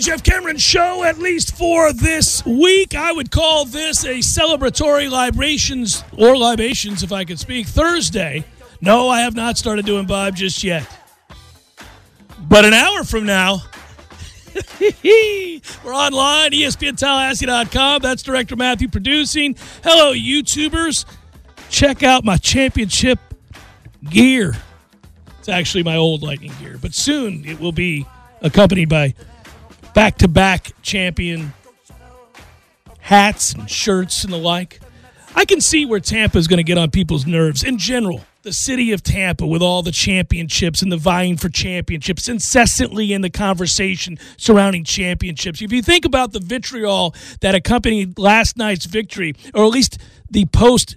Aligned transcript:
the 0.00 0.06
Jeff 0.06 0.22
Cameron 0.22 0.56
Show, 0.56 1.04
at 1.04 1.18
least 1.18 1.56
for 1.56 1.92
this 1.92 2.44
week. 2.46 2.94
I 2.94 3.12
would 3.12 3.30
call 3.30 3.66
this 3.66 4.04
a 4.04 4.18
celebratory 4.18 5.10
libations, 5.10 6.04
or 6.16 6.36
libations, 6.38 7.02
if 7.02 7.12
I 7.12 7.24
could 7.24 7.38
speak, 7.38 7.66
Thursday. 7.66 8.44
No, 8.80 9.08
I 9.08 9.20
have 9.20 9.34
not 9.34 9.58
started 9.58 9.84
doing 9.84 10.06
Bob 10.06 10.36
just 10.36 10.64
yet. 10.64 10.86
But 12.38 12.64
an 12.64 12.72
hour 12.72 13.04
from 13.04 13.26
now, 13.26 13.62
we're 14.80 15.94
online, 15.94 16.52
ESPNTallahassee.com. 16.52 18.00
That's 18.00 18.22
Director 18.22 18.56
Matthew 18.56 18.88
producing. 18.88 19.56
Hello, 19.84 20.14
YouTubers. 20.14 21.04
Check 21.68 22.02
out 22.02 22.24
my 22.24 22.38
championship 22.38 23.18
gear. 24.08 24.54
It's 25.38 25.48
actually 25.48 25.82
my 25.82 25.96
old 25.96 26.22
Lightning 26.22 26.52
gear, 26.58 26.78
but 26.80 26.94
soon 26.94 27.44
it 27.44 27.60
will 27.60 27.72
be 27.72 28.06
accompanied 28.40 28.88
by 28.88 29.14
back 29.94 30.18
to 30.18 30.28
back 30.28 30.72
champion 30.82 31.52
hats 33.00 33.52
and 33.52 33.68
shirts 33.68 34.24
and 34.24 34.32
the 34.32 34.38
like. 34.38 34.80
I 35.34 35.44
can 35.44 35.60
see 35.60 35.86
where 35.86 36.00
Tampa 36.00 36.38
is 36.38 36.48
going 36.48 36.58
to 36.58 36.64
get 36.64 36.78
on 36.78 36.90
people's 36.90 37.26
nerves 37.26 37.62
in 37.62 37.78
general. 37.78 38.24
The 38.42 38.52
city 38.52 38.92
of 38.92 39.02
Tampa, 39.02 39.46
with 39.46 39.60
all 39.60 39.82
the 39.82 39.92
championships 39.92 40.80
and 40.80 40.90
the 40.90 40.96
vying 40.96 41.36
for 41.36 41.48
championships, 41.48 42.28
incessantly 42.28 43.12
in 43.12 43.20
the 43.20 43.30
conversation 43.30 44.18
surrounding 44.38 44.82
championships. 44.84 45.60
If 45.60 45.72
you 45.72 45.82
think 45.82 46.04
about 46.04 46.32
the 46.32 46.40
vitriol 46.40 47.14
that 47.40 47.54
accompanied 47.54 48.18
last 48.18 48.56
night's 48.56 48.86
victory, 48.86 49.34
or 49.54 49.64
at 49.64 49.70
least 49.70 49.98
the 50.30 50.46
post 50.46 50.96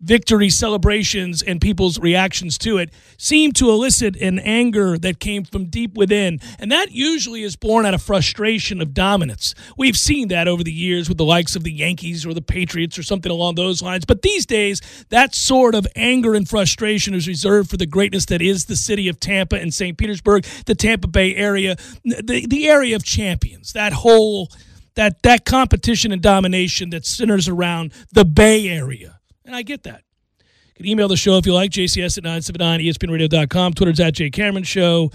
victory 0.00 0.50
celebrations 0.50 1.42
and 1.42 1.60
people's 1.60 1.98
reactions 1.98 2.58
to 2.58 2.78
it 2.78 2.92
seem 3.16 3.52
to 3.52 3.70
elicit 3.70 4.16
an 4.16 4.38
anger 4.38 4.98
that 4.98 5.18
came 5.18 5.44
from 5.44 5.66
deep 5.66 5.94
within. 5.94 6.40
And 6.58 6.70
that 6.70 6.92
usually 6.92 7.42
is 7.42 7.56
born 7.56 7.86
out 7.86 7.94
of 7.94 8.02
frustration 8.02 8.80
of 8.80 8.92
dominance. 8.94 9.54
We've 9.76 9.96
seen 9.96 10.28
that 10.28 10.48
over 10.48 10.62
the 10.62 10.72
years 10.72 11.08
with 11.08 11.18
the 11.18 11.24
likes 11.24 11.56
of 11.56 11.64
the 11.64 11.72
Yankees 11.72 12.26
or 12.26 12.34
the 12.34 12.42
Patriots 12.42 12.98
or 12.98 13.02
something 13.02 13.32
along 13.32 13.54
those 13.54 13.82
lines. 13.82 14.04
But 14.04 14.22
these 14.22 14.46
days, 14.46 14.80
that 15.10 15.34
sort 15.34 15.74
of 15.74 15.86
anger 15.96 16.34
and 16.34 16.48
frustration 16.48 17.14
is 17.14 17.26
reserved 17.26 17.70
for 17.70 17.76
the 17.76 17.86
greatness 17.86 18.26
that 18.26 18.42
is 18.42 18.66
the 18.66 18.76
city 18.76 19.08
of 19.08 19.20
Tampa 19.20 19.56
and 19.56 19.72
St. 19.72 19.96
Petersburg, 19.96 20.44
the 20.66 20.74
Tampa 20.74 21.08
Bay 21.08 21.34
area, 21.34 21.76
the, 22.04 22.46
the 22.48 22.68
area 22.68 22.96
of 22.96 23.04
champions, 23.04 23.72
that 23.72 23.92
whole. 23.92 24.50
That, 24.96 25.24
that 25.24 25.44
competition 25.44 26.12
and 26.12 26.22
domination 26.22 26.90
that 26.90 27.04
centers 27.04 27.48
around 27.48 27.92
the 28.12 28.24
Bay 28.24 28.68
Area. 28.68 29.13
And 29.44 29.54
I 29.54 29.62
get 29.62 29.82
that. 29.84 30.02
You 30.38 30.74
can 30.76 30.86
email 30.86 31.08
the 31.08 31.16
show 31.16 31.36
if 31.36 31.46
you 31.46 31.54
like, 31.54 31.70
jcs 31.70 32.18
at 32.18 32.24
979 32.24 32.80
espnradio.com. 32.80 33.74
Twitter's 33.74 34.00
at 34.00 34.14
Jay 34.14 34.30
Cameron 34.30 34.64
Show. 34.64 35.10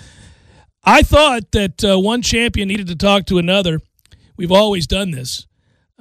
I 0.84 1.02
thought 1.02 1.52
that 1.52 1.84
uh, 1.84 2.00
one 2.00 2.22
champion 2.22 2.70
needed 2.70 2.88
to 2.88 2.96
talk 2.96 3.26
to 3.26 3.38
another. 3.38 3.82
We've 4.38 4.52
always 4.52 4.88
done 4.88 5.12
this. 5.12 5.48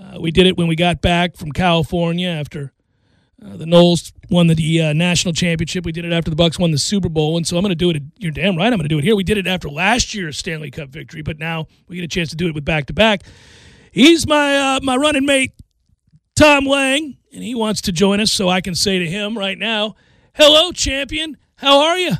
Uh, 0.00 0.20
we 0.20 0.30
did 0.30 0.46
it 0.46 0.56
when 0.56 0.68
we 0.68 0.76
got 0.76 1.02
back 1.02 1.36
from 1.36 1.50
California 1.50 2.28
after 2.28 2.72
uh, 3.44 3.56
the 3.56 3.64
Noles 3.64 4.12
won 4.30 4.46
the 4.46 4.80
uh, 4.80 4.92
national 4.92 5.34
championship. 5.34 5.84
We 5.84 5.90
did 5.90 6.04
it 6.04 6.12
after 6.12 6.30
the 6.30 6.36
Bucks 6.36 6.58
won 6.58 6.70
the 6.70 6.78
Super 6.78 7.08
Bowl, 7.08 7.36
and 7.36 7.46
so 7.46 7.56
I'm 7.56 7.62
going 7.62 7.70
to 7.70 7.74
do 7.74 7.90
it. 7.90 8.00
You're 8.16 8.30
damn 8.30 8.56
right. 8.56 8.66
I'm 8.66 8.78
going 8.78 8.82
to 8.82 8.88
do 8.88 8.98
it 8.98 9.04
here. 9.04 9.16
We 9.16 9.24
did 9.24 9.38
it 9.38 9.48
after 9.48 9.68
last 9.68 10.14
year's 10.14 10.38
Stanley 10.38 10.70
Cup 10.70 10.90
victory, 10.90 11.22
but 11.22 11.38
now 11.38 11.66
we 11.88 11.96
get 11.96 12.04
a 12.04 12.08
chance 12.08 12.30
to 12.30 12.36
do 12.36 12.46
it 12.46 12.54
with 12.54 12.64
back 12.64 12.86
to 12.86 12.92
back. 12.92 13.22
He's 13.90 14.26
my 14.26 14.76
uh, 14.76 14.80
my 14.82 14.96
running 14.96 15.26
mate, 15.26 15.52
Tom 16.36 16.64
Lang, 16.64 17.17
and 17.32 17.42
he 17.42 17.54
wants 17.54 17.80
to 17.82 17.92
join 17.92 18.20
us, 18.20 18.32
so 18.32 18.48
I 18.48 18.60
can 18.60 18.74
say 18.74 18.98
to 18.98 19.06
him 19.06 19.36
right 19.36 19.58
now, 19.58 19.96
"Hello, 20.34 20.72
champion. 20.72 21.36
How 21.56 21.80
are 21.80 21.98
you?" 21.98 22.12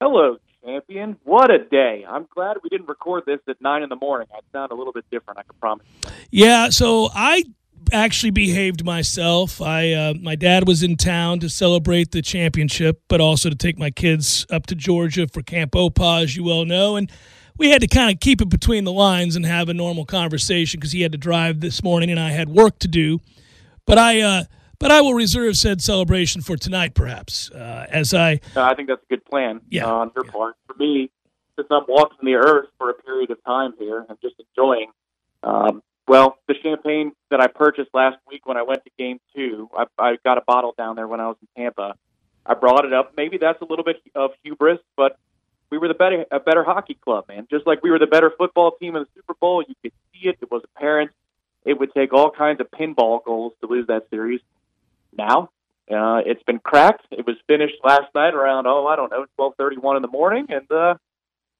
Hello, 0.00 0.38
champion. 0.64 1.16
What 1.24 1.50
a 1.50 1.58
day. 1.58 2.04
I'm 2.08 2.26
glad 2.34 2.58
we 2.62 2.68
didn't 2.68 2.88
record 2.88 3.24
this 3.26 3.40
at 3.48 3.60
9 3.60 3.82
in 3.82 3.88
the 3.88 3.96
morning. 3.96 4.28
I'd 4.34 4.42
sound 4.52 4.72
a 4.72 4.74
little 4.74 4.92
bit 4.92 5.04
different, 5.10 5.38
I 5.38 5.42
can 5.42 5.54
promise. 5.60 5.86
Yeah, 6.30 6.68
so 6.70 7.08
I 7.14 7.44
actually 7.92 8.30
behaved 8.30 8.84
myself. 8.84 9.60
I 9.60 9.92
uh, 9.92 10.14
my 10.20 10.36
dad 10.36 10.66
was 10.66 10.82
in 10.82 10.96
town 10.96 11.40
to 11.40 11.48
celebrate 11.48 12.10
the 12.12 12.22
championship, 12.22 13.02
but 13.08 13.20
also 13.20 13.50
to 13.50 13.56
take 13.56 13.78
my 13.78 13.90
kids 13.90 14.46
up 14.50 14.66
to 14.66 14.74
Georgia 14.74 15.26
for 15.26 15.42
Camp 15.42 15.72
Opa, 15.72 16.22
as 16.22 16.36
you 16.36 16.44
well 16.44 16.64
know, 16.64 16.96
and 16.96 17.10
we 17.56 17.70
had 17.70 17.80
to 17.82 17.86
kind 17.86 18.12
of 18.12 18.20
keep 18.20 18.40
it 18.40 18.48
between 18.48 18.84
the 18.84 18.92
lines 18.92 19.36
and 19.36 19.46
have 19.46 19.68
a 19.68 19.74
normal 19.74 20.04
conversation 20.04 20.80
because 20.80 20.92
he 20.92 21.02
had 21.02 21.12
to 21.12 21.18
drive 21.18 21.60
this 21.60 21.82
morning 21.82 22.10
and 22.10 22.18
I 22.18 22.30
had 22.30 22.48
work 22.48 22.78
to 22.80 22.88
do. 22.88 23.20
But 23.86 23.98
I 23.98 24.20
uh, 24.20 24.44
but 24.78 24.90
I 24.90 25.00
will 25.00 25.14
reserve 25.14 25.56
said 25.56 25.80
celebration 25.82 26.42
for 26.42 26.56
tonight, 26.56 26.94
perhaps, 26.94 27.50
uh, 27.50 27.86
as 27.90 28.14
I 28.14 28.40
I 28.56 28.74
think 28.74 28.88
that's 28.88 29.02
a 29.02 29.06
good 29.08 29.24
plan 29.24 29.60
Yeah. 29.70 29.86
uh, 29.86 29.94
on 29.94 30.12
your 30.14 30.24
part. 30.24 30.56
For 30.66 30.74
me, 30.74 31.10
since 31.56 31.68
I'm 31.70 31.84
walking 31.88 32.18
the 32.22 32.34
earth 32.34 32.68
for 32.78 32.90
a 32.90 32.94
period 32.94 33.30
of 33.30 33.42
time 33.44 33.74
here 33.78 34.04
and 34.08 34.18
just 34.20 34.34
enjoying, 34.38 34.90
um, 35.42 35.82
well, 36.08 36.38
the 36.48 36.54
champagne 36.62 37.12
that 37.30 37.40
I 37.40 37.46
purchased 37.46 37.90
last 37.94 38.16
week 38.28 38.46
when 38.46 38.56
I 38.56 38.62
went 38.62 38.84
to 38.84 38.90
game 38.98 39.20
two, 39.34 39.70
I, 39.76 39.84
I 39.98 40.16
got 40.24 40.38
a 40.38 40.42
bottle 40.46 40.74
down 40.76 40.96
there 40.96 41.08
when 41.08 41.20
I 41.20 41.28
was 41.28 41.36
in 41.40 41.62
Tampa. 41.62 41.94
I 42.46 42.54
brought 42.54 42.84
it 42.84 42.92
up. 42.92 43.12
Maybe 43.16 43.38
that's 43.38 43.60
a 43.62 43.64
little 43.64 43.84
bit 43.84 44.02
of 44.14 44.32
hubris, 44.42 44.78
but 44.96 45.16
we 45.70 45.78
were 45.78 45.88
the 45.88 45.94
better 45.94 46.24
a 46.30 46.40
better 46.40 46.62
hockey 46.64 46.94
club, 46.94 47.26
man. 47.28 47.46
Just 47.50 47.66
like 47.66 47.82
we 47.82 47.90
were 47.90 47.98
the 47.98 48.06
better 48.06 48.30
football 48.36 48.72
team 48.72 48.96
in 48.96 49.02
the 49.04 49.08
Super 49.14 49.34
Bowl, 49.34 49.62
you 49.66 49.74
could 49.82 49.92
see 50.12 50.28
it. 50.28 50.36
It 50.42 50.50
was 50.50 50.62
apparent. 50.76 51.10
It 51.64 51.78
would 51.78 51.92
take 51.94 52.12
all 52.12 52.30
kinds 52.30 52.60
of 52.60 52.70
pinball 52.70 53.24
goals 53.24 53.52
to 53.60 53.66
lose 53.66 53.86
that 53.86 54.08
series. 54.10 54.40
Now, 55.16 55.50
uh, 55.90 56.20
it's 56.26 56.42
been 56.42 56.58
cracked. 56.58 57.06
It 57.10 57.26
was 57.26 57.36
finished 57.46 57.76
last 57.82 58.14
night 58.14 58.34
around 58.34 58.66
oh 58.66 58.86
I 58.86 58.96
don't 58.96 59.10
know 59.10 59.26
twelve 59.36 59.54
thirty 59.56 59.76
one 59.76 59.96
in 59.96 60.02
the 60.02 60.08
morning, 60.08 60.46
and 60.48 60.70
uh, 60.70 60.94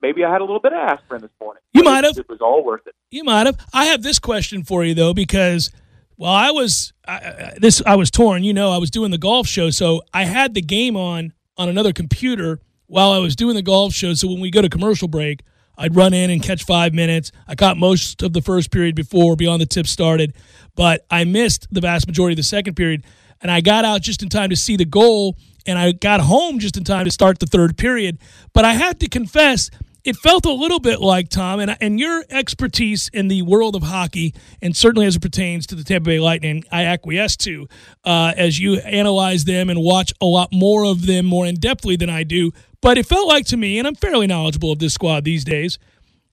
maybe 0.03 0.25
I 0.25 0.31
had 0.33 0.41
a 0.41 0.45
little 0.45 0.61
bit 0.61 0.73
of 0.73 0.79
aspirin 0.79 1.23
this 1.23 1.31
morning. 1.41 1.63
You 1.73 1.83
might 1.85 2.05
have. 2.05 2.17
It 2.19 2.29
was 2.29 2.41
all 2.41 2.65
worth 2.65 2.87
it. 2.87 2.95
You 3.11 3.25
might 3.25 3.47
have. 3.47 3.59
I 3.73 3.87
have 3.87 4.03
this 4.03 4.19
question 4.19 4.65
for 4.65 4.85
you 4.85 4.95
though, 4.95 5.15
because 5.15 5.71
while 6.17 6.35
I 6.35 6.51
was 6.51 6.93
I- 7.07 7.53
this, 7.59 7.83
I 7.87 7.97
was 7.97 8.11
torn. 8.11 8.45
You 8.45 8.53
know, 8.55 8.71
I 8.73 8.79
was 8.79 8.91
doing 8.91 9.11
the 9.11 9.19
golf 9.19 9.47
show, 9.47 9.71
so 9.71 10.03
I 10.13 10.25
had 10.25 10.55
the 10.55 10.63
game 10.63 10.97
on 10.97 11.33
on 11.57 11.69
another 11.69 11.93
computer 11.93 12.61
while 12.87 13.13
I 13.13 13.19
was 13.19 13.37
doing 13.37 13.55
the 13.55 13.63
golf 13.63 13.93
show. 13.93 14.15
So 14.15 14.29
when 14.29 14.41
we 14.41 14.51
go 14.51 14.63
to 14.63 14.69
commercial 14.69 15.09
break, 15.09 15.41
I'd 15.77 15.97
run 15.97 16.15
in 16.15 16.31
and 16.31 16.43
catch 16.43 16.65
five 16.65 16.95
minutes. 16.95 17.33
I 17.49 17.55
caught 17.55 17.77
most 17.77 18.23
of 18.23 18.33
the 18.33 18.43
first 18.43 18.71
period 18.71 18.95
before 18.95 19.37
beyond 19.37 19.61
the 19.61 19.67
tip 19.67 19.87
started, 19.87 20.35
but 20.75 21.05
I 21.11 21.25
missed 21.25 21.67
the 21.71 21.81
vast 21.81 22.07
majority 22.07 22.35
of 22.35 22.39
the 22.39 22.45
second 22.45 22.75
period, 22.75 23.05
and 23.41 23.51
I 23.51 23.61
got 23.61 23.85
out 23.85 24.03
just 24.03 24.23
in 24.23 24.29
time 24.29 24.51
to 24.51 24.57
see 24.57 24.77
the 24.77 24.85
goal. 24.85 25.37
And 25.67 25.79
I 25.79 25.93
got 25.93 26.21
home 26.21 26.59
just 26.59 26.77
in 26.77 26.85
time 26.85 27.07
to 27.07 27.11
start 27.11 27.39
the 27.39 27.47
third 27.47 27.79
period. 27.79 28.19
But 28.53 28.67
I 28.67 28.75
have 28.75 28.99
to 28.99 29.09
confess, 29.09 29.71
it 30.05 30.15
felt 30.17 30.45
a 30.45 30.53
little 30.53 30.79
bit 30.79 31.01
like 31.01 31.31
Tom 31.31 31.59
and 31.59 31.75
and 31.81 31.99
your 31.99 32.25
expertise 32.29 33.09
in 33.15 33.29
the 33.29 33.41
world 33.41 33.75
of 33.75 33.83
hockey, 33.83 34.35
and 34.61 34.77
certainly 34.77 35.07
as 35.07 35.17
it 35.17 35.23
pertains 35.23 35.67
to 35.69 35.75
the 35.75 35.83
Tampa 35.83 36.11
Bay 36.11 36.21
Lightning, 36.21 36.65
I 36.71 36.85
acquiesce 36.85 37.37
to 37.39 37.67
uh, 38.05 38.35
as 38.37 38.61
you 38.61 38.77
analyze 38.81 39.47
them 39.47 39.71
and 39.71 39.81
watch 39.81 40.13
a 40.21 40.27
lot 40.27 40.51
more 40.53 40.85
of 40.85 41.07
them 41.07 41.25
more 41.25 41.47
in 41.47 41.57
depthly 41.57 41.99
than 41.99 42.11
I 42.11 42.25
do. 42.25 42.53
But 42.85 42.99
it 42.99 43.07
felt 43.07 43.27
like 43.27 43.47
to 43.47 43.57
me, 43.57 43.79
and 43.79 43.89
I'm 43.89 43.95
fairly 43.95 44.27
knowledgeable 44.27 44.71
of 44.71 44.79
this 44.79 44.93
squad 44.93 45.25
these 45.25 45.43
days. 45.43 45.79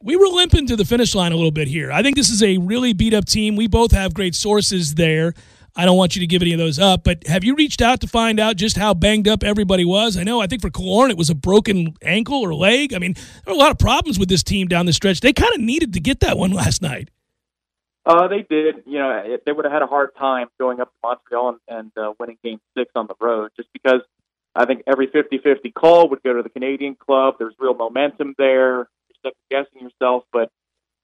We 0.04 0.18
were 0.18 0.28
limping 0.28 0.68
to 0.68 0.76
the 0.76 0.84
finish 0.84 1.16
line 1.16 1.32
a 1.32 1.36
little 1.36 1.50
bit 1.50 1.70
here. 1.70 1.94
I 1.94 2.04
think 2.04 2.18
this 2.18 2.28
is 2.28 2.44
a 2.44 2.58
really 2.58 2.92
beat 2.92 3.14
up 3.14 3.24
team. 3.24 3.56
We 3.56 3.68
both 3.68 3.94
have 3.94 4.14
great 4.14 4.36
sources 4.36 4.96
there. 4.96 5.34
I 5.78 5.86
don't 5.86 5.96
want 5.96 6.14
you 6.14 6.20
to 6.20 6.28
give 6.28 6.42
any 6.42 6.52
of 6.52 6.60
those 6.60 6.78
up, 6.78 7.06
but 7.06 7.26
have 7.28 7.46
you 7.46 7.56
reached 7.56 7.82
out 7.82 8.02
to 8.02 8.08
find 8.08 8.38
out 8.38 8.58
just 8.58 8.76
how 8.76 8.94
banged 8.94 9.30
up 9.30 9.46
everybody 9.46 9.86
was? 9.86 10.18
I 10.18 10.24
know, 10.24 10.42
I 10.42 10.48
think 10.48 10.62
for 10.62 10.70
Killorn 10.70 11.10
it 11.10 11.18
was 11.18 11.30
a 11.30 11.36
broken 11.36 11.96
ankle 12.02 12.42
or 12.42 12.54
leg. 12.54 12.94
I 12.94 13.00
mean, 13.00 13.14
there 13.14 13.54
were 13.54 13.58
a 13.58 13.58
lot 13.58 13.72
of 13.72 13.80
problems 13.80 14.20
with 14.20 14.28
this 14.28 14.44
team 14.44 14.68
down 14.68 14.86
the 14.86 14.92
stretch. 14.92 15.22
They 15.22 15.32
kind 15.32 15.54
of 15.54 15.62
needed 15.62 15.94
to 15.94 16.02
get 16.02 16.20
that 16.20 16.38
one 16.38 16.52
last 16.62 16.82
night. 16.82 17.12
Uh, 18.06 18.28
they 18.28 18.46
did. 18.50 18.84
You 18.86 19.00
know, 19.00 19.38
they 19.46 19.54
would 19.54 19.64
have 19.64 19.72
had 19.72 19.84
a 19.84 19.88
hard 19.88 20.10
time 20.20 20.48
going 20.60 20.82
up 20.82 20.90
to 20.90 20.98
Montreal 21.02 21.58
and, 21.70 21.78
and 21.78 21.92
uh, 21.96 22.12
winning 22.20 22.40
Game 22.44 22.60
Six 22.78 22.92
on 22.94 23.08
the 23.08 23.16
road, 23.22 23.52
just 23.56 23.70
because 23.72 24.02
I 24.56 24.66
think 24.66 24.84
every 24.88 25.08
50-50 25.08 25.74
call 25.74 26.10
would 26.10 26.24
go 26.24 26.34
to 26.34 26.44
the 26.44 26.50
Canadian 26.50 26.96
club. 26.96 27.36
There's 27.40 27.54
real 27.60 27.74
momentum 27.74 28.36
there. 28.38 28.78
You're 28.78 28.88
second 29.24 29.38
guessing 29.50 29.82
yourself, 29.82 30.24
but 30.32 30.52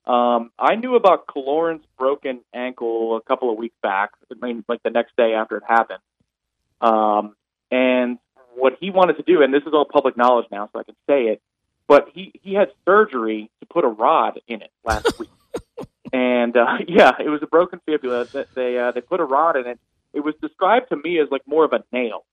um, 0.10 0.52
I 0.58 0.76
knew 0.76 0.96
about 0.96 1.28
Killorn's 1.28 1.86
broken 1.98 2.42
ankle 2.54 3.18
a 3.18 3.22
couple 3.22 3.52
of 3.52 3.58
weeks 3.58 3.76
back. 3.82 4.12
I 4.32 4.46
mean, 4.46 4.64
like 4.68 4.84
the 4.84 4.90
next 4.90 5.16
day 5.18 5.34
after 5.34 5.58
it 5.58 5.64
happened. 5.68 6.00
Um, 6.82 7.36
and 7.72 8.18
what 8.56 8.78
he 8.80 8.92
wanted 8.92 9.18
to 9.18 9.24
do, 9.24 9.42
and 9.42 9.54
this 9.54 9.64
is 9.64 9.74
all 9.74 9.86
public 9.86 10.18
knowledge 10.18 10.48
now, 10.52 10.70
so 10.72 10.80
I 10.80 10.84
can 10.84 10.96
say 11.10 11.24
it, 11.24 11.42
but 11.88 12.08
he 12.14 12.34
he 12.44 12.54
had 12.54 12.70
surgery 12.86 13.50
to 13.62 13.66
put 13.68 13.84
a 13.86 13.88
rod 13.88 14.40
in 14.48 14.62
it 14.62 14.72
last 14.84 15.20
week 15.20 15.30
and 16.14 16.56
uh, 16.56 16.78
yeah, 16.88 17.12
it 17.20 17.30
was 17.30 17.42
a 17.44 17.48
broken 17.48 17.80
fibula. 17.86 18.26
That 18.26 18.54
they 18.56 18.78
uh, 18.78 18.92
they 18.92 19.02
put 19.02 19.20
a 19.20 19.26
rod 19.26 19.56
in 19.58 19.68
it. 19.68 19.80
It 20.14 20.22
was 20.22 20.36
described 20.42 20.90
to 20.90 20.96
me 20.96 21.20
as 21.20 21.28
like 21.32 21.42
more 21.46 21.66
of 21.66 21.74
a 21.74 21.84
nail 21.92 22.26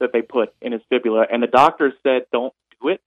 that 0.00 0.12
they 0.12 0.22
put 0.22 0.52
in 0.60 0.72
his 0.72 0.82
fibula, 0.88 1.26
and 1.30 1.42
the 1.42 1.46
doctors 1.46 1.92
said 2.02 2.22
don't 2.32 2.52
do 2.80 2.88
it. 2.88 3.00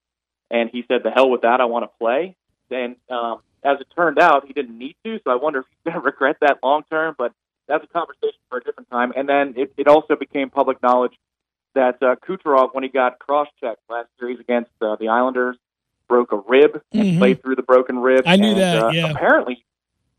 And 0.50 0.69
he 0.69 0.86
said, 0.88 1.04
"The 1.04 1.12
hell 1.12 1.30
with 1.30 1.42
that! 1.42 1.60
I 1.62 1.66
want 1.66 1.84
to 1.84 1.92
play." 2.00 2.36
And 2.72 2.95
um, 3.10 3.40
as 3.63 3.80
it 3.81 3.88
turned 3.95 4.19
out, 4.19 4.45
he 4.48 4.54
didn't 4.54 4.78
need 4.78 4.95
to. 5.04 5.19
So 5.24 5.31
I 5.31 5.36
wonder 5.36 5.60
if 5.60 5.66
he's 5.69 5.78
going 5.92 6.01
to 6.01 6.06
regret 6.06 6.38
that 6.42 6.60
long 6.63 6.84
term. 6.90 7.16
But 7.18 7.34
that's 7.68 7.84
a 7.84 7.88
conversation 7.88 8.40
for 8.50 8.60
a 8.60 8.63
different 8.63 8.90
time. 8.90 9.13
And 9.16 9.28
then 9.28 9.54
it, 9.57 9.74
it 9.78 9.88
also 9.88 10.16
became 10.16 10.50
public 10.50 10.81
knowledge 10.81 11.13
that 11.75 12.01
uh, 12.04 12.16
Kucherov, 12.28 12.74
when 12.74 12.84
he 12.84 12.90
got 12.90 13.18
cross-checked 13.19 13.81
last 13.89 14.07
series 14.19 14.39
against 14.39 14.69
uh, 14.81 14.96
the 14.98 15.07
Islanders, 15.07 15.57
broke 16.07 16.31
a 16.31 16.38
rib 16.38 16.81
and 16.92 17.04
Mhm. 17.04 17.18
played 17.18 17.42
through 17.42 17.56
the 17.56 17.63
broken 17.63 17.98
rib. 18.00 18.25
I 18.28 18.36
knew 18.36 18.50
and, 18.50 18.60
that, 18.60 18.84
Uh, 18.84 18.89
yeah. 18.92 19.10
Apparently, 19.12 19.66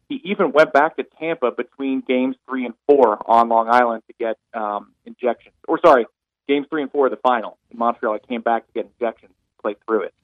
he 0.08 0.16
even 0.24 0.50
went 0.52 0.72
back 0.72 0.96
to 0.96 1.04
Tampa 1.04 1.52
between 1.52 2.00
games 2.00 2.36
three 2.48 2.64
and 2.64 2.74
four 2.88 3.22
on 3.30 3.48
Long 3.48 3.68
Island 3.68 4.02
to 4.08 4.14
get 4.18 4.36
um, 4.52 4.92
injections. 5.04 5.54
Or 5.68 5.78
sorry, 5.78 6.06
games 6.48 6.66
three 6.70 6.82
and 6.82 6.90
four 6.90 7.06
of 7.06 7.10
the 7.10 7.18
final 7.18 7.58
in 7.70 7.78
Montreal. 7.78 8.14
I 8.14 8.26
came 8.26 8.42
back 8.42 8.66
to 8.66 8.72
get 8.72 8.90
injections, 8.98 9.32
played 9.60 9.76
through 9.86 10.04
it. 10.04 10.14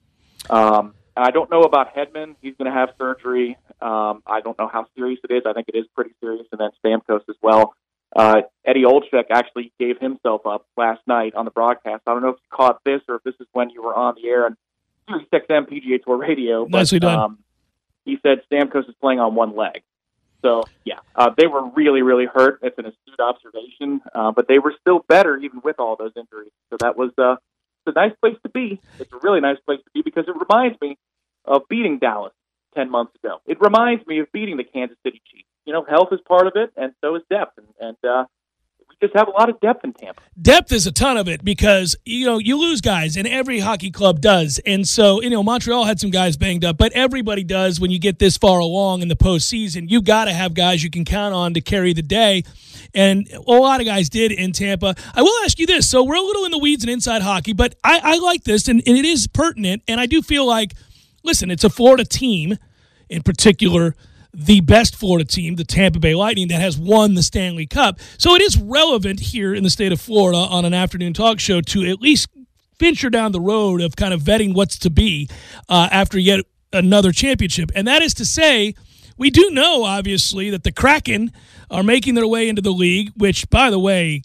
Um, 0.49 0.94
I 1.17 1.31
don't 1.31 1.50
know 1.50 1.62
about 1.62 1.94
Hedman. 1.94 2.37
He's 2.40 2.55
going 2.56 2.70
to 2.70 2.76
have 2.76 2.90
surgery. 2.99 3.56
Um, 3.81 4.22
I 4.26 4.40
don't 4.40 4.58
know 4.58 4.69
how 4.69 4.87
serious 4.96 5.20
it 5.28 5.32
is. 5.32 5.43
I 5.46 5.52
think 5.52 5.69
it 5.69 5.76
is 5.76 5.87
pretty 5.94 6.12
serious. 6.20 6.46
And 6.52 6.61
then 6.61 6.70
Stamkos 6.84 7.22
as 7.28 7.37
well. 7.43 7.75
Uh, 8.14 8.43
Eddie 8.64 8.82
Olczyk 8.82 9.26
actually 9.31 9.72
gave 9.78 9.99
himself 10.00 10.46
up 10.46 10.67
last 10.76 11.00
night 11.06 11.34
on 11.34 11.44
the 11.44 11.50
broadcast. 11.50 12.02
I 12.06 12.12
don't 12.12 12.22
know 12.22 12.31
if 12.31 12.37
you 12.37 12.56
caught 12.56 12.81
this 12.84 13.00
or 13.08 13.17
if 13.17 13.22
this 13.22 13.34
is 13.40 13.46
when 13.52 13.70
you 13.70 13.82
were 13.82 13.94
on 13.94 14.17
the 14.20 14.28
air 14.28 14.46
on 14.46 14.56
Sirius 15.08 15.28
XM 15.32 15.69
PGA 15.69 16.02
Tour 16.02 16.17
Radio. 16.17 16.64
But, 16.64 16.78
Nicely 16.78 16.99
done. 16.99 17.19
Um, 17.19 17.38
he 18.05 18.19
said 18.22 18.43
Stamkos 18.50 18.88
is 18.88 18.94
playing 19.00 19.20
on 19.20 19.34
one 19.34 19.55
leg. 19.55 19.82
So 20.43 20.65
yeah, 20.85 21.01
uh, 21.15 21.31
they 21.37 21.47
were 21.47 21.69
really, 21.71 22.03
really 22.03 22.27
hurt. 22.27 22.61
It's 22.63 22.79
an 22.79 22.87
astute 22.87 23.21
observation, 23.21 24.01
uh, 24.15 24.33
but 24.33 24.49
they 24.49 24.59
were 24.59 24.75
still 24.81 25.01
better 25.09 25.37
even 25.39 25.61
with 25.63 25.77
all 25.79 25.97
those 25.97 26.13
injuries. 26.17 26.53
So 26.71 26.77
that 26.81 26.97
was 26.97 27.11
uh, 27.19 27.37
it's 27.87 27.97
a 27.97 27.99
nice 27.99 28.13
place 28.21 28.37
to 28.43 28.49
be. 28.51 28.81
It's 28.99 29.13
a 29.13 29.19
really 29.23 29.41
nice 29.41 29.59
place 29.67 29.81
to 29.85 29.91
be 29.93 30.03
because 30.03 30.25
it 30.29 30.35
reminds 30.37 30.81
me 30.81 30.99
of 31.45 31.63
beating 31.69 31.99
Dallas 31.99 32.33
ten 32.75 32.91
months 32.91 33.15
ago. 33.23 33.41
It 33.47 33.61
reminds 33.61 34.07
me 34.07 34.21
of 34.21 34.31
beating 34.33 34.57
the 34.57 34.65
Kansas 34.65 34.97
City 35.05 35.21
Chiefs. 35.31 35.49
You 35.65 35.73
know, 35.73 35.85
health 35.85 36.09
is 36.13 36.21
part 36.27 36.47
of 36.47 36.55
it, 36.57 36.73
and 36.77 36.93
so 37.01 37.17
is 37.17 37.23
depth, 37.31 37.59
and, 37.59 37.67
and 37.81 37.97
uh, 38.09 38.25
just 39.00 39.14
have 39.17 39.29
a 39.29 39.31
lot 39.31 39.49
of 39.49 39.58
depth 39.61 39.82
in 39.85 39.93
Tampa. 39.93 40.20
depth 40.41 40.73
is 40.73 40.87
a 40.87 40.93
ton 40.93 41.17
of 41.17 41.29
it 41.29 41.44
because 41.44 41.97
you 42.05 42.26
know 42.26 42.38
you 42.38 42.58
lose 42.58 42.81
guys 42.81 43.17
and 43.17 43.26
every 43.26 43.61
hockey 43.61 43.91
club 43.91 44.20
does. 44.20 44.61
And 44.67 44.87
so 44.87 45.23
you 45.23 45.31
know 45.31 45.43
montreal 45.43 45.85
had 45.85 45.99
some 45.99 46.11
guys 46.11 46.37
banged 46.37 46.64
up 46.64 46.76
but 46.76 46.93
everybody 46.93 47.43
does 47.44 47.81
when 47.81 47.91
you 47.91 47.99
get 47.99 48.19
this 48.19 48.37
far 48.37 48.58
along 48.58 49.02
in 49.02 49.08
the 49.08 49.17
postseason. 49.17 49.91
You 49.91 50.02
got 50.02 50.26
to 50.26 50.32
have 50.32 50.55
guys 50.55 50.85
you 50.85 50.91
can 50.91 51.05
count 51.05 51.35
on 51.35 51.55
to 51.55 51.61
carry 51.61 51.93
the 51.93 52.02
day. 52.02 52.44
And 52.94 53.29
a 53.32 53.52
lot 53.52 53.81
of 53.81 53.87
guys 53.87 54.08
did 54.08 54.32
in 54.32 54.52
tampa. 54.52 54.94
I 55.14 55.23
will 55.23 55.44
ask 55.44 55.58
you 55.58 55.67
this. 55.67 55.88
So 55.88 56.03
we're 56.03 56.17
a 56.17 56.23
little 56.23 56.44
in 56.44 56.50
the 56.50 56.58
weeds 56.58 56.85
and 56.85 56.91
inside 56.91 57.23
hockey 57.23 57.53
but 57.53 57.75
i, 57.82 58.00
I 58.03 58.19
like 58.19 58.44
this 58.44 58.69
and, 58.69 58.82
and 58.87 58.96
it 58.96 59.05
is 59.05 59.26
pertinent. 59.26 59.82
And 59.88 60.00
i 60.00 60.06
do 60.06 60.23
feel 60.23 60.46
like 60.46 60.75
listen 61.23 61.50
it's 61.50 61.64
a 61.64 61.70
florida 61.70 62.05
team 62.05 62.56
in 63.08 63.23
particular 63.23 63.94
the 64.32 64.61
best 64.61 64.97
Florida 64.97 65.25
team, 65.25 65.56
the 65.56 65.65
Tampa 65.65 65.99
Bay 65.99 66.15
Lightning, 66.15 66.49
that 66.49 66.61
has 66.61 66.79
won 66.79 67.15
the 67.15 67.23
Stanley 67.23 67.67
Cup. 67.67 67.99
So 68.19 68.35
it 68.35 68.43
is 68.43 68.59
relevant 68.59 69.21
here 69.21 69.55
in 69.55 69.62
the 69.62 69.71
state 69.71 69.93
of 69.93 70.00
Florida 70.00 70.38
on 70.38 70.65
an 70.65 70.75
afternoon 70.75 71.12
talk 71.12 71.41
show 71.41 71.61
to 71.61 71.91
at 71.91 72.00
least 72.00 72.29
venture 72.79 73.11
down 73.11 73.32
the 73.32 73.41
road 73.41 73.81
of 73.81 73.97
kind 73.97 74.15
of 74.15 74.23
vetting 74.23 74.55
what's 74.55 74.79
to 74.79 74.91
be 74.91 75.29
uh, 75.69 75.88
after 75.93 76.19
yet 76.19 76.44
another 76.73 77.12
championship. 77.12 77.71
And 77.75 77.87
that 77.87 78.03
is 78.03 78.15
to 78.15 78.25
say, 78.25 78.75
we 79.19 79.31
do 79.31 79.50
know, 79.50 79.85
obviously, 79.85 80.50
that 80.50 80.65
the 80.65 80.73
Kraken 80.73 81.31
are 81.71 81.82
making 81.82 82.15
their 82.15 82.27
way 82.27 82.49
into 82.49 82.62
the 82.62 82.73
league, 82.73 83.11
which, 83.17 83.49
by 83.50 83.71
the 83.71 83.79
way, 83.79 84.23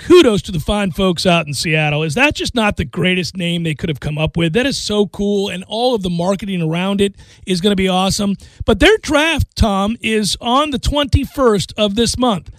kudos 0.00 0.42
to 0.42 0.52
the 0.52 0.58
fine 0.60 0.90
folks 0.90 1.26
out 1.26 1.46
in 1.46 1.54
Seattle. 1.54 2.02
Is 2.02 2.14
that 2.14 2.34
just 2.34 2.54
not 2.54 2.76
the 2.76 2.84
greatest 2.84 3.36
name 3.36 3.62
they 3.62 3.74
could 3.74 3.88
have 3.88 4.00
come 4.00 4.18
up 4.18 4.36
with? 4.36 4.52
That 4.54 4.66
is 4.66 4.76
so 4.78 5.06
cool, 5.06 5.48
and 5.48 5.62
all 5.68 5.94
of 5.94 6.02
the 6.02 6.10
marketing 6.10 6.62
around 6.62 7.00
it 7.00 7.14
is 7.46 7.60
going 7.60 7.72
to 7.72 7.76
be 7.76 7.88
awesome. 7.88 8.34
But 8.64 8.80
their 8.80 8.96
draft, 8.98 9.54
Tom, 9.56 9.96
is 10.00 10.36
on 10.40 10.70
the 10.70 10.78
21st 10.78 11.74
of 11.76 11.94
this 11.94 12.16
month. 12.18 12.50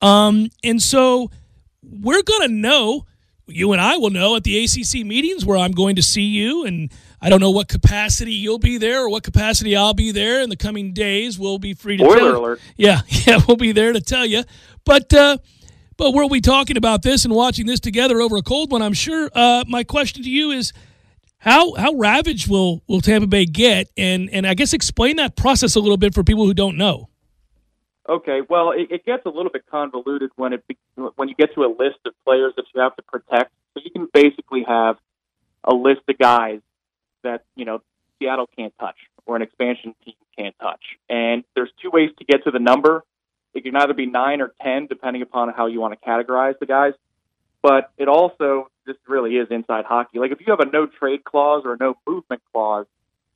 Um, 0.00 0.48
and 0.62 0.82
so 0.82 1.30
we're 1.82 2.22
going 2.22 2.48
to 2.48 2.54
know, 2.54 3.06
you 3.46 3.72
and 3.72 3.80
I 3.80 3.96
will 3.96 4.10
know 4.10 4.36
at 4.36 4.44
the 4.44 4.62
ACC 4.64 5.04
meetings 5.06 5.44
where 5.44 5.56
I'm 5.58 5.72
going 5.72 5.96
to 5.96 6.02
see 6.02 6.22
you. 6.22 6.64
And 6.64 6.92
I 7.20 7.28
don't 7.28 7.40
know 7.40 7.50
what 7.50 7.68
capacity 7.68 8.32
you'll 8.32 8.58
be 8.58 8.78
there 8.78 9.02
or 9.04 9.08
what 9.08 9.22
capacity 9.22 9.76
I'll 9.76 9.94
be 9.94 10.10
there 10.12 10.40
in 10.42 10.50
the 10.50 10.56
coming 10.56 10.92
days. 10.92 11.38
We'll 11.38 11.58
be 11.58 11.74
free 11.74 11.96
to 11.96 12.04
Spoiler 12.04 12.18
tell- 12.32 12.40
alert. 12.40 12.60
yeah, 12.76 13.00
yeah, 13.08 13.40
we'll 13.46 13.56
be 13.56 13.72
there 13.72 13.92
to 13.92 14.00
tell 14.00 14.26
you. 14.26 14.42
But 14.84 15.12
uh, 15.14 15.38
but 15.96 16.12
we'll 16.12 16.28
be 16.28 16.40
talking 16.40 16.76
about 16.76 17.02
this 17.02 17.24
and 17.24 17.34
watching 17.34 17.66
this 17.66 17.80
together 17.80 18.20
over 18.20 18.36
a 18.36 18.42
cold 18.42 18.70
one. 18.70 18.82
I'm 18.82 18.92
sure. 18.92 19.30
Uh, 19.34 19.64
my 19.68 19.84
question 19.84 20.22
to 20.22 20.30
you 20.30 20.50
is, 20.50 20.72
how 21.38 21.74
how 21.74 21.92
ravaged 21.94 22.48
will 22.48 22.82
will 22.86 23.00
Tampa 23.00 23.26
Bay 23.26 23.46
get? 23.46 23.90
And 23.96 24.30
and 24.30 24.46
I 24.46 24.54
guess 24.54 24.72
explain 24.72 25.16
that 25.16 25.36
process 25.36 25.74
a 25.74 25.80
little 25.80 25.96
bit 25.96 26.14
for 26.14 26.22
people 26.22 26.46
who 26.46 26.54
don't 26.54 26.76
know. 26.76 27.08
Okay, 28.08 28.40
well, 28.48 28.72
it, 28.72 28.90
it 28.90 29.04
gets 29.04 29.24
a 29.26 29.28
little 29.28 29.50
bit 29.50 29.64
convoluted 29.70 30.30
when 30.36 30.52
it 30.52 30.64
when 31.16 31.28
you 31.28 31.34
get 31.34 31.54
to 31.54 31.62
a 31.62 31.70
list 31.70 31.98
of 32.04 32.12
players 32.24 32.52
that 32.56 32.64
you 32.74 32.80
have 32.80 32.96
to 32.96 33.02
protect. 33.02 33.52
So 33.74 33.82
you 33.84 33.90
can 33.90 34.08
basically 34.12 34.64
have 34.66 34.96
a 35.64 35.74
list 35.74 36.00
of 36.08 36.18
guys 36.18 36.60
that 37.22 37.44
you 37.54 37.64
know 37.64 37.80
Seattle 38.18 38.48
can't 38.56 38.74
touch 38.78 38.96
or 39.24 39.36
an 39.36 39.42
expansion 39.42 39.94
team 40.04 40.14
can't 40.36 40.54
touch, 40.60 40.82
and 41.08 41.44
there's 41.54 41.70
two 41.80 41.90
ways 41.90 42.10
to 42.18 42.24
get 42.24 42.44
to 42.44 42.50
the 42.50 42.58
number. 42.58 43.04
It 43.54 43.64
can 43.64 43.76
either 43.76 43.94
be 43.94 44.06
nine 44.06 44.40
or 44.40 44.52
ten, 44.62 44.86
depending 44.86 45.22
upon 45.22 45.52
how 45.52 45.66
you 45.66 45.80
want 45.80 45.98
to 45.98 46.08
categorize 46.08 46.58
the 46.58 46.66
guys. 46.66 46.94
But 47.62 47.90
it 47.96 48.08
also 48.08 48.68
this 48.86 48.96
really 49.06 49.36
is 49.36 49.48
inside 49.50 49.84
hockey. 49.84 50.18
Like 50.18 50.32
if 50.32 50.40
you 50.40 50.46
have 50.48 50.60
a 50.60 50.70
no 50.70 50.86
trade 50.86 51.24
clause 51.24 51.62
or 51.64 51.74
a 51.74 51.76
no 51.78 51.96
movement 52.06 52.42
clause, 52.52 52.86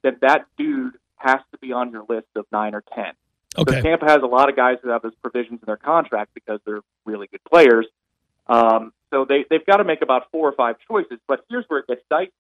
then 0.03 0.17
that 0.23 0.47
dude 0.57 0.95
has 1.17 1.39
to 1.53 1.59
be 1.59 1.73
on 1.73 1.93
your 1.93 2.05
list 2.09 2.29
of 2.35 2.47
nine 2.51 2.75
or 2.75 2.83
ten. 2.95 3.13
Okay. 3.59 3.77
So 3.77 3.81
Tampa 3.83 4.07
has 4.07 4.23
a 4.23 4.27
lot 4.27 4.49
of 4.49 4.57
guys 4.57 4.79
who 4.83 4.91
have 4.91 5.03
those 5.03 5.15
provisions 5.23 5.61
in 5.63 5.67
their 5.67 5.77
contract 5.77 6.33
because 6.35 6.61
they're 6.67 6.83
really 7.05 7.27
good 7.27 7.45
players. 7.45 7.87
Um, 8.49 8.93
so 9.11 9.25
they 9.25 9.45
they've 9.49 9.65
got 9.65 9.79
to 9.79 9.85
make 9.85 10.03
about 10.03 10.31
four 10.31 10.49
or 10.49 10.53
five 10.53 10.77
choices. 10.89 11.19
But 11.27 11.45
here's 11.49 11.65
where 11.69 11.81
it 11.81 11.87
gets 11.87 12.03
dicey: 12.11 12.33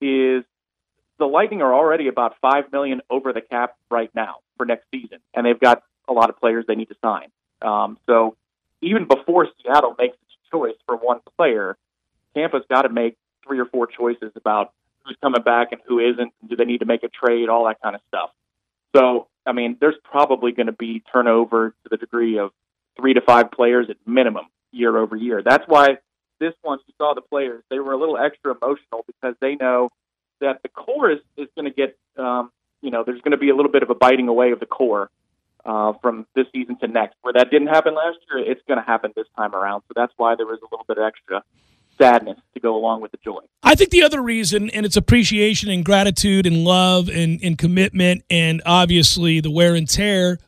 is 0.00 0.44
the 1.18 1.26
Lightning 1.26 1.62
are 1.62 1.74
already 1.74 2.08
about 2.08 2.36
five 2.40 2.70
million 2.72 3.00
over 3.10 3.32
the 3.32 3.40
cap 3.40 3.76
right 3.90 4.10
now 4.14 4.36
for 4.56 4.66
next 4.66 4.86
season, 4.92 5.18
and 5.34 5.46
they've 5.46 5.58
got 5.58 5.82
a 6.08 6.12
lot 6.12 6.30
of 6.30 6.38
players 6.38 6.64
they 6.66 6.74
need 6.74 6.88
to 6.88 6.96
sign. 7.02 7.28
Um, 7.62 7.98
so 8.06 8.36
even 8.82 9.06
before 9.06 9.48
Seattle 9.62 9.94
makes 9.98 10.14
its 10.14 10.50
choice 10.50 10.76
for 10.86 10.96
one 10.96 11.20
player, 11.36 11.76
Tampa's 12.34 12.64
got 12.70 12.82
to 12.82 12.88
make 12.88 13.16
three 13.46 13.58
or 13.58 13.66
four 13.66 13.86
choices 13.86 14.32
about 14.36 14.72
who's 15.04 15.16
coming 15.22 15.42
back 15.42 15.72
and 15.72 15.80
who 15.86 15.98
isn't. 16.00 16.32
Do 16.46 16.56
they 16.56 16.64
need 16.64 16.78
to 16.78 16.86
make 16.86 17.02
a 17.02 17.08
trade? 17.08 17.48
All 17.48 17.66
that 17.66 17.80
kind 17.80 17.94
of 17.94 18.02
stuff. 18.08 18.30
So, 18.94 19.28
I 19.46 19.52
mean, 19.52 19.76
there's 19.80 19.96
probably 20.04 20.52
going 20.52 20.66
to 20.66 20.72
be 20.72 21.02
turnover 21.12 21.70
to 21.70 21.88
the 21.90 21.96
degree 21.96 22.38
of 22.38 22.50
three 22.98 23.14
to 23.14 23.20
five 23.20 23.50
players 23.50 23.88
at 23.90 23.96
minimum 24.06 24.46
year 24.72 24.96
over 24.96 25.16
year. 25.16 25.42
That's 25.42 25.64
why 25.66 25.98
this 26.40 26.54
one, 26.62 26.78
you 26.86 26.94
saw 26.98 27.14
the 27.14 27.20
players, 27.20 27.62
they 27.70 27.78
were 27.78 27.92
a 27.92 27.98
little 27.98 28.18
extra 28.18 28.54
emotional 28.54 29.04
because 29.06 29.34
they 29.40 29.54
know 29.54 29.90
that 30.40 30.62
the 30.62 30.68
core 30.68 31.10
is, 31.10 31.18
is 31.36 31.48
going 31.54 31.64
to 31.66 31.74
get, 31.74 31.96
um, 32.18 32.50
you 32.82 32.90
know, 32.90 33.04
there's 33.04 33.20
going 33.22 33.32
to 33.32 33.38
be 33.38 33.48
a 33.50 33.56
little 33.56 33.72
bit 33.72 33.82
of 33.82 33.90
a 33.90 33.94
biting 33.94 34.28
away 34.28 34.52
of 34.52 34.60
the 34.60 34.66
core 34.66 35.10
uh, 35.66 35.92
from 36.00 36.26
this 36.34 36.46
season 36.52 36.78
to 36.78 36.88
next. 36.88 37.16
Where 37.22 37.34
that 37.34 37.50
didn't 37.50 37.68
happen 37.68 37.94
last 37.94 38.18
year, 38.30 38.50
it's 38.50 38.62
going 38.68 38.78
to 38.78 38.86
happen 38.86 39.12
this 39.16 39.26
time 39.36 39.54
around. 39.54 39.82
So 39.88 39.92
that's 39.94 40.12
why 40.16 40.36
there 40.36 40.46
was 40.46 40.60
a 40.62 40.66
little 40.70 40.86
bit 40.86 40.98
of 40.98 41.04
extra 41.04 41.42
sadness 41.98 42.38
to 42.54 42.60
go 42.60 42.76
along 42.76 43.00
with 43.00 43.10
the 43.10 43.18
joy. 43.24 43.40
I 43.62 43.74
think 43.74 43.90
the 43.90 44.02
other 44.02 44.22
reason, 44.22 44.70
and 44.70 44.86
it's 44.86 44.96
appreciation 44.96 45.70
and 45.70 45.84
gratitude 45.84 46.46
and 46.46 46.64
love 46.64 47.08
and, 47.08 47.40
and 47.42 47.58
commitment, 47.58 48.22
and 48.30 48.62
obviously 48.64 49.40
the 49.40 49.50
wear 49.50 49.74
and 49.74 49.88
tear, 49.88 50.38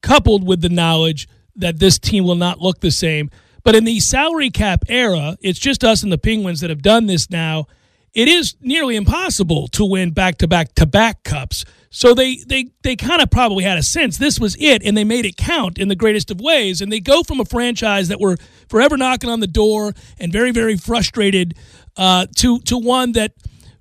coupled 0.00 0.46
with 0.46 0.62
the 0.62 0.68
knowledge 0.68 1.28
that 1.56 1.78
this 1.78 1.98
team 1.98 2.24
will 2.24 2.34
not 2.34 2.60
look 2.60 2.80
the 2.80 2.90
same. 2.90 3.30
But 3.64 3.74
in 3.74 3.84
the 3.84 4.00
salary 4.00 4.50
cap 4.50 4.84
era, 4.88 5.36
it's 5.40 5.58
just 5.58 5.84
us 5.84 6.02
and 6.02 6.10
the 6.10 6.18
Penguins 6.18 6.60
that 6.60 6.70
have 6.70 6.82
done 6.82 7.06
this 7.06 7.30
now. 7.30 7.66
It 8.14 8.28
is 8.28 8.56
nearly 8.60 8.96
impossible 8.96 9.68
to 9.68 9.84
win 9.84 10.10
back 10.10 10.36
to 10.38 10.48
back 10.48 10.74
to 10.74 10.86
back 10.86 11.24
cups. 11.24 11.64
So 11.90 12.14
they 12.14 12.36
they 12.36 12.70
they 12.82 12.94
kind 12.96 13.22
of 13.22 13.30
probably 13.30 13.64
had 13.64 13.78
a 13.78 13.82
sense 13.82 14.18
this 14.18 14.38
was 14.38 14.56
it, 14.58 14.82
and 14.82 14.96
they 14.96 15.04
made 15.04 15.24
it 15.24 15.36
count 15.36 15.78
in 15.78 15.88
the 15.88 15.96
greatest 15.96 16.30
of 16.30 16.40
ways. 16.40 16.80
And 16.80 16.92
they 16.92 17.00
go 17.00 17.22
from 17.22 17.40
a 17.40 17.44
franchise 17.44 18.08
that 18.08 18.20
were 18.20 18.36
forever 18.68 18.96
knocking 18.96 19.30
on 19.30 19.40
the 19.40 19.46
door 19.46 19.94
and 20.18 20.30
very 20.32 20.50
very 20.52 20.76
frustrated 20.76 21.54
uh, 21.96 22.26
to 22.36 22.58
to 22.60 22.76
one 22.76 23.12
that 23.12 23.32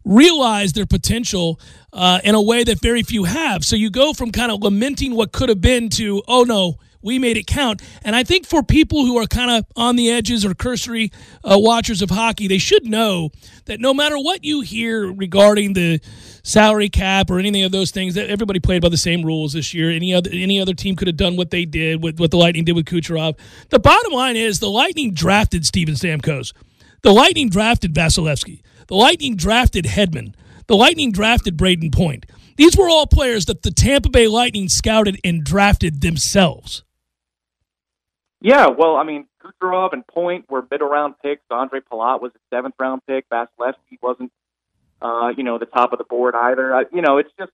realized 0.05 0.75
their 0.75 0.85
potential 0.85 1.59
uh, 1.93 2.19
in 2.23 2.33
a 2.33 2.41
way 2.41 2.63
that 2.63 2.81
very 2.81 3.03
few 3.03 3.25
have. 3.25 3.65
So 3.65 3.75
you 3.75 3.89
go 3.89 4.13
from 4.13 4.31
kind 4.31 4.51
of 4.51 4.61
lamenting 4.61 5.13
what 5.13 5.31
could 5.33 5.49
have 5.49 5.61
been 5.61 5.89
to 5.91 6.23
oh 6.27 6.43
no. 6.43 6.77
We 7.01 7.19
made 7.19 7.37
it 7.37 7.47
count. 7.47 7.81
And 8.03 8.15
I 8.15 8.23
think 8.23 8.45
for 8.45 8.63
people 8.63 9.05
who 9.05 9.17
are 9.17 9.25
kind 9.25 9.51
of 9.51 9.65
on 9.75 9.95
the 9.95 10.11
edges 10.11 10.45
or 10.45 10.53
cursory 10.53 11.11
uh, 11.43 11.57
watchers 11.57 12.01
of 12.01 12.09
hockey, 12.09 12.47
they 12.47 12.57
should 12.57 12.85
know 12.85 13.29
that 13.65 13.79
no 13.79 13.93
matter 13.93 14.17
what 14.17 14.43
you 14.43 14.61
hear 14.61 15.11
regarding 15.11 15.73
the 15.73 15.99
salary 16.43 16.89
cap 16.89 17.29
or 17.29 17.39
anything 17.39 17.63
of 17.63 17.71
those 17.71 17.91
things, 17.91 18.15
that 18.15 18.29
everybody 18.29 18.59
played 18.59 18.81
by 18.81 18.89
the 18.89 18.97
same 18.97 19.23
rules 19.23 19.53
this 19.53 19.73
year. 19.73 19.89
Any 19.91 20.13
other 20.13 20.29
any 20.31 20.59
other 20.59 20.73
team 20.73 20.95
could 20.95 21.07
have 21.07 21.17
done 21.17 21.35
what 21.37 21.51
they 21.51 21.65
did, 21.65 22.01
with 22.03 22.19
what 22.19 22.31
the 22.31 22.37
Lightning 22.37 22.65
did 22.65 22.75
with 22.75 22.85
Kucherov. 22.85 23.37
The 23.69 23.79
bottom 23.79 24.13
line 24.13 24.35
is 24.35 24.59
the 24.59 24.69
Lightning 24.69 25.13
drafted 25.13 25.65
Steven 25.65 25.95
Stamkos. 25.95 26.53
The 27.03 27.13
Lightning 27.13 27.49
drafted 27.49 27.93
Vasilevskiy. 27.93 28.61
The 28.87 28.95
Lightning 28.95 29.35
drafted 29.35 29.85
Hedman. 29.85 30.33
The 30.67 30.75
Lightning 30.75 31.11
drafted 31.11 31.57
Brayden 31.57 31.93
Point. 31.93 32.25
These 32.57 32.77
were 32.77 32.89
all 32.89 33.07
players 33.07 33.45
that 33.45 33.63
the 33.63 33.71
Tampa 33.71 34.09
Bay 34.09 34.27
Lightning 34.27 34.69
scouted 34.69 35.19
and 35.23 35.43
drafted 35.43 36.01
themselves. 36.01 36.83
Yeah, 38.41 38.67
well, 38.67 38.95
I 38.95 39.03
mean, 39.03 39.27
Kucherov 39.43 39.93
and 39.93 40.05
Point 40.05 40.49
were 40.49 40.65
middle 40.69 40.89
round 40.89 41.13
picks. 41.23 41.43
Ondrej 41.51 41.83
Palat 41.91 42.21
was 42.21 42.31
a 42.35 42.39
seventh 42.55 42.75
round 42.79 43.01
pick. 43.05 43.29
Vasilevskiy 43.29 44.01
wasn't, 44.01 44.31
uh, 45.01 45.31
you 45.37 45.43
know, 45.43 45.59
the 45.59 45.67
top 45.67 45.93
of 45.93 45.99
the 45.99 46.05
board 46.05 46.33
either. 46.35 46.75
I, 46.75 46.85
you 46.91 47.01
know, 47.01 47.17
it's 47.19 47.29
just 47.37 47.51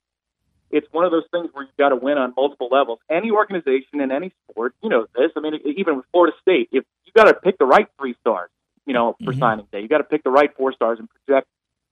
it's 0.72 0.88
one 0.92 1.06
of 1.06 1.12
those 1.12 1.26
things 1.32 1.50
where 1.54 1.66
you've 1.66 1.78
got 1.78 1.90
to 1.90 1.96
win 1.98 2.18
on 2.18 2.34
multiple 2.36 2.70
levels. 2.72 3.00
Any 3.10 3.32
organization 3.32 4.00
in 4.02 4.12
any 4.12 4.32
sport, 4.50 4.76
you 4.82 4.90
know 4.90 5.08
this. 5.16 5.32
I 5.36 5.42
mean, 5.42 5.60
even 5.66 5.98
with 5.98 6.06
Florida 6.12 6.36
State, 6.42 6.70
if 6.72 6.86
you 7.06 7.12
got 7.14 7.26
to 7.26 7.34
pick 7.34 7.58
the 7.58 7.66
right 7.66 7.88
three 8.00 8.16
stars, 8.22 8.50
you 8.86 8.94
know, 8.94 9.18
for 9.24 9.34
Mhm. 9.34 9.40
signing 9.40 9.68
day, 9.72 9.82
you 9.82 9.88
got 9.90 10.00
to 10.00 10.04
pick 10.06 10.24
the 10.24 10.30
right 10.32 10.54
four 10.56 10.72
stars 10.72 11.00
and 11.00 11.10
project 11.10 11.48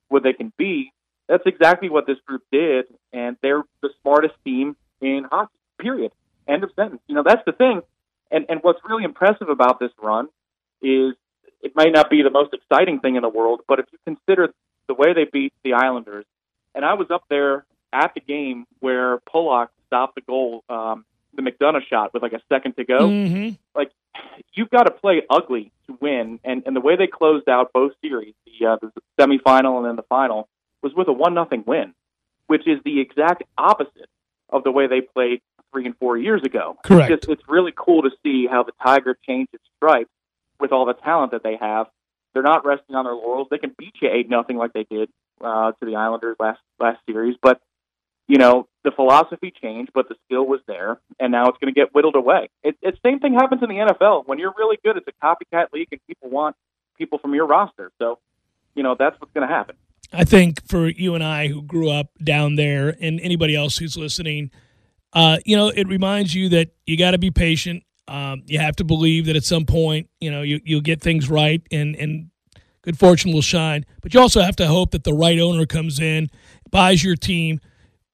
what 0.07 0.23
they 0.23 0.33
can 0.33 0.53
be. 0.57 0.91
That's 1.27 1.45
exactly 1.45 1.89
what 1.89 2.05
this 2.05 2.19
group 2.21 2.43
did, 2.51 2.85
and 3.11 3.35
they're 3.41 3.63
the 3.81 3.89
smartest 4.01 4.35
team 4.45 4.77
in 5.01 5.25
hockey. 5.25 5.57
Period. 5.79 6.13
End 6.47 6.63
of 6.63 6.71
sentence. 6.75 7.01
You 7.07 7.15
know, 7.15 7.23
that's 7.23 7.43
the 7.45 7.51
thing. 7.51 7.81
And 8.32 8.46
and 8.50 8.60
what's 8.62 8.79
really 8.88 9.03
impressive 9.03 9.50
about 9.50 9.79
this 9.79 9.91
run 10.01 10.27
is 10.82 11.13
it 11.62 11.75
might 11.75 11.94
not 11.94 12.10
be 12.10 12.22
the 12.22 12.29
most 12.29 12.53
exciting 12.53 13.00
thing 13.00 13.15
in 13.15 13.22
the 13.22 13.29
world, 13.29 13.62
but 13.67 13.79
if 13.79 13.86
you 13.91 14.00
consider 14.05 14.53
the 14.88 14.94
way 14.94 15.13
they 15.13 15.25
beat 15.25 15.53
the 15.63 15.74
Islanders, 15.74 16.25
and 16.74 16.86
I 16.86 16.94
was 16.94 17.10
up 17.10 17.24
there 17.29 17.65
at 17.94 18.13
the 18.13 18.20
game 18.20 18.65
where 18.79 19.20
Pollock 19.32 19.72
stopped 19.88 20.15
the 20.15 20.22
goal, 20.22 20.63
um, 20.70 21.05
the 21.34 21.41
McDonough 21.41 21.86
shot 21.88 22.13
with 22.13 22.22
like 22.24 22.34
a 22.34 22.41
second 22.50 22.75
to 22.77 22.84
go. 22.84 23.08
Mhm. 23.08 23.58
Like 23.75 23.91
You've 24.53 24.70
got 24.70 24.84
to 24.84 24.91
play 24.91 25.22
ugly 25.29 25.72
to 25.88 25.98
win, 26.00 26.39
and 26.44 26.63
and 26.65 26.75
the 26.75 26.82
way 26.82 26.96
they 26.96 27.08
closed 27.08 27.50
out 27.50 27.74
both 27.74 27.91
series, 28.01 28.34
the 28.46 28.65
uh, 28.65 28.77
the 28.82 28.91
semifinal 29.20 29.77
and 29.77 29.86
then 29.86 29.96
the 29.96 30.03
final, 30.03 30.48
was 30.82 30.94
with 30.94 31.08
a 31.08 31.13
one 31.13 31.34
nothing 31.34 31.63
win, 31.65 31.94
which 32.48 32.67
is 32.67 32.79
the 32.86 33.01
exact 33.01 33.44
opposite 33.58 34.10
of 34.50 34.63
the 34.63 34.72
way 34.72 34.88
they 34.88 35.01
played 35.01 35.41
three 35.75 35.86
and 35.86 35.98
four 35.98 36.17
years 36.17 36.41
ago. 36.44 36.77
Correct. 36.86 37.12
It's, 37.12 37.25
just, 37.25 37.39
it's 37.39 37.50
really 37.50 37.74
cool 37.75 38.03
to 38.03 38.12
see 38.24 38.48
how 38.50 38.63
the 38.63 38.72
Tiger 38.82 39.17
changed 39.27 39.53
its 39.53 39.63
stripes 39.75 40.10
with 40.58 40.72
all 40.72 40.86
the 40.86 40.94
talent 40.94 41.32
that 41.32 41.44
they 41.44 41.58
have. 41.60 41.88
They're 42.34 42.44
not 42.44 42.65
resting 42.65 42.96
on 42.96 43.03
their 43.03 43.13
laurels. 43.13 43.48
They 43.51 43.58
can 43.58 43.75
beat 43.77 43.94
you 44.01 44.10
eight 44.12 44.29
nothing 44.29 44.58
like 44.58 44.72
they 44.74 44.86
did 44.89 45.10
uh, 45.44 45.74
to 45.74 45.86
the 45.86 45.96
Islanders 45.96 46.38
last 46.39 46.60
last 46.79 47.00
series, 47.05 47.36
but 47.41 47.62
you 48.27 48.38
know 48.38 48.67
the 48.84 48.91
philosophy 48.91 49.53
changed, 49.62 49.91
but 49.94 50.10
the 50.10 50.15
skill 50.25 50.46
was 50.46 50.60
there, 50.67 51.00
and 51.20 51.32
now 51.32 51.48
it's 51.48 51.58
going 51.60 51.74
to 51.74 51.79
get 51.79 51.94
whittled 51.94 52.15
away. 52.15 52.50
It, 52.63 52.77
it's 52.82 52.98
same 53.05 53.20
thing 53.20 53.34
happens 53.34 53.63
in 53.63 53.70
the 53.70 53.75
NFL. 53.75 54.27
When 54.27 54.39
you're 54.39 54.53
really 54.58 54.77
good, 54.84 54.98
it's 54.98 55.08
a 55.08 55.25
copycat 55.25 55.67
league, 55.74 55.89
and 55.91 56.01
people 56.08 56.29
want 56.29 56.55
people 56.98 57.20
from 57.20 57.34
your 57.34 57.48
roster. 57.48 57.91
So, 58.00 58.20
you 58.75 58.84
know 58.84 58.96
that's 58.98 59.20
what's 59.20 59.34
going 59.34 59.48
to 59.48 59.53
happen. 59.53 59.75
I 60.12 60.24
think 60.24 60.65
for 60.67 60.88
you 60.88 61.15
and 61.15 61.24
I 61.24 61.48
who 61.48 61.62
grew 61.62 61.89
up 61.89 62.08
down 62.22 62.55
there, 62.55 62.96
and 63.00 63.20
anybody 63.22 63.55
else 63.55 63.77
who's 63.77 63.98
listening, 63.98 64.51
uh, 65.15 65.38
you 65.45 65.55
know, 65.55 65.69
it 65.69 65.88
reminds 65.88 66.36
you 66.36 66.50
that 66.50 66.69
you 66.86 66.98
got 66.98 67.12
to 67.12 67.17
be 67.17 67.31
patient. 67.31 67.84
Um, 68.07 68.43
you 68.45 68.60
have 68.60 68.75
to 68.75 68.84
believe 68.84 69.25
that 69.25 69.36
at 69.36 69.45
some 69.45 69.65
point, 69.65 70.10
you 70.19 70.29
know, 70.29 70.41
you, 70.41 70.60
you'll 70.63 70.81
get 70.81 71.01
things 71.01 71.29
right, 71.29 71.62
and 71.72 71.95
and 71.95 72.29
good 72.84 73.00
fortune 73.00 73.34
will 73.34 73.41
shine. 73.41 73.86
But 74.01 74.13
you 74.13 74.19
also 74.19 74.41
have 74.41 74.57
to 74.57 74.67
hope 74.67 74.91
that 74.91 75.05
the 75.05 75.13
right 75.13 75.39
owner 75.39 75.65
comes 75.65 76.00
in, 76.00 76.29
buys 76.69 77.03
your 77.03 77.15
team, 77.15 77.62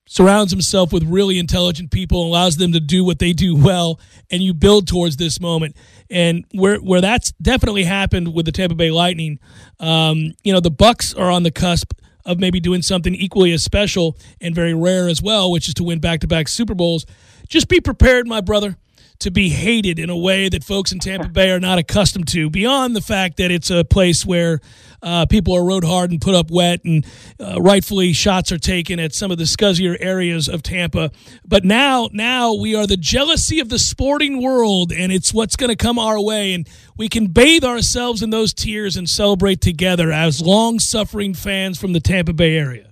surrounds 0.08 0.52
himself 0.52 0.94
with 0.94 1.04
really 1.04 1.40
intelligent 1.40 1.90
people, 1.92 2.26
allows 2.26 2.58
them 2.58 2.72
to 2.72 2.80
do 2.80 3.04
what 3.04 3.20
they 3.20 3.34
do 3.34 3.56
well, 3.56 4.00
and 4.30 4.42
you 4.42 4.54
build 4.54 4.88
towards 4.88 5.18
this 5.18 5.42
moment. 5.42 5.76
And 6.10 6.46
where 6.54 6.78
where 6.78 7.02
that's 7.02 7.32
definitely 7.42 7.84
happened 7.84 8.34
with 8.34 8.46
the 8.46 8.52
Tampa 8.52 8.76
Bay 8.76 8.92
Lightning, 8.92 9.40
um, 9.80 10.34
you 10.44 10.54
know, 10.54 10.60
the 10.60 10.72
Bucks 10.72 11.16
are 11.16 11.32
on 11.32 11.42
the 11.42 11.52
cusp 11.52 11.94
of 12.26 12.40
maybe 12.40 12.60
doing 12.60 12.82
something 12.82 13.16
equally 13.16 13.52
as 13.52 13.64
special 13.64 14.18
and 14.40 14.54
very 14.56 14.74
rare 14.74 15.08
as 15.08 15.22
well, 15.22 15.52
which 15.52 15.68
is 15.68 15.74
to 15.76 15.84
win 15.84 16.00
back 16.00 16.20
to 16.22 16.28
back 16.28 16.48
Super 16.48 16.76
Bowls. 16.76 17.06
Just 17.48 17.68
be 17.68 17.82
prepared, 17.82 18.28
my 18.28 18.42
brother, 18.42 18.78
to 19.22 19.32
be 19.32 19.50
hated 19.50 20.00
in 20.00 20.10
a 20.10 20.18
way 20.18 20.50
that 20.50 20.64
folks 20.64 20.92
in 20.92 21.00
Tampa 21.00 21.30
Bay 21.34 21.52
are 21.52 21.60
not 21.60 21.80
accustomed 21.80 22.28
to, 22.30 22.50
beyond 22.50 22.96
the 22.96 23.02
fact 23.02 23.38
that 23.38 23.52
it's 23.52 23.70
a 23.70 23.84
place 23.84 24.26
where 24.26 24.60
uh, 25.04 25.26
people 25.26 25.56
are 25.56 25.64
rode 25.64 25.84
hard 25.84 26.12
and 26.12 26.22
put 26.22 26.36
up 26.36 26.52
wet, 26.52 26.84
and 26.86 27.06
uh, 27.40 27.60
rightfully 27.62 28.14
shots 28.14 28.52
are 28.52 28.58
taken 28.58 29.00
at 29.00 29.14
some 29.14 29.32
of 29.32 29.38
the 29.38 29.46
scuzzier 29.46 29.98
areas 30.00 30.48
of 30.48 30.62
Tampa. 30.62 31.12
But 31.46 31.66
now, 31.66 32.10
now 32.12 32.54
we 32.54 32.76
are 32.76 32.86
the 32.86 32.98
jealousy 32.98 33.60
of 33.60 33.70
the 33.70 33.80
sporting 33.80 34.42
world, 34.42 34.92
and 34.92 35.12
it's 35.12 35.34
what's 35.34 35.56
going 35.56 35.70
to 35.70 35.76
come 35.76 35.98
our 35.98 36.22
way, 36.22 36.54
and 36.54 36.68
we 36.98 37.10
can 37.10 37.28
bathe 37.28 37.64
ourselves 37.64 38.22
in 38.22 38.30
those 38.30 38.54
tears 38.54 38.96
and 38.96 39.10
celebrate 39.10 39.62
together 39.62 40.12
as 40.12 40.42
long-suffering 40.42 41.34
fans 41.34 41.80
from 41.80 41.94
the 41.94 42.00
Tampa 42.00 42.34
Bay 42.34 42.58
area. 42.58 42.91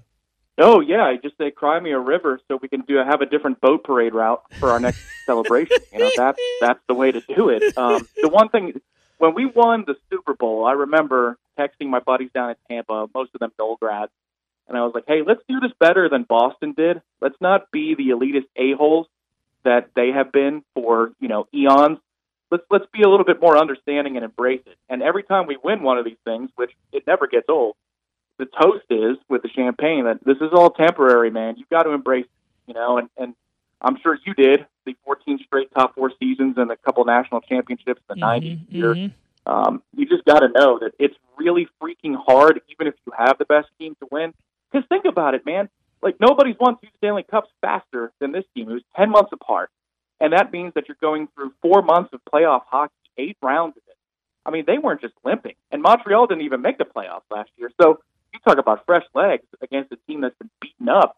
Oh 0.60 0.82
yeah, 0.82 1.04
I 1.04 1.16
just 1.16 1.38
say 1.38 1.52
cry 1.52 1.80
me 1.80 1.92
a 1.92 2.00
river 2.00 2.40
so 2.48 2.60
we 2.62 2.68
can 2.68 2.82
do 2.82 2.98
have 2.98 3.22
a 3.22 3.26
different 3.26 3.62
boat 3.62 3.86
parade 3.86 4.14
route 4.14 4.44
for 4.60 4.72
our 4.72 4.80
next 4.80 5.02
celebration. 5.26 5.78
You 5.94 6.00
know, 6.00 6.12
that's 6.16 6.40
that's 6.60 6.82
the 6.88 6.94
way 6.94 7.12
to 7.12 7.22
do 7.22 7.50
it. 7.50 7.78
Um, 7.78 8.06
the 8.22 8.28
one 8.28 8.50
thing 8.50 8.80
when 9.20 9.34
we 9.34 9.46
won 9.46 9.86
the 9.88 9.96
Super 10.10 10.34
Bowl, 10.34 10.66
I 10.66 10.74
remember 10.74 11.38
texting 11.58 11.88
my 11.88 12.00
buddies 12.00 12.30
down 12.34 12.50
in 12.50 12.56
Tampa, 12.70 13.08
most 13.16 13.32
of 13.34 13.40
them 13.40 13.52
Dole 13.58 13.78
grads, 13.78 14.12
and 14.68 14.78
I 14.78 14.82
was 14.82 14.92
like, 14.94 15.06
"Hey, 15.08 15.22
let's 15.26 15.42
do 15.48 15.62
this 15.62 15.72
better 15.80 16.10
than 16.10 16.24
Boston 16.24 16.74
did. 16.76 17.02
Let's 17.22 17.40
not 17.40 17.72
be 17.72 17.96
the 17.96 18.10
elitist 18.10 18.48
a 18.58 18.74
holes 18.74 19.08
that 19.64 19.90
they 19.96 20.10
have 20.10 20.32
been 20.34 20.64
for 20.74 21.14
you 21.22 21.30
know 21.30 21.48
eons. 21.54 22.00
Let's 22.52 22.64
let's 22.70 22.86
be 22.92 23.04
a 23.04 23.10
little 23.10 23.26
bit 23.26 23.40
more 23.42 23.58
understanding 23.58 24.18
and 24.18 24.26
embrace 24.26 24.64
it. 24.66 24.76
And 24.90 25.02
every 25.02 25.24
time 25.24 25.48
we 25.48 25.58
win 25.64 25.84
one 25.84 25.98
of 25.98 26.04
these 26.04 26.18
things, 26.26 26.50
which 26.56 26.72
it 26.92 27.04
never 27.08 27.28
gets 27.28 27.48
old, 27.48 27.76
the 28.40 28.46
toast 28.46 28.86
is 28.90 29.18
with 29.28 29.44
the 29.44 29.50
champagne 29.50 30.06
that 30.06 30.24
this 30.26 30.38
is 30.38 30.50
all 30.54 30.72
temporary, 30.72 31.30
man. 31.30 31.56
You've 31.58 31.70
got 31.70 31.84
to 31.84 31.92
embrace 31.92 32.26
it, 32.26 32.68
you 32.68 32.74
know, 32.74 32.98
and, 32.98 33.10
and 33.18 33.36
I'm 33.82 33.98
sure 34.02 34.18
you 34.26 34.34
did 34.34 34.66
the 34.86 34.96
14 35.06 35.40
straight 35.46 35.70
top 35.76 35.94
four 35.94 36.12
seasons 36.20 36.56
and 36.58 36.72
a 36.72 36.78
couple 36.78 37.04
national 37.06 37.42
championships 37.42 38.02
in 38.10 38.20
the 38.20 38.26
90s 38.26 38.60
here. 38.70 38.96
Mhm. 38.96 39.14
Um, 39.46 39.84
you 39.96 40.06
just 40.06 40.26
got 40.26 40.40
to 40.40 40.48
know 40.50 40.80
that 40.80 40.94
it's 41.00 41.16
really 41.38 41.68
freaking 41.82 42.16
hard, 42.16 42.62
even 42.70 42.88
if 42.88 42.96
you 43.06 43.14
have 43.18 43.38
the 43.38 43.46
best 43.46 43.68
team 43.78 43.96
to 44.00 44.08
win. 44.12 44.34
Because 44.72 44.88
think 44.88 45.06
about 45.06 45.34
it, 45.34 45.46
man. 45.46 45.70
Like 46.02 46.16
nobody's 46.20 46.56
won 46.60 46.78
two 46.82 46.88
Stanley 46.98 47.24
Cups 47.24 47.50
faster 47.62 48.12
than 48.20 48.32
this 48.32 48.46
team. 48.56 48.70
It 48.70 48.74
was 48.74 48.84
10 48.96 49.10
months 49.10 49.32
apart, 49.34 49.70
and 50.22 50.32
that 50.34 50.52
means 50.52 50.74
that 50.76 50.88
you're 50.88 50.98
going 51.02 51.28
through 51.36 51.54
four 51.62 51.82
months 51.82 52.12
of 52.14 52.22
playoff 52.32 52.62
hockey, 52.68 52.94
eight 53.18 53.38
rounds 53.42 53.76
of 53.76 53.84
it. 53.88 53.98
I 54.46 54.52
mean, 54.52 54.64
they 54.66 54.78
weren't 54.78 55.02
just 55.02 55.14
limping, 55.26 55.56
and 55.72 55.82
Montreal 55.82 56.28
didn't 56.28 56.44
even 56.44 56.62
make 56.62 56.78
the 56.78 56.86
playoffs 56.86 57.24
last 57.30 57.50
year. 57.58 57.72
So 57.82 58.00
talk 58.50 58.58
about 58.58 58.86
fresh 58.86 59.04
legs 59.14 59.44
against 59.62 59.92
a 59.92 59.98
team 60.08 60.22
that's 60.22 60.38
been 60.38 60.50
beaten 60.62 60.90
up. 60.90 61.18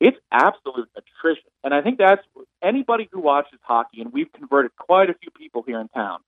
It's 0.00 0.16
absolute 0.30 0.88
attrition. 0.96 1.50
And 1.64 1.74
I 1.74 1.82
think 1.82 1.98
that's 1.98 2.22
anybody 2.62 3.08
who 3.10 3.20
watches 3.20 3.58
hockey, 3.62 4.00
and 4.00 4.12
we've 4.12 4.32
converted 4.32 4.70
quite 4.76 5.10
a 5.10 5.14
few 5.14 5.30
people 5.32 5.62
here 5.66 5.80
in 5.80 5.88
town. 5.88 6.20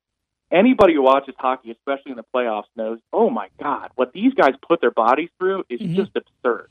Anybody 0.51 0.95
who 0.95 1.03
watches 1.03 1.35
hockey, 1.39 1.71
especially 1.71 2.11
in 2.11 2.17
the 2.17 2.25
playoffs, 2.35 2.65
knows, 2.75 2.99
oh 3.13 3.31
my 3.31 3.49
God, 3.63 3.91
what 3.95 4.13
these 4.13 4.35
guys 4.35 4.55
put 4.67 4.81
their 4.81 4.91
bodies 4.91 5.29
through 5.39 5.65
is 5.69 5.81
Mhm. 5.81 5.95
just 5.95 6.11
absurd. 6.17 6.69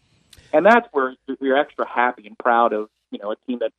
And 0.51 0.65
that's 0.65 0.87
where 0.91 1.15
you're 1.39 1.57
extra 1.57 1.87
happy 1.87 2.27
and 2.27 2.37
proud 2.37 2.73
of, 2.73 2.89
you 3.11 3.19
know, 3.19 3.31
a 3.31 3.35
team 3.47 3.59
that 3.59 3.71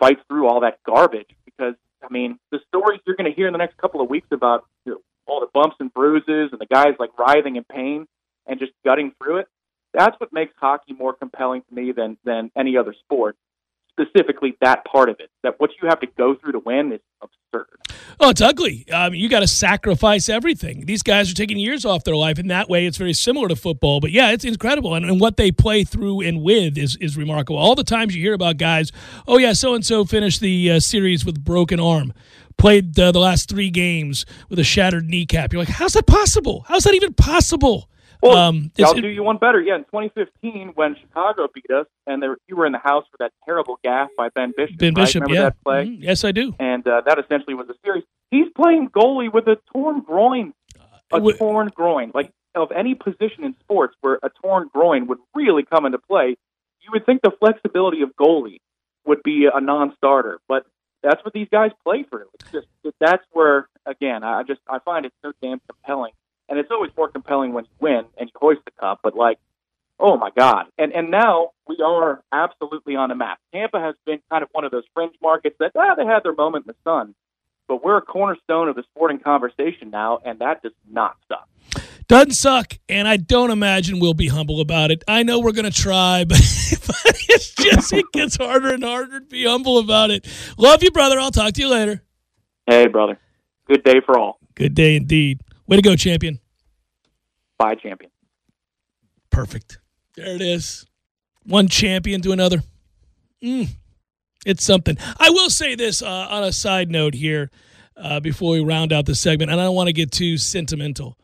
fights 0.00 0.20
through 0.28 0.48
all 0.48 0.60
that 0.60 0.82
garbage 0.82 1.30
because, 1.44 1.76
I 2.02 2.08
mean, 2.12 2.40
the 2.50 2.58
stories 2.66 3.00
you're 3.06 3.14
going 3.16 3.30
to 3.30 3.36
hear 3.36 3.46
in 3.46 3.52
the 3.52 3.58
next 3.58 3.76
couple 3.76 4.00
of 4.00 4.10
weeks 4.10 4.26
about 4.32 4.64
you 4.84 4.92
know, 4.92 5.00
all 5.26 5.38
the 5.40 5.46
bumps 5.52 5.76
and 5.78 5.92
bruises 5.94 6.50
and 6.50 6.60
the 6.60 6.66
guys 6.66 6.96
like 6.98 7.16
writhing 7.16 7.54
in 7.54 7.62
pain 7.64 8.08
and 8.50 8.58
just 8.58 8.72
gutting 8.84 9.12
through 9.22 9.38
it. 9.38 9.46
That's 9.94 10.18
what 10.20 10.32
makes 10.32 10.52
hockey 10.58 10.92
more 10.92 11.14
compelling 11.14 11.62
to 11.68 11.74
me 11.74 11.92
than 11.92 12.18
than 12.24 12.50
any 12.56 12.76
other 12.76 12.94
sport. 13.04 13.36
Specifically, 13.92 14.56
that 14.62 14.84
part 14.84 15.10
of 15.10 15.16
it, 15.20 15.30
that 15.42 15.54
what 15.58 15.70
you 15.80 15.88
have 15.88 16.00
to 16.00 16.06
go 16.16 16.34
through 16.34 16.52
to 16.52 16.58
win 16.58 16.92
is 16.92 17.00
absurd. 17.20 17.66
Oh, 18.18 18.30
it's 18.30 18.40
ugly. 18.40 18.88
Um, 18.90 19.14
you 19.14 19.28
got 19.28 19.40
to 19.40 19.48
sacrifice 19.48 20.28
everything. 20.28 20.86
These 20.86 21.02
guys 21.02 21.30
are 21.30 21.34
taking 21.34 21.58
years 21.58 21.84
off 21.84 22.04
their 22.04 22.16
life, 22.16 22.38
and 22.38 22.50
that 22.50 22.68
way 22.68 22.86
it's 22.86 22.96
very 22.96 23.12
similar 23.12 23.48
to 23.48 23.56
football. 23.56 24.00
But 24.00 24.12
yeah, 24.12 24.30
it's 24.30 24.44
incredible, 24.44 24.94
and, 24.94 25.04
and 25.04 25.20
what 25.20 25.36
they 25.36 25.50
play 25.50 25.84
through 25.84 26.22
and 26.22 26.40
with 26.42 26.78
is 26.78 26.96
is 26.96 27.16
remarkable. 27.16 27.58
All 27.58 27.74
the 27.74 27.84
times 27.84 28.14
you 28.14 28.22
hear 28.22 28.34
about 28.34 28.56
guys, 28.56 28.90
oh 29.26 29.38
yeah, 29.38 29.52
so 29.52 29.74
and 29.74 29.84
so 29.84 30.04
finished 30.04 30.40
the 30.40 30.70
uh, 30.70 30.80
series 30.80 31.26
with 31.26 31.44
broken 31.44 31.80
arm, 31.80 32.12
played 32.56 32.98
uh, 32.98 33.12
the 33.12 33.20
last 33.20 33.50
three 33.50 33.70
games 33.70 34.24
with 34.48 34.58
a 34.58 34.64
shattered 34.64 35.08
kneecap. 35.08 35.52
You're 35.52 35.62
like, 35.62 35.68
how's 35.68 35.92
that 35.94 36.06
possible? 36.06 36.64
How's 36.68 36.84
that 36.84 36.94
even 36.94 37.12
possible? 37.12 37.90
Well, 38.22 38.36
Um, 38.36 38.70
I'll 38.78 38.90
it's- 38.90 39.00
do 39.00 39.08
you 39.08 39.22
one 39.22 39.38
better. 39.38 39.60
Yeah, 39.60 39.76
in 39.76 39.84
2015, 39.84 40.72
when 40.74 40.94
Chicago 40.96 41.48
beat 41.54 41.70
us, 41.70 41.86
and 42.06 42.22
there, 42.22 42.36
you 42.48 42.56
were 42.56 42.66
in 42.66 42.72
the 42.72 42.78
house 42.78 43.04
for 43.10 43.16
that 43.18 43.32
terrible 43.44 43.78
gaffe 43.84 44.08
by 44.16 44.28
Ben 44.30 44.52
Bishop. 44.56 44.76
Ben 44.78 44.88
right? 44.94 45.02
Bishop, 45.04 45.22
Remember 45.22 45.34
yeah, 45.34 45.48
that 45.48 45.62
play? 45.64 45.86
Mhm. 45.86 46.02
yes, 46.02 46.24
I 46.24 46.32
do. 46.32 46.54
And 46.58 46.86
uh, 46.86 47.00
that 47.06 47.18
essentially 47.18 47.54
was 47.54 47.66
the 47.66 47.74
series. 47.84 48.04
He's 48.30 48.48
playing 48.54 48.90
goalie 48.90 49.32
with 49.32 49.46
a 49.48 49.56
torn 49.72 50.00
groin. 50.00 50.52
A 51.12 51.20
Wh- 51.20 51.36
torn 51.36 51.68
groin. 51.74 52.12
Like 52.14 52.30
of 52.54 52.70
any 52.72 52.94
position 52.94 53.44
in 53.44 53.54
sports 53.60 53.96
where 54.00 54.18
a 54.22 54.30
torn 54.42 54.68
groin 54.72 55.06
would 55.06 55.18
really 55.34 55.64
come 55.64 55.86
into 55.86 55.98
play, 55.98 56.36
you 56.82 56.90
would 56.92 57.04
think 57.06 57.22
the 57.22 57.30
flexibility 57.32 58.02
of 58.02 58.14
goalie 58.16 58.58
would 59.06 59.22
be 59.22 59.48
a 59.52 59.60
non-starter. 59.60 60.38
But 60.48 60.66
that's 61.02 61.24
what 61.24 61.32
these 61.32 61.48
guys 61.50 61.70
play 61.84 62.02
through. 62.04 62.26
It's 62.34 62.50
just 62.52 62.66
that's 63.00 63.24
where 63.32 63.68
again 63.86 64.22
I 64.22 64.42
just 64.44 64.60
I 64.68 64.78
find 64.80 65.04
it 65.06 65.12
so 65.24 65.32
damn 65.42 65.60
compelling, 65.68 66.12
and 66.50 66.58
it's 66.58 66.70
always 66.70 66.90
more 66.96 67.08
compelling 67.08 67.52
when 67.52 67.64
you 67.64 67.70
win 67.80 68.04
and 68.18 68.28
you 68.28 68.32
hoist 68.34 68.60
the 68.64 68.72
cup. 68.72 69.00
But 69.02 69.16
like, 69.16 69.38
oh 69.98 70.18
my 70.18 70.30
god! 70.36 70.66
And 70.76 70.92
and 70.92 71.10
now 71.10 71.52
we 71.66 71.78
are 71.82 72.22
absolutely 72.32 72.96
on 72.96 73.10
a 73.10 73.14
map. 73.14 73.38
Tampa 73.54 73.80
has 73.80 73.94
been 74.04 74.18
kind 74.30 74.42
of 74.42 74.48
one 74.52 74.64
of 74.64 74.72
those 74.72 74.84
fringe 74.92 75.14
markets 75.22 75.56
that 75.60 75.72
ah, 75.76 75.94
they 75.94 76.04
had 76.04 76.24
their 76.24 76.34
moment 76.34 76.66
in 76.66 76.74
the 76.74 76.90
sun, 76.90 77.14
but 77.68 77.82
we're 77.82 77.96
a 77.96 78.02
cornerstone 78.02 78.68
of 78.68 78.76
the 78.76 78.82
sporting 78.90 79.20
conversation 79.20 79.90
now, 79.90 80.18
and 80.24 80.40
that 80.40 80.62
does 80.62 80.72
not 80.90 81.16
stop. 81.24 81.48
Doesn't 82.08 82.32
suck, 82.32 82.76
and 82.88 83.06
I 83.06 83.18
don't 83.18 83.52
imagine 83.52 84.00
we'll 84.00 84.14
be 84.14 84.26
humble 84.26 84.60
about 84.60 84.90
it. 84.90 85.04
I 85.06 85.22
know 85.22 85.38
we're 85.38 85.52
going 85.52 85.70
to 85.70 85.82
try, 85.82 86.24
but, 86.24 86.38
but 86.86 87.16
it's 87.28 87.54
just, 87.54 87.92
it 87.92 88.06
gets 88.12 88.36
harder 88.36 88.74
and 88.74 88.82
harder 88.82 89.20
to 89.20 89.26
be 89.26 89.44
humble 89.44 89.78
about 89.78 90.10
it. 90.10 90.26
Love 90.58 90.82
you, 90.82 90.90
brother. 90.90 91.20
I'll 91.20 91.30
talk 91.30 91.52
to 91.52 91.60
you 91.60 91.68
later. 91.68 92.02
Hey, 92.66 92.88
brother. 92.88 93.16
Good 93.68 93.84
day 93.84 94.00
for 94.04 94.18
all. 94.18 94.40
Good 94.56 94.74
day 94.74 94.96
indeed. 94.96 95.40
Way 95.70 95.76
to 95.76 95.82
go, 95.82 95.94
champion. 95.94 96.40
Bye, 97.56 97.76
champion. 97.76 98.10
Perfect. 99.30 99.78
There 100.16 100.34
it 100.34 100.42
is. 100.42 100.84
One 101.44 101.68
champion 101.68 102.20
to 102.22 102.32
another. 102.32 102.64
Mm, 103.42 103.68
it's 104.44 104.64
something. 104.64 104.98
I 105.18 105.30
will 105.30 105.48
say 105.48 105.76
this 105.76 106.02
uh, 106.02 106.26
on 106.28 106.42
a 106.42 106.50
side 106.50 106.90
note 106.90 107.14
here 107.14 107.52
uh, 107.96 108.18
before 108.18 108.52
we 108.54 108.60
round 108.60 108.92
out 108.92 109.06
the 109.06 109.14
segment, 109.14 109.52
and 109.52 109.60
I 109.60 109.64
don't 109.64 109.76
want 109.76 109.86
to 109.86 109.92
get 109.92 110.10
too 110.10 110.38
sentimental. 110.38 111.16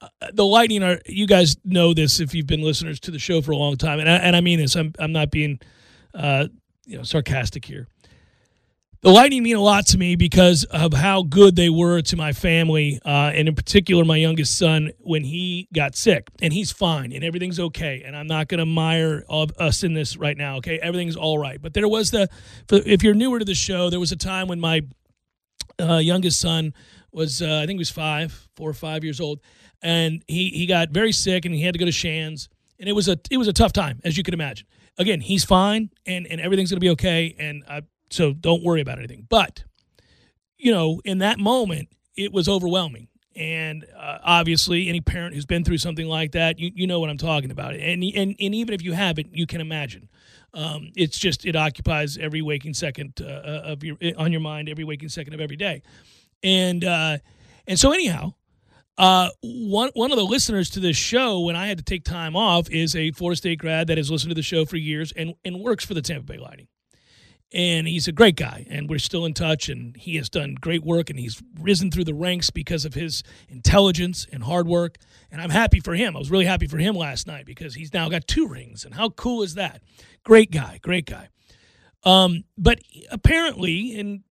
Uh, 0.00 0.06
the 0.32 0.46
Lightning 0.46 0.84
are, 0.84 1.00
you 1.06 1.26
guys 1.26 1.56
know 1.64 1.92
this 1.92 2.20
if 2.20 2.34
you've 2.36 2.46
been 2.46 2.62
listeners 2.62 3.00
to 3.00 3.10
the 3.10 3.18
show 3.18 3.42
for 3.42 3.50
a 3.50 3.56
long 3.56 3.76
time, 3.76 3.98
and 3.98 4.08
I, 4.08 4.14
and 4.14 4.36
I 4.36 4.40
mean 4.40 4.60
this. 4.60 4.76
I'm, 4.76 4.92
I'm 5.00 5.12
not 5.12 5.32
being 5.32 5.58
uh, 6.14 6.46
you 6.86 6.98
know 6.98 7.02
sarcastic 7.02 7.64
here. 7.64 7.88
The 9.02 9.10
Lightning 9.10 9.42
mean 9.42 9.56
a 9.56 9.60
lot 9.60 9.86
to 9.86 9.98
me 9.98 10.14
because 10.14 10.62
of 10.62 10.92
how 10.92 11.24
good 11.24 11.56
they 11.56 11.68
were 11.68 12.02
to 12.02 12.16
my 12.16 12.32
family, 12.32 13.00
uh, 13.04 13.32
and 13.34 13.48
in 13.48 13.56
particular, 13.56 14.04
my 14.04 14.16
youngest 14.16 14.56
son 14.56 14.92
when 15.00 15.24
he 15.24 15.66
got 15.74 15.96
sick. 15.96 16.28
And 16.40 16.52
he's 16.52 16.70
fine, 16.70 17.10
and 17.10 17.24
everything's 17.24 17.58
okay. 17.58 18.04
And 18.06 18.16
I'm 18.16 18.28
not 18.28 18.46
going 18.46 18.60
to 18.60 18.66
mire 18.66 19.24
us 19.28 19.82
in 19.82 19.94
this 19.94 20.16
right 20.16 20.36
now. 20.36 20.58
Okay, 20.58 20.78
everything's 20.78 21.16
all 21.16 21.36
right. 21.36 21.60
But 21.60 21.74
there 21.74 21.88
was 21.88 22.12
the, 22.12 22.28
if 22.70 23.02
you're 23.02 23.12
newer 23.12 23.40
to 23.40 23.44
the 23.44 23.56
show, 23.56 23.90
there 23.90 23.98
was 23.98 24.12
a 24.12 24.16
time 24.16 24.46
when 24.46 24.60
my 24.60 24.82
uh, 25.80 25.96
youngest 25.96 26.38
son 26.38 26.72
was, 27.10 27.42
uh, 27.42 27.56
I 27.56 27.66
think 27.66 27.78
he 27.78 27.78
was 27.78 27.90
five, 27.90 28.48
four 28.54 28.70
or 28.70 28.74
five 28.74 29.02
years 29.02 29.20
old, 29.20 29.40
and 29.82 30.22
he 30.28 30.50
he 30.50 30.66
got 30.66 30.90
very 30.90 31.10
sick, 31.10 31.44
and 31.44 31.52
he 31.52 31.64
had 31.64 31.74
to 31.74 31.78
go 31.80 31.86
to 31.86 31.92
Shands, 31.92 32.48
and 32.78 32.88
it 32.88 32.92
was 32.92 33.08
a 33.08 33.18
it 33.32 33.36
was 33.36 33.48
a 33.48 33.52
tough 33.52 33.72
time, 33.72 34.00
as 34.04 34.16
you 34.16 34.22
can 34.22 34.32
imagine. 34.32 34.68
Again, 34.96 35.20
he's 35.20 35.44
fine, 35.44 35.90
and 36.06 36.24
and 36.28 36.40
everything's 36.40 36.70
going 36.70 36.76
to 36.76 36.84
be 36.84 36.90
okay, 36.90 37.34
and 37.36 37.64
I 37.68 37.82
so 38.12 38.32
don't 38.32 38.62
worry 38.62 38.80
about 38.80 38.98
anything. 38.98 39.26
But, 39.28 39.64
you 40.56 40.72
know, 40.72 41.00
in 41.04 41.18
that 41.18 41.38
moment, 41.38 41.88
it 42.16 42.32
was 42.32 42.48
overwhelming. 42.48 43.08
And 43.34 43.86
uh, 43.98 44.18
obviously, 44.22 44.88
any 44.88 45.00
parent 45.00 45.34
who's 45.34 45.46
been 45.46 45.64
through 45.64 45.78
something 45.78 46.06
like 46.06 46.32
that, 46.32 46.58
you, 46.58 46.70
you 46.74 46.86
know 46.86 47.00
what 47.00 47.08
I'm 47.08 47.16
talking 47.16 47.50
about. 47.50 47.74
And, 47.74 48.04
and, 48.04 48.36
and 48.38 48.54
even 48.54 48.74
if 48.74 48.82
you 48.82 48.92
haven't, 48.92 49.34
you 49.34 49.46
can 49.46 49.62
imagine. 49.62 50.10
Um, 50.52 50.90
it's 50.94 51.18
just, 51.18 51.46
it 51.46 51.56
occupies 51.56 52.18
every 52.18 52.42
waking 52.42 52.74
second 52.74 53.22
uh, 53.22 53.62
of 53.64 53.82
your, 53.82 53.96
on 54.18 54.32
your 54.32 54.42
mind, 54.42 54.68
every 54.68 54.84
waking 54.84 55.08
second 55.08 55.32
of 55.32 55.40
every 55.40 55.56
day. 55.56 55.82
And, 56.42 56.84
uh, 56.84 57.18
and 57.66 57.78
so, 57.78 57.92
anyhow, 57.92 58.34
uh, 58.98 59.30
one 59.40 59.90
one 59.94 60.12
of 60.12 60.18
the 60.18 60.24
listeners 60.24 60.68
to 60.70 60.80
this 60.80 60.98
show, 60.98 61.40
when 61.40 61.56
I 61.56 61.68
had 61.68 61.78
to 61.78 61.84
take 61.84 62.04
time 62.04 62.36
off, 62.36 62.68
is 62.68 62.94
a 62.94 63.12
Florida 63.12 63.38
State 63.38 63.58
grad 63.58 63.86
that 63.86 63.96
has 63.96 64.10
listened 64.10 64.30
to 64.30 64.34
the 64.34 64.42
show 64.42 64.66
for 64.66 64.76
years 64.76 65.12
and, 65.12 65.34
and 65.44 65.60
works 65.60 65.86
for 65.86 65.94
the 65.94 66.02
Tampa 66.02 66.34
Bay 66.34 66.38
Lightning 66.38 66.68
and 67.52 67.86
he's 67.86 68.08
a 68.08 68.12
great 68.12 68.36
guy 68.36 68.66
and 68.70 68.88
we're 68.88 68.98
still 68.98 69.24
in 69.24 69.34
touch 69.34 69.68
and 69.68 69.96
he 69.96 70.16
has 70.16 70.28
done 70.28 70.54
great 70.54 70.82
work 70.82 71.10
and 71.10 71.18
he's 71.18 71.42
risen 71.60 71.90
through 71.90 72.04
the 72.04 72.14
ranks 72.14 72.50
because 72.50 72.84
of 72.84 72.94
his 72.94 73.22
intelligence 73.48 74.26
and 74.32 74.42
hard 74.44 74.66
work 74.66 74.98
and 75.30 75.40
i'm 75.40 75.50
happy 75.50 75.80
for 75.80 75.94
him 75.94 76.16
i 76.16 76.18
was 76.18 76.30
really 76.30 76.46
happy 76.46 76.66
for 76.66 76.78
him 76.78 76.94
last 76.94 77.26
night 77.26 77.44
because 77.46 77.74
he's 77.74 77.92
now 77.92 78.08
got 78.08 78.26
two 78.26 78.46
rings 78.46 78.84
and 78.84 78.94
how 78.94 79.08
cool 79.10 79.42
is 79.42 79.54
that 79.54 79.82
great 80.24 80.50
guy 80.50 80.78
great 80.82 81.06
guy 81.06 81.28
um, 82.04 82.44
but 82.58 82.78
apparently 83.10 83.98
and 83.98 84.22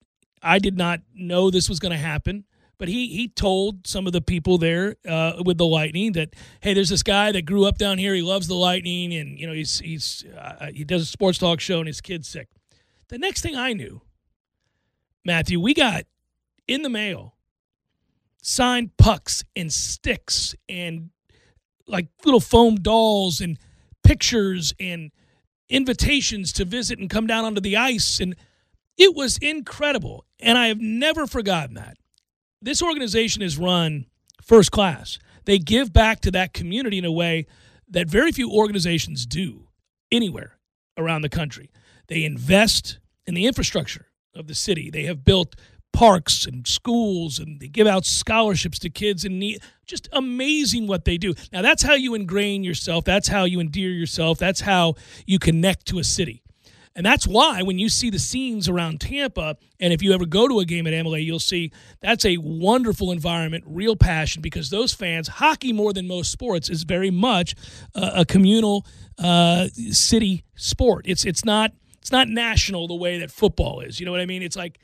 i 0.42 0.58
did 0.58 0.76
not 0.76 1.00
know 1.14 1.50
this 1.50 1.68
was 1.68 1.78
going 1.78 1.92
to 1.92 1.98
happen 1.98 2.44
but 2.78 2.88
he 2.88 3.08
he 3.08 3.28
told 3.28 3.86
some 3.86 4.06
of 4.06 4.14
the 4.14 4.22
people 4.22 4.56
there 4.56 4.96
uh, 5.06 5.34
with 5.44 5.58
the 5.58 5.66
Lightning 5.66 6.12
that 6.12 6.34
hey, 6.62 6.72
there's 6.72 6.88
this 6.88 7.02
guy 7.02 7.30
that 7.30 7.42
grew 7.42 7.66
up 7.66 7.76
down 7.76 7.98
here. 7.98 8.14
He 8.14 8.22
loves 8.22 8.48
the 8.48 8.54
Lightning, 8.54 9.12
and 9.12 9.38
you 9.38 9.46
know 9.46 9.52
he's 9.52 9.80
he's 9.80 10.24
uh, 10.34 10.70
he 10.74 10.82
does 10.82 11.02
a 11.02 11.04
sports 11.04 11.36
talk 11.36 11.60
show, 11.60 11.80
and 11.80 11.86
his 11.86 12.00
kid's 12.00 12.26
sick. 12.26 12.48
The 13.10 13.18
next 13.18 13.42
thing 13.42 13.56
I 13.56 13.72
knew, 13.72 14.02
Matthew, 15.24 15.60
we 15.60 15.74
got 15.74 16.04
in 16.68 16.82
the 16.82 16.88
mail 16.88 17.34
signed 18.40 18.96
pucks 18.96 19.44
and 19.54 19.72
sticks 19.72 20.54
and 20.68 21.10
like 21.88 22.06
little 22.24 22.40
foam 22.40 22.76
dolls 22.76 23.40
and 23.40 23.58
pictures 24.04 24.72
and 24.78 25.10
invitations 25.68 26.52
to 26.54 26.64
visit 26.64 27.00
and 27.00 27.10
come 27.10 27.26
down 27.26 27.44
onto 27.44 27.60
the 27.60 27.76
ice. 27.76 28.20
And 28.20 28.36
it 28.96 29.14
was 29.14 29.38
incredible. 29.38 30.24
And 30.38 30.56
I 30.56 30.68
have 30.68 30.80
never 30.80 31.26
forgotten 31.26 31.74
that. 31.74 31.96
This 32.62 32.80
organization 32.80 33.42
is 33.42 33.58
run 33.58 34.06
first 34.40 34.70
class. 34.70 35.18
They 35.46 35.58
give 35.58 35.92
back 35.92 36.20
to 36.20 36.30
that 36.30 36.52
community 36.52 36.98
in 36.98 37.04
a 37.04 37.12
way 37.12 37.46
that 37.88 38.08
very 38.08 38.30
few 38.30 38.50
organizations 38.52 39.26
do 39.26 39.68
anywhere 40.12 40.58
around 40.96 41.22
the 41.22 41.28
country. 41.28 41.70
They 42.10 42.24
invest 42.24 42.98
in 43.24 43.34
the 43.34 43.46
infrastructure 43.46 44.08
of 44.34 44.48
the 44.48 44.54
city. 44.54 44.90
They 44.90 45.04
have 45.04 45.24
built 45.24 45.54
parks 45.92 46.44
and 46.44 46.66
schools 46.66 47.38
and 47.38 47.60
they 47.60 47.68
give 47.68 47.86
out 47.86 48.04
scholarships 48.04 48.80
to 48.80 48.90
kids 48.90 49.24
in 49.24 49.38
need. 49.38 49.62
Just 49.86 50.08
amazing 50.12 50.88
what 50.88 51.04
they 51.04 51.16
do. 51.16 51.34
Now, 51.52 51.62
that's 51.62 51.84
how 51.84 51.94
you 51.94 52.14
ingrain 52.14 52.64
yourself. 52.64 53.04
That's 53.04 53.28
how 53.28 53.44
you 53.44 53.60
endear 53.60 53.90
yourself. 53.90 54.38
That's 54.38 54.60
how 54.60 54.94
you 55.24 55.38
connect 55.38 55.86
to 55.86 56.00
a 56.00 56.04
city. 56.04 56.42
And 56.96 57.06
that's 57.06 57.26
why 57.26 57.62
when 57.62 57.78
you 57.78 57.88
see 57.88 58.10
the 58.10 58.18
scenes 58.18 58.68
around 58.68 59.00
Tampa, 59.00 59.56
and 59.78 59.92
if 59.92 60.02
you 60.02 60.12
ever 60.12 60.26
go 60.26 60.48
to 60.48 60.58
a 60.58 60.64
game 60.64 60.88
at 60.88 60.92
Amalie, 60.92 61.22
you'll 61.22 61.38
see 61.38 61.70
that's 62.00 62.24
a 62.26 62.36
wonderful 62.38 63.12
environment, 63.12 63.62
real 63.66 63.94
passion, 63.94 64.42
because 64.42 64.70
those 64.70 64.92
fans, 64.92 65.28
hockey 65.28 65.72
more 65.72 65.92
than 65.92 66.08
most 66.08 66.32
sports, 66.32 66.68
is 66.68 66.82
very 66.82 67.10
much 67.12 67.54
a, 67.94 68.24
communal 68.24 68.84
uh, 69.18 69.68
city 69.92 70.44
sport. 70.56 71.04
It's 71.06 71.24
it's 71.24 71.44
not 71.44 71.72
it's 72.00 72.12
not 72.12 72.28
national 72.28 72.88
the 72.88 72.94
way 72.94 73.18
that 73.18 73.30
football 73.30 73.80
is. 73.80 74.00
You 74.00 74.06
know 74.06 74.12
what 74.12 74.20
I 74.20 74.26
mean? 74.26 74.42
It's 74.42 74.56
like 74.56 74.78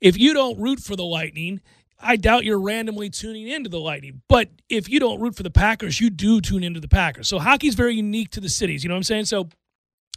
if 0.00 0.18
you 0.18 0.34
don't 0.34 0.58
root 0.58 0.80
for 0.80 0.96
the 0.96 1.04
Lightning, 1.04 1.60
I 1.98 2.16
doubt 2.16 2.44
you're 2.44 2.60
randomly 2.60 3.10
tuning 3.10 3.48
into 3.48 3.68
the 3.68 3.80
Lightning. 3.80 4.22
But 4.28 4.48
if 4.68 4.88
you 4.88 5.00
don't 5.00 5.20
root 5.20 5.36
for 5.36 5.42
the 5.42 5.50
Packers, 5.50 6.00
you 6.00 6.10
do 6.10 6.40
tune 6.40 6.64
into 6.64 6.80
the 6.80 6.88
Packers. 6.88 7.28
So 7.28 7.38
hockey's 7.38 7.74
very 7.74 7.94
unique 7.94 8.30
to 8.30 8.40
the 8.40 8.48
cities. 8.48 8.82
You 8.82 8.88
know 8.88 8.94
what 8.94 9.00
I'm 9.00 9.04
saying? 9.04 9.26
So 9.26 9.48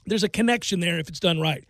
there's 0.06 0.24
a 0.24 0.30
connection 0.30 0.80
there 0.80 1.00
if 1.00 1.10
it's 1.10 1.20
done 1.20 1.40
right. 1.40 1.66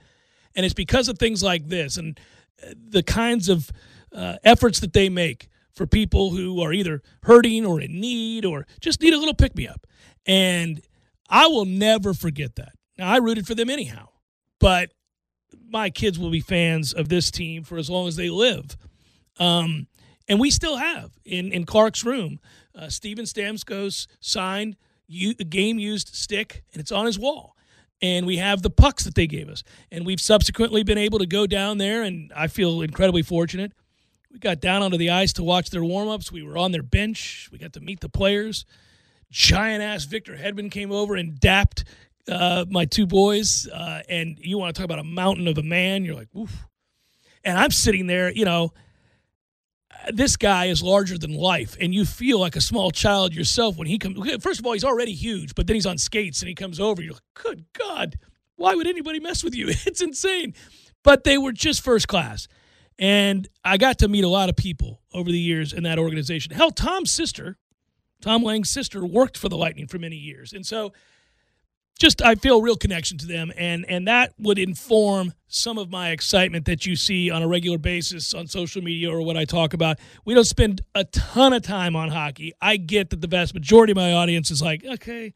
And 0.55 0.65
it's 0.65 0.75
because 0.75 1.07
of 1.07 1.17
things 1.17 1.41
like 1.41 1.67
this 1.67 1.97
and 1.97 2.19
uh, 2.62 2.73
the 2.89 3.01
kinds 3.03 3.49
of 3.49 3.71
uh, 4.12 4.36
efforts 4.43 4.79
that 4.81 4.93
they 4.93 5.09
make 5.09 5.49
for 5.73 5.88
people 5.88 6.29
who 6.29 6.62
are 6.62 6.71
either 6.71 7.01
hurting 7.23 7.65
or 7.65 7.81
in 7.81 7.99
need 7.99 8.45
or 8.45 8.67
just 8.79 9.01
need 9.01 9.13
a 9.13 9.17
little 9.17 9.33
pick 9.33 9.55
me 9.55 9.67
up. 9.67 9.88
And 10.27 10.81
I 11.27 11.47
will 11.47 11.65
never 11.65 12.13
forget 12.13 12.55
that. 12.57 12.73
Now, 12.99 13.09
I 13.09 13.17
rooted 13.17 13.47
for 13.47 13.55
them 13.55 13.71
anyhow 13.71 14.09
but 14.59 14.91
my 15.67 15.89
kids 15.89 16.19
will 16.19 16.29
be 16.29 16.39
fans 16.39 16.93
of 16.93 17.09
this 17.09 17.31
team 17.31 17.63
for 17.63 17.77
as 17.77 17.89
long 17.89 18.07
as 18.07 18.15
they 18.15 18.29
live. 18.29 18.77
Um, 19.39 19.87
and 20.27 20.39
we 20.39 20.51
still 20.51 20.77
have 20.77 21.11
in, 21.25 21.51
in 21.51 21.65
Clark's 21.65 22.05
room, 22.05 22.39
uh, 22.75 22.89
Steven 22.89 23.25
Stamkos 23.25 24.07
signed 24.19 24.77
a 25.09 25.43
game 25.43 25.79
used 25.79 26.15
stick, 26.15 26.63
and 26.73 26.79
it's 26.79 26.91
on 26.91 27.05
his 27.05 27.19
wall. 27.19 27.55
And 28.01 28.25
we 28.25 28.37
have 28.37 28.61
the 28.61 28.69
pucks 28.69 29.03
that 29.05 29.15
they 29.15 29.27
gave 29.27 29.47
us. 29.47 29.63
And 29.91 30.05
we've 30.05 30.19
subsequently 30.19 30.83
been 30.83 30.97
able 30.97 31.19
to 31.19 31.25
go 31.25 31.47
down 31.47 31.77
there, 31.77 32.03
and 32.03 32.31
I 32.35 32.47
feel 32.47 32.81
incredibly 32.81 33.21
fortunate. 33.21 33.73
We 34.31 34.39
got 34.39 34.59
down 34.59 34.81
onto 34.81 34.97
the 34.97 35.11
ice 35.11 35.31
to 35.33 35.43
watch 35.43 35.69
their 35.69 35.83
warm 35.83 36.09
ups. 36.09 36.31
We 36.31 36.43
were 36.43 36.57
on 36.57 36.71
their 36.71 36.83
bench. 36.83 37.49
We 37.51 37.59
got 37.59 37.73
to 37.73 37.79
meet 37.79 37.99
the 37.99 38.09
players. 38.09 38.65
Giant 39.29 39.83
ass 39.83 40.05
Victor 40.05 40.35
Hedman 40.35 40.71
came 40.71 40.91
over 40.91 41.15
and 41.15 41.39
dapped 41.39 41.83
uh, 42.29 42.65
my 42.69 42.86
two 42.86 43.05
boys, 43.05 43.67
uh, 43.67 44.01
and 44.09 44.38
you 44.39 44.57
want 44.57 44.75
to 44.75 44.79
talk 44.79 44.86
about 44.86 44.99
a 44.99 45.03
mountain 45.03 45.47
of 45.47 45.57
a 45.57 45.63
man. 45.63 46.05
You're 46.05 46.15
like, 46.15 46.29
oof. 46.36 46.65
And 47.43 47.57
I'm 47.57 47.71
sitting 47.71 48.07
there, 48.07 48.31
you 48.31 48.45
know, 48.45 48.71
this 50.12 50.36
guy 50.36 50.65
is 50.65 50.81
larger 50.81 51.17
than 51.17 51.33
life, 51.33 51.77
and 51.79 51.93
you 51.93 52.05
feel 52.05 52.39
like 52.39 52.55
a 52.55 52.62
small 52.62 52.91
child 52.91 53.33
yourself 53.33 53.77
when 53.77 53.88
he 53.88 53.97
comes. 53.97 54.17
First 54.41 54.59
of 54.59 54.65
all, 54.65 54.73
he's 54.73 54.83
already 54.83 55.13
huge, 55.13 55.55
but 55.55 55.67
then 55.67 55.75
he's 55.75 55.86
on 55.86 55.97
skates 55.97 56.41
and 56.41 56.49
he 56.49 56.55
comes 56.55 56.79
over. 56.79 57.01
You're 57.01 57.13
like, 57.13 57.21
good 57.33 57.65
God, 57.77 58.17
why 58.55 58.75
would 58.75 58.88
anybody 58.88 59.19
mess 59.19 59.43
with 59.43 59.55
you? 59.55 59.67
It's 59.86 60.01
insane. 60.01 60.53
But 61.03 61.23
they 61.23 61.38
were 61.38 61.51
just 61.51 61.81
first 61.81 62.07
class. 62.07 62.47
And 62.97 63.47
I 63.63 63.77
got 63.77 63.99
to 63.99 64.07
meet 64.07 64.23
a 64.23 64.29
lot 64.29 64.49
of 64.49 64.55
people 64.55 65.01
over 65.13 65.29
the 65.29 65.39
years 65.39 65.73
in 65.73 65.83
that 65.83 65.99
organization. 65.99 66.53
Hell, 66.53 66.71
Tom's 66.71 67.12
sister, 67.12 67.57
Tom 68.21 68.43
Lang's 68.43 68.69
sister, 68.69 69.05
worked 69.05 69.38
for 69.38 69.49
the 69.49 69.57
Lightning 69.57 69.88
for 69.88 69.99
many 69.99 70.15
years. 70.15 70.53
And 70.53 70.65
so 70.65 70.93
just 71.99 72.21
I 72.21 72.36
feel 72.36 72.62
real 72.62 72.75
connection 72.75 73.17
to 73.19 73.27
them, 73.27 73.51
and 73.58 73.86
and 73.88 74.08
that 74.08 74.34
would 74.39 74.60
inform 74.60 75.34
some 75.47 75.77
of 75.77 75.89
my 75.91 76.10
excitement 76.12 76.65
that 76.65 76.86
you 76.86 76.95
see 76.95 77.29
on 77.29 77.41
a 77.43 77.47
regular 77.47 77.77
basis 77.77 78.34
on 78.34 78.47
social 78.47 78.82
media 78.82 79.10
or 79.12 79.21
what 79.21 79.38
I 79.38 79.45
talk 79.45 79.73
about. 79.73 79.99
We 80.25 80.34
don't 80.34 80.45
spend 80.45 80.82
a 80.95 81.03
ton 81.06 81.53
of 81.53 81.62
time 81.62 81.95
on 81.95 82.10
hockey. 82.10 82.53
I 82.62 82.77
get 82.77 83.12
that 83.12 83.21
the 83.21 83.27
vast 83.27 83.53
majority 83.53 83.91
of 83.91 83.97
my 83.97 84.13
audience 84.13 84.51
is 84.51 84.62
like, 84.62 84.84
okay, 84.86 85.34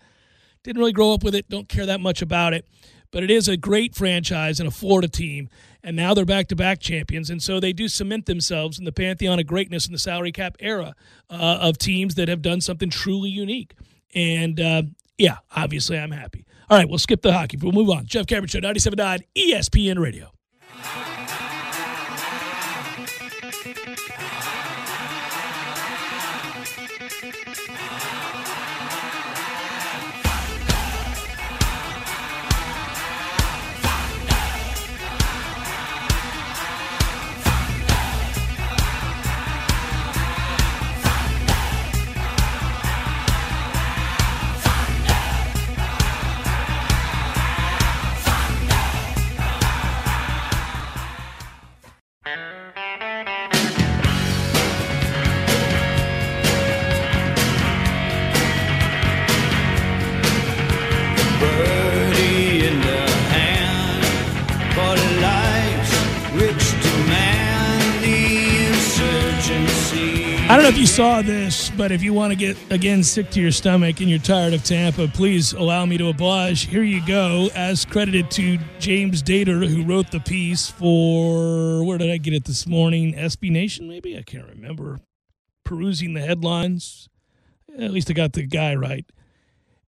didn't 0.63 0.79
really 0.79 0.91
grow 0.93 1.13
up 1.13 1.23
with 1.23 1.35
it, 1.35 1.49
don't 1.49 1.69
care 1.69 1.85
that 1.85 2.01
much 2.01 2.21
about 2.21 2.53
it. 2.53 2.65
but 3.11 3.23
it 3.23 3.31
is 3.31 3.47
a 3.47 3.57
great 3.57 3.95
franchise 3.95 4.59
and 4.59 4.67
a 4.67 4.71
Florida 4.71 5.07
team. 5.07 5.49
And 5.83 5.95
now 5.95 6.13
they're 6.13 6.25
back 6.25 6.47
to 6.49 6.55
back 6.55 6.79
champions. 6.79 7.29
And 7.29 7.41
so 7.41 7.59
they 7.59 7.73
do 7.73 7.87
cement 7.87 8.25
themselves 8.25 8.77
in 8.79 8.85
the 8.85 8.91
pantheon 8.91 9.39
of 9.39 9.47
greatness 9.47 9.85
in 9.87 9.93
the 9.93 9.99
salary 9.99 10.31
cap 10.31 10.57
era 10.59 10.93
uh, 11.29 11.59
of 11.61 11.77
teams 11.77 12.15
that 12.15 12.27
have 12.27 12.41
done 12.41 12.61
something 12.61 12.89
truly 12.89 13.29
unique. 13.29 13.73
And 14.13 14.59
uh, 14.59 14.83
yeah, 15.17 15.37
obviously 15.55 15.97
I'm 15.97 16.11
happy. 16.11 16.45
All 16.69 16.77
right, 16.77 16.89
we'll 16.89 16.97
skip 16.97 17.21
the 17.21 17.31
hockey. 17.31 17.57
We'll 17.57 17.71
move 17.71 17.89
on. 17.89 18.05
Jeff 18.05 18.27
Cameron 18.27 18.47
Show, 18.47 18.59
97.9 18.59 19.23
ESPN 19.37 19.99
Radio. 19.99 20.31
Know 70.67 70.71
if 70.73 70.79
you 70.79 70.85
saw 70.85 71.21
this, 71.21 71.69
but 71.69 71.93
if 71.93 72.03
you 72.03 72.13
want 72.13 72.33
to 72.33 72.35
get 72.37 72.57
again 72.69 73.01
sick 73.01 73.29
to 73.29 73.39
your 73.39 73.53
stomach 73.53 74.01
and 74.01 74.09
you're 74.09 74.19
tired 74.19 74.53
of 74.53 74.65
Tampa, 74.65 75.07
please 75.07 75.53
allow 75.53 75.85
me 75.85 75.97
to 75.97 76.09
oblige. 76.09 76.65
Here 76.65 76.83
you 76.83 77.01
go, 77.05 77.49
as 77.55 77.85
credited 77.85 78.29
to 78.31 78.59
James 78.77 79.23
Dator, 79.23 79.65
who 79.65 79.85
wrote 79.85 80.11
the 80.11 80.19
piece 80.19 80.69
for 80.69 81.85
where 81.85 81.97
did 81.97 82.11
I 82.11 82.17
get 82.17 82.33
it 82.33 82.43
this 82.43 82.67
morning? 82.67 83.13
SB 83.13 83.49
Nation, 83.49 83.87
maybe 83.87 84.17
I 84.17 84.23
can't 84.23 84.45
remember. 84.45 84.99
Perusing 85.63 86.15
the 86.15 86.19
headlines, 86.19 87.07
at 87.79 87.91
least 87.91 88.09
I 88.09 88.13
got 88.13 88.33
the 88.33 88.45
guy 88.45 88.75
right. 88.75 89.05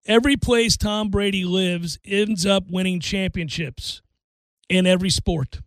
Every 0.06 0.38
place 0.38 0.78
Tom 0.78 1.10
Brady 1.10 1.44
lives 1.44 1.98
ends 2.06 2.46
up 2.46 2.70
winning 2.70 3.00
championships 3.00 4.00
in 4.70 4.86
every 4.86 5.10
sport. 5.10 5.60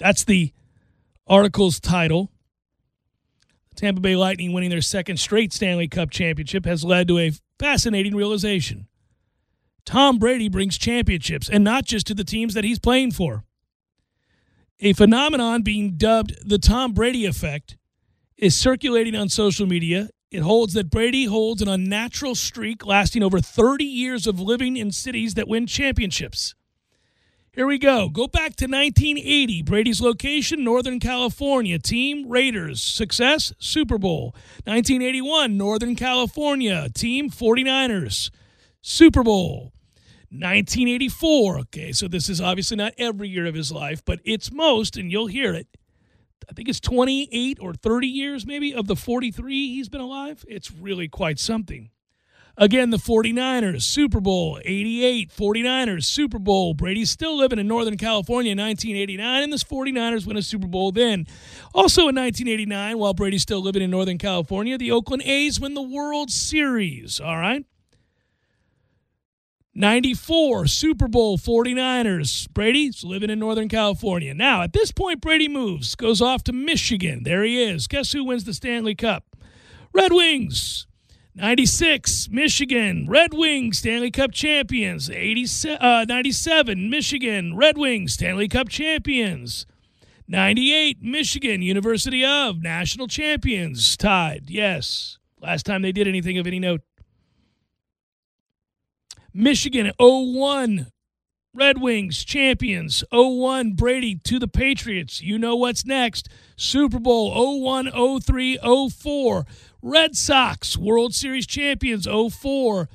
That's 0.00 0.24
the 0.24 0.52
article's 1.28 1.78
title. 1.78 2.32
Tampa 3.78 4.00
Bay 4.00 4.16
Lightning 4.16 4.52
winning 4.52 4.70
their 4.70 4.80
second 4.80 5.18
straight 5.18 5.52
Stanley 5.52 5.86
Cup 5.86 6.10
championship 6.10 6.64
has 6.64 6.82
led 6.82 7.06
to 7.06 7.18
a 7.18 7.30
fascinating 7.60 8.12
realization. 8.12 8.88
Tom 9.84 10.18
Brady 10.18 10.48
brings 10.48 10.76
championships, 10.76 11.48
and 11.48 11.62
not 11.62 11.84
just 11.84 12.04
to 12.08 12.14
the 12.14 12.24
teams 12.24 12.54
that 12.54 12.64
he's 12.64 12.80
playing 12.80 13.12
for. 13.12 13.44
A 14.80 14.94
phenomenon 14.94 15.62
being 15.62 15.96
dubbed 15.96 16.36
the 16.44 16.58
Tom 16.58 16.92
Brady 16.92 17.24
effect 17.24 17.76
is 18.36 18.56
circulating 18.56 19.14
on 19.14 19.28
social 19.28 19.66
media. 19.66 20.08
It 20.32 20.40
holds 20.40 20.74
that 20.74 20.90
Brady 20.90 21.26
holds 21.26 21.62
an 21.62 21.68
unnatural 21.68 22.34
streak 22.34 22.84
lasting 22.84 23.22
over 23.22 23.38
30 23.38 23.84
years 23.84 24.26
of 24.26 24.40
living 24.40 24.76
in 24.76 24.90
cities 24.90 25.34
that 25.34 25.46
win 25.46 25.68
championships. 25.68 26.56
Here 27.58 27.66
we 27.66 27.78
go. 27.78 28.08
Go 28.08 28.28
back 28.28 28.54
to 28.58 28.66
1980. 28.66 29.62
Brady's 29.64 30.00
location, 30.00 30.62
Northern 30.62 31.00
California. 31.00 31.76
Team 31.80 32.28
Raiders. 32.28 32.80
Success, 32.80 33.52
Super 33.58 33.98
Bowl. 33.98 34.26
1981, 34.62 35.56
Northern 35.56 35.96
California. 35.96 36.88
Team 36.94 37.28
49ers. 37.28 38.30
Super 38.80 39.24
Bowl. 39.24 39.72
1984. 40.30 41.58
Okay, 41.58 41.90
so 41.90 42.06
this 42.06 42.28
is 42.28 42.40
obviously 42.40 42.76
not 42.76 42.94
every 42.96 43.28
year 43.28 43.46
of 43.46 43.56
his 43.56 43.72
life, 43.72 44.04
but 44.04 44.20
it's 44.24 44.52
most, 44.52 44.96
and 44.96 45.10
you'll 45.10 45.26
hear 45.26 45.52
it. 45.52 45.66
I 46.48 46.52
think 46.52 46.68
it's 46.68 46.78
28 46.78 47.58
or 47.60 47.74
30 47.74 48.06
years, 48.06 48.46
maybe, 48.46 48.72
of 48.72 48.86
the 48.86 48.94
43 48.94 49.74
he's 49.74 49.88
been 49.88 50.00
alive. 50.00 50.44
It's 50.46 50.70
really 50.70 51.08
quite 51.08 51.40
something. 51.40 51.90
Again, 52.60 52.90
the 52.90 52.96
49ers, 52.96 53.82
Super 53.82 54.20
Bowl, 54.20 54.58
88, 54.64 55.30
49ers, 55.30 56.04
Super 56.04 56.40
Bowl. 56.40 56.74
Brady's 56.74 57.08
still 57.08 57.38
living 57.38 57.60
in 57.60 57.68
Northern 57.68 57.96
California 57.96 58.50
in 58.50 58.58
1989, 58.58 59.44
and 59.44 59.52
the 59.52 59.56
49ers 59.56 60.26
win 60.26 60.36
a 60.36 60.42
Super 60.42 60.66
Bowl 60.66 60.90
then. 60.90 61.24
Also 61.72 62.08
in 62.08 62.16
1989, 62.16 62.98
while 62.98 63.14
Brady's 63.14 63.42
still 63.42 63.62
living 63.62 63.80
in 63.80 63.92
Northern 63.92 64.18
California, 64.18 64.76
the 64.76 64.90
Oakland 64.90 65.22
A's 65.22 65.60
win 65.60 65.74
the 65.74 65.82
World 65.82 66.30
Series, 66.32 67.20
all 67.20 67.38
right? 67.38 67.64
94, 69.72 70.66
Super 70.66 71.06
Bowl, 71.06 71.38
49ers. 71.38 72.52
Brady's 72.52 73.04
living 73.04 73.30
in 73.30 73.38
Northern 73.38 73.68
California. 73.68 74.34
Now, 74.34 74.62
at 74.62 74.72
this 74.72 74.90
point, 74.90 75.20
Brady 75.20 75.46
moves, 75.46 75.94
goes 75.94 76.20
off 76.20 76.42
to 76.44 76.52
Michigan. 76.52 77.22
There 77.22 77.44
he 77.44 77.62
is. 77.62 77.86
Guess 77.86 78.10
who 78.10 78.24
wins 78.24 78.42
the 78.42 78.52
Stanley 78.52 78.96
Cup? 78.96 79.36
Red 79.92 80.12
Wings. 80.12 80.87
96, 81.38 82.30
Michigan, 82.32 83.06
Red 83.08 83.32
Wings, 83.32 83.78
Stanley 83.78 84.10
Cup 84.10 84.32
champions. 84.32 85.08
87, 85.08 85.78
uh, 85.80 86.04
97, 86.08 86.90
Michigan, 86.90 87.56
Red 87.56 87.78
Wings, 87.78 88.14
Stanley 88.14 88.48
Cup 88.48 88.68
champions. 88.68 89.64
98, 90.26 91.00
Michigan, 91.00 91.62
University 91.62 92.24
of, 92.24 92.60
national 92.60 93.06
champions. 93.06 93.96
Tied, 93.96 94.50
yes. 94.50 95.18
Last 95.40 95.64
time 95.64 95.82
they 95.82 95.92
did 95.92 96.08
anything 96.08 96.38
of 96.38 96.46
any 96.48 96.58
note. 96.58 96.80
Michigan 99.32 99.92
01 100.00 100.88
Red 101.54 101.80
Wings 101.80 102.24
champions 102.24 103.02
01 103.10 103.72
Brady 103.72 104.16
to 104.24 104.38
the 104.38 104.48
Patriots. 104.48 105.22
You 105.22 105.38
know 105.38 105.56
what's 105.56 105.84
next. 105.84 106.28
Super 106.56 106.98
Bowl 106.98 107.62
01 107.62 107.90
03 108.20 108.58
04 108.92 109.46
Red 109.82 110.16
Sox 110.16 110.76
World 110.76 111.14
Series 111.14 111.46
champions 111.46 112.06
04 112.06 112.88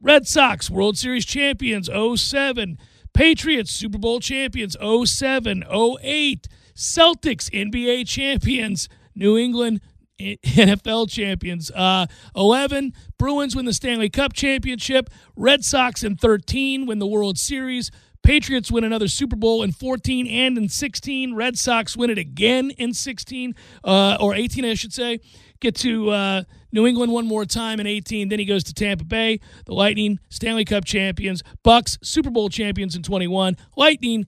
Red 0.00 0.26
Sox 0.26 0.70
World 0.70 0.98
Series 0.98 1.24
champions 1.24 1.88
07 1.88 2.78
Patriots 3.14 3.70
Super 3.70 3.98
Bowl 3.98 4.20
champions 4.20 4.76
07 4.80 5.64
08 5.64 6.48
Celtics 6.74 7.50
NBA 7.50 8.06
champions 8.06 8.88
New 9.14 9.36
England 9.36 9.80
NFL 10.20 11.10
champions. 11.10 11.70
Uh, 11.70 12.06
11, 12.36 12.92
Bruins 13.20 13.54
win 13.54 13.66
the 13.66 13.74
Stanley 13.74 14.08
Cup 14.08 14.32
championship. 14.32 15.10
Red 15.36 15.62
Sox 15.62 16.02
in 16.02 16.16
13 16.16 16.86
win 16.86 17.00
the 17.00 17.06
World 17.06 17.36
Series. 17.36 17.90
Patriots 18.22 18.72
win 18.72 18.82
another 18.82 19.08
Super 19.08 19.36
Bowl 19.36 19.62
in 19.62 19.72
14 19.72 20.26
and 20.26 20.56
in 20.56 20.70
16. 20.70 21.34
Red 21.34 21.58
Sox 21.58 21.98
win 21.98 22.08
it 22.08 22.16
again 22.16 22.70
in 22.70 22.94
16, 22.94 23.54
uh, 23.84 24.16
or 24.18 24.34
18, 24.34 24.64
I 24.64 24.72
should 24.72 24.94
say. 24.94 25.20
Get 25.60 25.74
to 25.76 26.08
uh, 26.08 26.42
New 26.72 26.86
England 26.86 27.12
one 27.12 27.26
more 27.26 27.44
time 27.44 27.78
in 27.78 27.86
18. 27.86 28.30
Then 28.30 28.38
he 28.38 28.46
goes 28.46 28.64
to 28.64 28.72
Tampa 28.72 29.04
Bay. 29.04 29.40
The 29.66 29.74
Lightning, 29.74 30.18
Stanley 30.30 30.64
Cup 30.64 30.86
champions. 30.86 31.42
Bucks, 31.62 31.98
Super 32.02 32.30
Bowl 32.30 32.48
champions 32.48 32.96
in 32.96 33.02
21. 33.02 33.54
Lightning, 33.76 34.26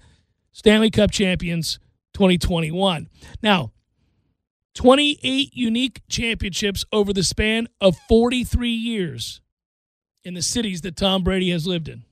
Stanley 0.53 0.91
Cup 0.91 1.11
champions 1.11 1.79
2021. 2.13 3.09
Now, 3.43 3.73
28 4.75 5.51
unique 5.55 6.03
championships 6.09 6.85
over 6.93 7.13
the 7.13 7.23
span 7.23 7.69
of 7.81 7.97
43 8.09 8.71
years 8.71 9.41
in 10.25 10.35
the 10.35 10.43
cities 10.43 10.81
that 10.83 10.97
Tom 10.97 11.23
Brady 11.23 11.51
has 11.51 11.67
lived 11.67 11.89
in. 11.89 12.05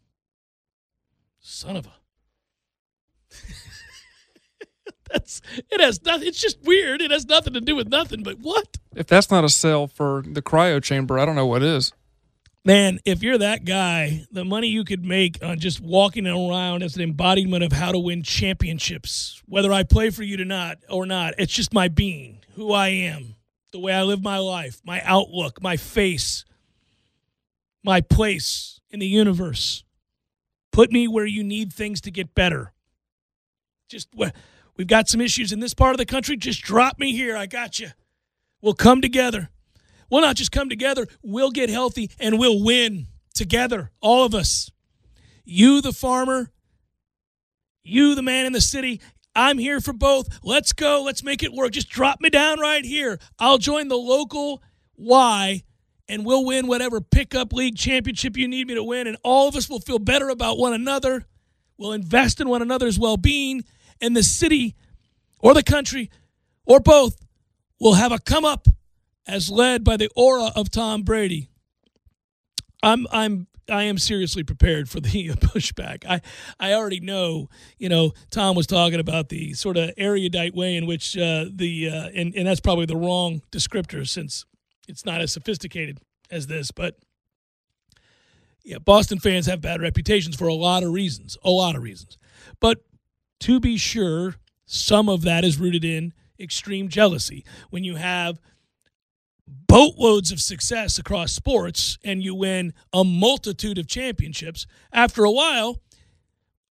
Son 1.40 1.76
of 1.76 1.86
a. 1.86 1.92
That's 5.10 5.40
it 5.70 5.80
has 5.80 6.02
nothing 6.04 6.28
it's 6.28 6.40
just 6.40 6.62
weird. 6.62 7.00
It 7.00 7.10
has 7.10 7.26
nothing 7.26 7.54
to 7.54 7.60
do 7.60 7.74
with 7.74 7.88
nothing, 7.88 8.22
but 8.22 8.38
what? 8.38 8.76
If 8.94 9.06
that's 9.08 9.30
not 9.30 9.44
a 9.44 9.48
sell 9.48 9.86
for 9.86 10.22
the 10.26 10.42
cryo 10.42 10.82
chamber, 10.82 11.18
I 11.18 11.24
don't 11.24 11.34
know 11.36 11.46
what 11.46 11.62
is. 11.62 11.92
Man, 12.64 13.00
if 13.06 13.22
you're 13.22 13.38
that 13.38 13.64
guy, 13.64 14.26
the 14.30 14.44
money 14.44 14.68
you 14.68 14.84
could 14.84 15.02
make 15.04 15.42
on 15.42 15.58
just 15.58 15.80
walking 15.80 16.26
around 16.26 16.82
as 16.82 16.94
an 16.94 17.02
embodiment 17.02 17.64
of 17.64 17.72
how 17.72 17.90
to 17.90 17.98
win 17.98 18.22
championships, 18.22 19.42
whether 19.46 19.72
I 19.72 19.82
play 19.82 20.10
for 20.10 20.22
you 20.22 20.36
to 20.36 20.44
not 20.44 20.76
or 20.90 21.06
not, 21.06 21.34
it's 21.38 21.54
just 21.54 21.72
my 21.72 21.88
being, 21.88 22.39
who 22.60 22.72
I 22.72 22.88
am, 22.88 23.36
the 23.72 23.78
way 23.78 23.92
I 23.92 24.02
live 24.02 24.22
my 24.22 24.38
life, 24.38 24.80
my 24.84 25.00
outlook, 25.04 25.62
my 25.62 25.76
face, 25.76 26.44
my 27.82 28.00
place 28.00 28.80
in 28.90 29.00
the 29.00 29.06
universe. 29.06 29.84
Put 30.72 30.92
me 30.92 31.08
where 31.08 31.26
you 31.26 31.42
need 31.42 31.72
things 31.72 32.00
to 32.02 32.10
get 32.10 32.34
better. 32.34 32.72
Just 33.88 34.08
we've 34.76 34.86
got 34.86 35.08
some 35.08 35.20
issues 35.20 35.52
in 35.52 35.60
this 35.60 35.74
part 35.74 35.92
of 35.92 35.98
the 35.98 36.06
country. 36.06 36.36
Just 36.36 36.62
drop 36.62 36.98
me 36.98 37.12
here. 37.12 37.36
I 37.36 37.46
got 37.46 37.80
you. 37.80 37.88
We'll 38.60 38.74
come 38.74 39.00
together. 39.00 39.48
We'll 40.10 40.22
not 40.22 40.36
just 40.36 40.52
come 40.52 40.68
together, 40.68 41.06
we'll 41.22 41.52
get 41.52 41.70
healthy 41.70 42.10
and 42.18 42.38
we'll 42.38 42.62
win 42.62 43.06
together, 43.32 43.92
all 44.00 44.24
of 44.24 44.34
us. 44.34 44.70
You, 45.44 45.80
the 45.80 45.92
farmer, 45.92 46.50
you, 47.84 48.14
the 48.14 48.22
man 48.22 48.44
in 48.44 48.52
the 48.52 48.60
city. 48.60 49.00
I'm 49.34 49.58
here 49.58 49.80
for 49.80 49.92
both. 49.92 50.26
Let's 50.42 50.72
go. 50.72 51.02
Let's 51.02 51.22
make 51.22 51.42
it 51.42 51.52
work. 51.52 51.72
Just 51.72 51.88
drop 51.88 52.20
me 52.20 52.30
down 52.30 52.60
right 52.60 52.84
here. 52.84 53.18
I'll 53.38 53.58
join 53.58 53.88
the 53.88 53.96
local 53.96 54.62
Y 54.96 55.62
and 56.08 56.26
we'll 56.26 56.44
win 56.44 56.66
whatever 56.66 57.00
pickup 57.00 57.52
league 57.52 57.76
championship 57.76 58.36
you 58.36 58.48
need 58.48 58.66
me 58.66 58.74
to 58.74 58.82
win. 58.82 59.06
And 59.06 59.16
all 59.22 59.48
of 59.48 59.54
us 59.54 59.70
will 59.70 59.80
feel 59.80 60.00
better 60.00 60.28
about 60.28 60.58
one 60.58 60.72
another. 60.72 61.26
We'll 61.78 61.92
invest 61.92 62.40
in 62.40 62.48
one 62.48 62.62
another's 62.62 62.98
well 62.98 63.16
being. 63.16 63.64
And 64.00 64.16
the 64.16 64.22
city 64.22 64.74
or 65.38 65.54
the 65.54 65.62
country 65.62 66.10
or 66.64 66.80
both 66.80 67.24
will 67.78 67.94
have 67.94 68.12
a 68.12 68.18
come 68.18 68.44
up 68.44 68.66
as 69.26 69.50
led 69.50 69.84
by 69.84 69.96
the 69.96 70.10
aura 70.16 70.50
of 70.56 70.70
Tom 70.70 71.02
Brady. 71.02 71.48
I'm 72.82 73.06
I'm 73.12 73.46
I 73.70 73.84
am 73.84 73.98
seriously 73.98 74.42
prepared 74.42 74.88
for 74.88 75.00
the 75.00 75.28
pushback. 75.30 76.04
I 76.08 76.20
I 76.58 76.74
already 76.74 77.00
know. 77.00 77.48
You 77.78 77.88
know, 77.88 78.12
Tom 78.30 78.56
was 78.56 78.66
talking 78.66 79.00
about 79.00 79.28
the 79.28 79.54
sort 79.54 79.76
of 79.76 79.90
erudite 79.96 80.54
way 80.54 80.76
in 80.76 80.86
which 80.86 81.16
uh, 81.16 81.46
the 81.52 81.88
uh, 81.88 82.08
and 82.14 82.34
and 82.34 82.46
that's 82.46 82.60
probably 82.60 82.86
the 82.86 82.96
wrong 82.96 83.42
descriptor 83.50 84.06
since 84.06 84.44
it's 84.88 85.04
not 85.04 85.20
as 85.20 85.32
sophisticated 85.32 85.98
as 86.30 86.46
this. 86.46 86.70
But 86.70 86.96
yeah, 88.64 88.78
Boston 88.78 89.18
fans 89.18 89.46
have 89.46 89.60
bad 89.60 89.80
reputations 89.80 90.36
for 90.36 90.48
a 90.48 90.54
lot 90.54 90.82
of 90.82 90.92
reasons, 90.92 91.36
a 91.42 91.50
lot 91.50 91.76
of 91.76 91.82
reasons. 91.82 92.18
But 92.60 92.78
to 93.40 93.60
be 93.60 93.76
sure, 93.76 94.36
some 94.66 95.08
of 95.08 95.22
that 95.22 95.44
is 95.44 95.58
rooted 95.58 95.84
in 95.84 96.12
extreme 96.38 96.88
jealousy. 96.88 97.44
When 97.70 97.84
you 97.84 97.96
have 97.96 98.40
boatloads 99.66 100.32
of 100.32 100.40
success 100.40 100.98
across 100.98 101.32
sports 101.32 101.98
and 102.04 102.22
you 102.22 102.34
win 102.34 102.72
a 102.92 103.04
multitude 103.04 103.78
of 103.78 103.86
championships, 103.86 104.66
after 104.92 105.24
a 105.24 105.30
while, 105.30 105.80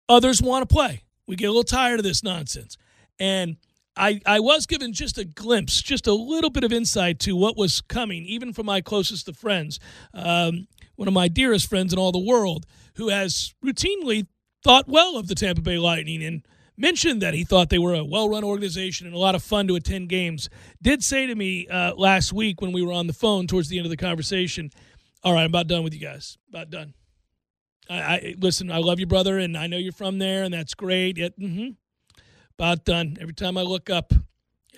others 0.08 0.40
want 0.40 0.68
to 0.68 0.72
play. 0.72 1.02
We 1.26 1.36
get 1.36 1.46
a 1.46 1.50
little 1.50 1.64
tired 1.64 2.00
of 2.00 2.04
this 2.04 2.22
nonsense. 2.22 2.76
And 3.18 3.56
I, 3.96 4.20
I 4.26 4.40
was 4.40 4.66
given 4.66 4.92
just 4.92 5.18
a 5.18 5.24
glimpse, 5.24 5.80
just 5.80 6.06
a 6.06 6.12
little 6.12 6.50
bit 6.50 6.64
of 6.64 6.72
insight 6.72 7.18
to 7.20 7.36
what 7.36 7.56
was 7.56 7.80
coming, 7.80 8.24
even 8.24 8.52
from 8.52 8.66
my 8.66 8.80
closest 8.80 9.28
of 9.28 9.36
friends, 9.36 9.78
um, 10.12 10.66
one 10.96 11.08
of 11.08 11.14
my 11.14 11.28
dearest 11.28 11.68
friends 11.68 11.92
in 11.92 11.98
all 11.98 12.12
the 12.12 12.18
world, 12.18 12.66
who 12.96 13.08
has 13.08 13.54
routinely 13.64 14.26
thought 14.62 14.88
well 14.88 15.16
of 15.16 15.28
the 15.28 15.34
Tampa 15.34 15.62
Bay 15.62 15.78
Lightning 15.78 16.22
and 16.24 16.46
mentioned 16.76 17.22
that 17.22 17.34
he 17.34 17.44
thought 17.44 17.70
they 17.70 17.78
were 17.78 17.94
a 17.94 18.04
well 18.04 18.28
run 18.28 18.44
organization 18.44 19.06
and 19.06 19.14
a 19.14 19.18
lot 19.18 19.34
of 19.34 19.42
fun 19.42 19.68
to 19.68 19.76
attend 19.76 20.08
games. 20.08 20.48
Did 20.82 21.02
say 21.02 21.26
to 21.26 21.34
me 21.34 21.66
uh, 21.68 21.94
last 21.94 22.32
week 22.32 22.60
when 22.60 22.72
we 22.72 22.82
were 22.82 22.92
on 22.92 23.06
the 23.06 23.12
phone 23.12 23.46
towards 23.46 23.68
the 23.68 23.78
end 23.78 23.86
of 23.86 23.90
the 23.90 23.96
conversation, 23.96 24.70
All 25.22 25.32
right, 25.32 25.42
I'm 25.42 25.50
about 25.50 25.68
done 25.68 25.84
with 25.84 25.94
you 25.94 26.00
guys. 26.00 26.38
About 26.48 26.70
done. 26.70 26.94
I, 27.88 27.94
I 27.94 28.34
listen. 28.38 28.70
I 28.70 28.78
love 28.78 28.98
you, 28.98 29.06
brother, 29.06 29.38
and 29.38 29.56
I 29.56 29.66
know 29.66 29.76
you're 29.76 29.92
from 29.92 30.18
there, 30.18 30.42
and 30.42 30.54
that's 30.54 30.74
great. 30.74 31.18
It, 31.18 31.38
mm-hmm. 31.38 31.70
About 32.58 32.84
done. 32.84 33.16
Every 33.20 33.34
time 33.34 33.58
I 33.58 33.62
look 33.62 33.90
up, 33.90 34.14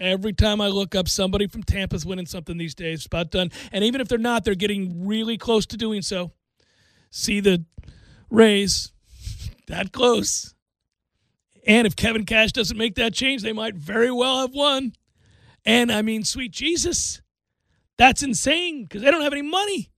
every 0.01 0.33
time 0.33 0.61
I 0.61 0.69
look 0.69 0.95
up, 0.95 1.09
somebody 1.09 1.47
from 1.47 1.63
Tampa's 1.63 2.07
winning 2.07 2.27
something 2.27 2.57
these 2.57 2.75
days. 2.75 3.07
About 3.07 3.31
done. 3.31 3.51
And 3.71 3.85
even 3.85 4.01
if 4.01 4.09
they're 4.09 4.19
not, 4.19 4.45
they're 4.45 4.55
getting 4.55 5.07
really 5.07 5.37
close 5.37 5.67
to 5.67 5.77
doing 5.77 6.03
so. 6.03 6.33
See 7.11 7.41
the 7.41 7.65
Rays 8.31 8.93
that 9.69 9.93
close. 9.93 10.56
And 11.67 11.87
if 11.87 11.97
Kevin 11.97 12.25
Cash 12.25 12.53
doesn't 12.53 12.77
make 12.77 12.95
that 12.95 13.13
change, 13.13 13.43
they 13.43 13.53
might 13.53 13.75
very 13.75 14.11
well 14.11 14.41
have 14.41 14.55
won. 14.55 14.93
And 15.65 15.91
I 15.91 16.01
mean, 16.01 16.23
sweet 16.23 16.53
Jesus, 16.53 17.21
that's 17.99 18.23
insane 18.23 18.85
because 18.85 19.03
they 19.03 19.11
don't 19.11 19.23
have 19.23 19.33
any 19.33 19.43
money. 19.43 19.91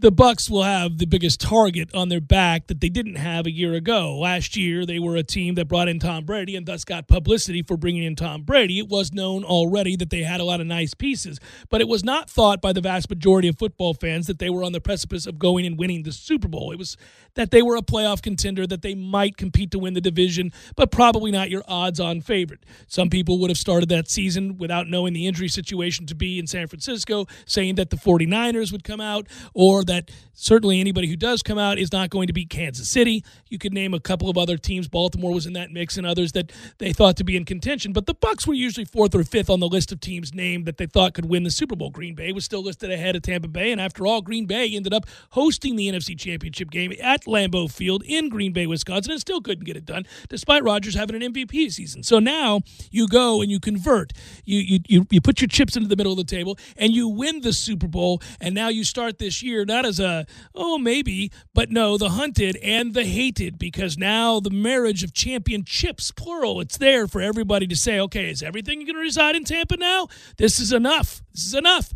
The 0.00 0.10
Bucks 0.10 0.48
will 0.48 0.62
have 0.62 0.96
the 0.96 1.04
biggest 1.04 1.42
target 1.42 1.94
on 1.94 2.08
their 2.08 2.22
back 2.22 2.68
that 2.68 2.80
they 2.80 2.88
didn't 2.88 3.16
have 3.16 3.44
a 3.44 3.50
year 3.50 3.74
ago. 3.74 4.16
Last 4.18 4.56
year, 4.56 4.86
they 4.86 4.98
were 4.98 5.14
a 5.14 5.22
team 5.22 5.56
that 5.56 5.68
brought 5.68 5.88
in 5.88 5.98
Tom 5.98 6.24
Brady 6.24 6.56
and 6.56 6.64
thus 6.64 6.86
got 6.86 7.06
publicity 7.06 7.62
for 7.62 7.76
bringing 7.76 8.04
in 8.04 8.16
Tom 8.16 8.42
Brady. 8.44 8.78
It 8.78 8.88
was 8.88 9.12
known 9.12 9.44
already 9.44 9.96
that 9.96 10.08
they 10.08 10.22
had 10.22 10.40
a 10.40 10.44
lot 10.44 10.58
of 10.58 10.66
nice 10.66 10.94
pieces, 10.94 11.38
but 11.68 11.82
it 11.82 11.86
was 11.86 12.02
not 12.02 12.30
thought 12.30 12.62
by 12.62 12.72
the 12.72 12.80
vast 12.80 13.10
majority 13.10 13.48
of 13.48 13.58
football 13.58 13.92
fans 13.92 14.26
that 14.26 14.38
they 14.38 14.48
were 14.48 14.64
on 14.64 14.72
the 14.72 14.80
precipice 14.80 15.26
of 15.26 15.38
going 15.38 15.66
and 15.66 15.78
winning 15.78 16.02
the 16.02 16.12
Super 16.12 16.48
Bowl. 16.48 16.72
It 16.72 16.78
was 16.78 16.96
that 17.34 17.50
they 17.50 17.60
were 17.60 17.76
a 17.76 17.82
playoff 17.82 18.22
contender, 18.22 18.66
that 18.66 18.80
they 18.80 18.94
might 18.94 19.36
compete 19.36 19.70
to 19.72 19.78
win 19.78 19.92
the 19.92 20.00
division, 20.00 20.50
but 20.76 20.90
probably 20.90 21.30
not 21.30 21.50
your 21.50 21.62
odds 21.68 22.00
on 22.00 22.22
favorite. 22.22 22.64
Some 22.86 23.10
people 23.10 23.38
would 23.38 23.50
have 23.50 23.58
started 23.58 23.90
that 23.90 24.08
season 24.08 24.56
without 24.56 24.88
knowing 24.88 25.12
the 25.12 25.26
injury 25.26 25.48
situation 25.48 26.06
to 26.06 26.14
be 26.14 26.38
in 26.38 26.46
San 26.46 26.68
Francisco, 26.68 27.26
saying 27.44 27.74
that 27.74 27.90
the 27.90 27.96
49ers 27.96 28.72
would 28.72 28.82
come 28.82 29.02
out 29.02 29.28
or 29.52 29.84
that 29.90 30.10
certainly 30.32 30.80
anybody 30.80 31.08
who 31.08 31.16
does 31.16 31.42
come 31.42 31.58
out 31.58 31.78
is 31.78 31.92
not 31.92 32.08
going 32.08 32.26
to 32.28 32.32
beat 32.32 32.48
Kansas 32.48 32.88
City. 32.88 33.24
You 33.48 33.58
could 33.58 33.74
name 33.74 33.92
a 33.92 34.00
couple 34.00 34.30
of 34.30 34.38
other 34.38 34.56
teams. 34.56 34.88
Baltimore 34.88 35.34
was 35.34 35.46
in 35.46 35.52
that 35.52 35.70
mix 35.70 35.96
and 35.96 36.06
others 36.06 36.32
that 36.32 36.52
they 36.78 36.92
thought 36.92 37.16
to 37.18 37.24
be 37.24 37.36
in 37.36 37.44
contention, 37.44 37.92
but 37.92 38.06
the 38.06 38.14
Bucks 38.14 38.46
were 38.46 38.54
usually 38.54 38.84
fourth 38.84 39.14
or 39.14 39.24
fifth 39.24 39.50
on 39.50 39.60
the 39.60 39.68
list 39.68 39.92
of 39.92 40.00
teams 40.00 40.34
named 40.34 40.64
that 40.66 40.78
they 40.78 40.86
thought 40.86 41.14
could 41.14 41.26
win 41.26 41.42
the 41.42 41.50
Super 41.50 41.76
Bowl. 41.76 41.90
Green 41.90 42.14
Bay 42.14 42.32
was 42.32 42.44
still 42.44 42.62
listed 42.62 42.90
ahead 42.90 43.16
of 43.16 43.22
Tampa 43.22 43.48
Bay, 43.48 43.72
and 43.72 43.80
after 43.80 44.06
all, 44.06 44.22
Green 44.22 44.46
Bay 44.46 44.74
ended 44.74 44.94
up 44.94 45.04
hosting 45.30 45.76
the 45.76 45.90
NFC 45.90 46.18
Championship 46.18 46.70
game 46.70 46.92
at 47.02 47.24
Lambeau 47.24 47.70
Field 47.70 48.02
in 48.06 48.28
Green 48.28 48.52
Bay, 48.52 48.66
Wisconsin, 48.66 49.12
and 49.12 49.20
still 49.20 49.40
couldn't 49.40 49.64
get 49.64 49.76
it 49.76 49.84
done 49.84 50.06
despite 50.28 50.62
Rodgers 50.62 50.94
having 50.94 51.20
an 51.20 51.32
MVP 51.32 51.70
season. 51.70 52.02
So 52.02 52.18
now 52.18 52.60
you 52.90 53.08
go 53.08 53.42
and 53.42 53.50
you 53.50 53.60
convert. 53.60 54.12
You 54.44 54.58
you 54.58 54.78
you, 54.88 55.06
you 55.10 55.20
put 55.20 55.40
your 55.40 55.48
chips 55.48 55.76
into 55.76 55.88
the 55.88 55.96
middle 55.96 56.12
of 56.12 56.18
the 56.18 56.24
table 56.24 56.58
and 56.76 56.92
you 56.92 57.08
win 57.08 57.40
the 57.40 57.52
Super 57.52 57.88
Bowl, 57.88 58.22
and 58.40 58.54
now 58.54 58.68
you 58.68 58.84
start 58.84 59.18
this 59.18 59.42
year 59.42 59.64
not 59.70 59.86
as 59.86 60.00
a 60.00 60.26
oh 60.54 60.76
maybe, 60.78 61.30
but 61.54 61.70
no, 61.70 61.96
the 61.96 62.10
hunted 62.10 62.56
and 62.56 62.92
the 62.92 63.04
hated 63.04 63.58
because 63.58 63.96
now 63.96 64.40
the 64.40 64.50
marriage 64.50 65.02
of 65.04 65.12
championships 65.14 66.10
plural, 66.10 66.60
it's 66.60 66.76
there 66.76 67.06
for 67.06 67.20
everybody 67.20 67.66
to 67.68 67.76
say, 67.76 67.98
okay, 68.00 68.28
is 68.30 68.42
everything 68.42 68.80
going 68.80 68.94
to 68.96 69.00
reside 69.00 69.36
in 69.36 69.44
Tampa 69.44 69.76
now? 69.76 70.08
This 70.36 70.58
is 70.58 70.72
enough. 70.72 71.22
This 71.32 71.44
is 71.44 71.54
enough. 71.54 71.94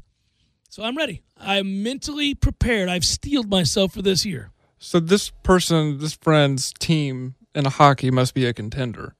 So 0.70 0.82
I'm 0.82 0.96
ready. 0.96 1.22
I'm 1.36 1.82
mentally 1.82 2.34
prepared. 2.34 2.88
I've 2.88 3.04
steeled 3.04 3.50
myself 3.50 3.92
for 3.94 4.02
this 4.02 4.24
year. 4.24 4.50
So 4.78 5.00
this 5.00 5.30
person, 5.42 5.98
this 5.98 6.14
friend's 6.14 6.72
team 6.78 7.34
in 7.54 7.64
hockey 7.64 8.10
must 8.10 8.34
be 8.34 8.44
a 8.46 8.52
contender. 8.52 9.14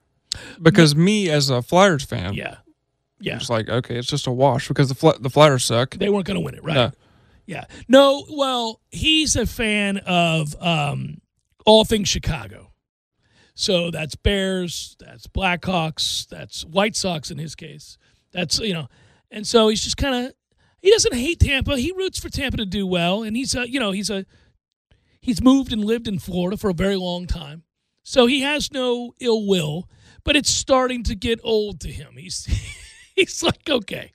Because 0.60 0.96
me 0.96 1.30
as 1.30 1.50
a 1.50 1.62
Flyers 1.62 2.04
fan, 2.04 2.34
Yeah. 2.34 2.56
Yeah. 3.20 3.36
it's 3.36 3.48
like 3.48 3.68
okay, 3.68 3.96
it's 3.96 4.08
just 4.08 4.26
a 4.26 4.32
wash 4.32 4.68
because 4.68 4.88
the 4.88 4.94
Fly- 4.94 5.16
the 5.20 5.30
Flyers 5.30 5.64
suck. 5.64 5.94
They 5.94 6.08
weren't 6.10 6.26
going 6.26 6.34
to 6.34 6.40
win 6.44 6.54
it, 6.56 6.64
right? 6.64 6.76
Yeah. 6.76 6.90
Yeah. 7.46 7.64
No, 7.88 8.24
well, 8.30 8.80
he's 8.90 9.36
a 9.36 9.46
fan 9.46 9.98
of 9.98 10.60
um, 10.62 11.18
all 11.66 11.84
things 11.84 12.08
Chicago. 12.08 12.72
So 13.54 13.90
that's 13.90 14.16
Bears, 14.16 14.96
that's 14.98 15.26
Blackhawks, 15.26 16.26
that's 16.28 16.64
White 16.64 16.96
Sox 16.96 17.30
in 17.30 17.38
his 17.38 17.54
case. 17.54 17.98
That's, 18.32 18.58
you 18.58 18.74
know, 18.74 18.88
and 19.30 19.46
so 19.46 19.68
he's 19.68 19.82
just 19.82 19.96
kind 19.96 20.26
of, 20.26 20.32
he 20.82 20.90
doesn't 20.90 21.14
hate 21.14 21.38
Tampa. 21.38 21.78
He 21.78 21.92
roots 21.92 22.18
for 22.18 22.28
Tampa 22.28 22.56
to 22.56 22.66
do 22.66 22.86
well. 22.86 23.22
And 23.22 23.36
he's 23.36 23.54
a, 23.54 23.68
you 23.68 23.78
know, 23.78 23.92
he's 23.92 24.10
a, 24.10 24.26
he's 25.20 25.42
moved 25.42 25.72
and 25.72 25.84
lived 25.84 26.08
in 26.08 26.18
Florida 26.18 26.56
for 26.56 26.70
a 26.70 26.74
very 26.74 26.96
long 26.96 27.26
time. 27.26 27.62
So 28.02 28.26
he 28.26 28.42
has 28.42 28.72
no 28.72 29.14
ill 29.20 29.46
will, 29.46 29.88
but 30.24 30.36
it's 30.36 30.50
starting 30.50 31.02
to 31.04 31.14
get 31.14 31.40
old 31.42 31.80
to 31.80 31.88
him. 31.88 32.16
He's, 32.16 32.44
he's 33.14 33.42
like, 33.42 33.68
okay. 33.68 34.12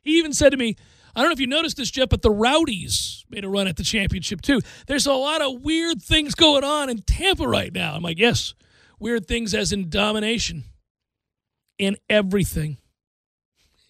He 0.00 0.18
even 0.18 0.32
said 0.32 0.50
to 0.50 0.56
me, 0.56 0.76
I 1.18 1.22
don't 1.22 1.30
know 1.30 1.32
if 1.32 1.40
you 1.40 1.48
noticed 1.48 1.76
this, 1.76 1.90
Jeff, 1.90 2.10
but 2.10 2.22
the 2.22 2.30
Rowdies 2.30 3.24
made 3.28 3.44
a 3.44 3.48
run 3.48 3.66
at 3.66 3.76
the 3.76 3.82
championship 3.82 4.40
too. 4.40 4.60
There's 4.86 5.04
a 5.04 5.14
lot 5.14 5.42
of 5.42 5.62
weird 5.62 6.00
things 6.00 6.36
going 6.36 6.62
on 6.62 6.88
in 6.88 6.98
Tampa 6.98 7.48
right 7.48 7.72
now. 7.72 7.96
I'm 7.96 8.04
like, 8.04 8.20
yes, 8.20 8.54
weird 9.00 9.26
things 9.26 9.52
as 9.52 9.72
in 9.72 9.90
domination 9.90 10.62
in 11.76 11.96
everything. 12.08 12.76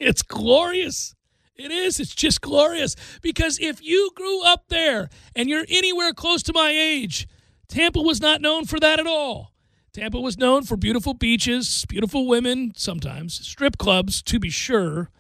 It's 0.01 0.23
glorious. 0.23 1.15
It 1.55 1.71
is. 1.71 2.01
It's 2.01 2.15
just 2.15 2.41
glorious. 2.41 2.97
Because 3.21 3.59
if 3.61 3.83
you 3.83 4.11
grew 4.15 4.43
up 4.47 4.69
there 4.69 5.11
and 5.37 5.51
you're 5.51 5.67
anywhere 5.69 6.15
close 6.15 6.43
to 6.45 6.55
my 6.55 6.71
age, 6.71 7.29
Tampa 7.69 8.01
was 8.01 8.23
not 8.23 8.41
known 8.41 8.65
for 8.65 8.81
that 8.81 8.99
at 8.99 9.07
all. 9.07 9.53
Tampa 9.93 10.19
was 10.19 10.39
known 10.39 10.63
for 10.63 10.79
beautiful 10.79 11.13
beaches, 11.13 11.85
beautiful 11.91 12.27
women, 12.27 12.73
sometimes, 12.75 13.47
strip 13.47 13.77
clubs, 13.77 14.23
to 14.23 14.39
be 14.39 14.49
sure, 14.49 15.11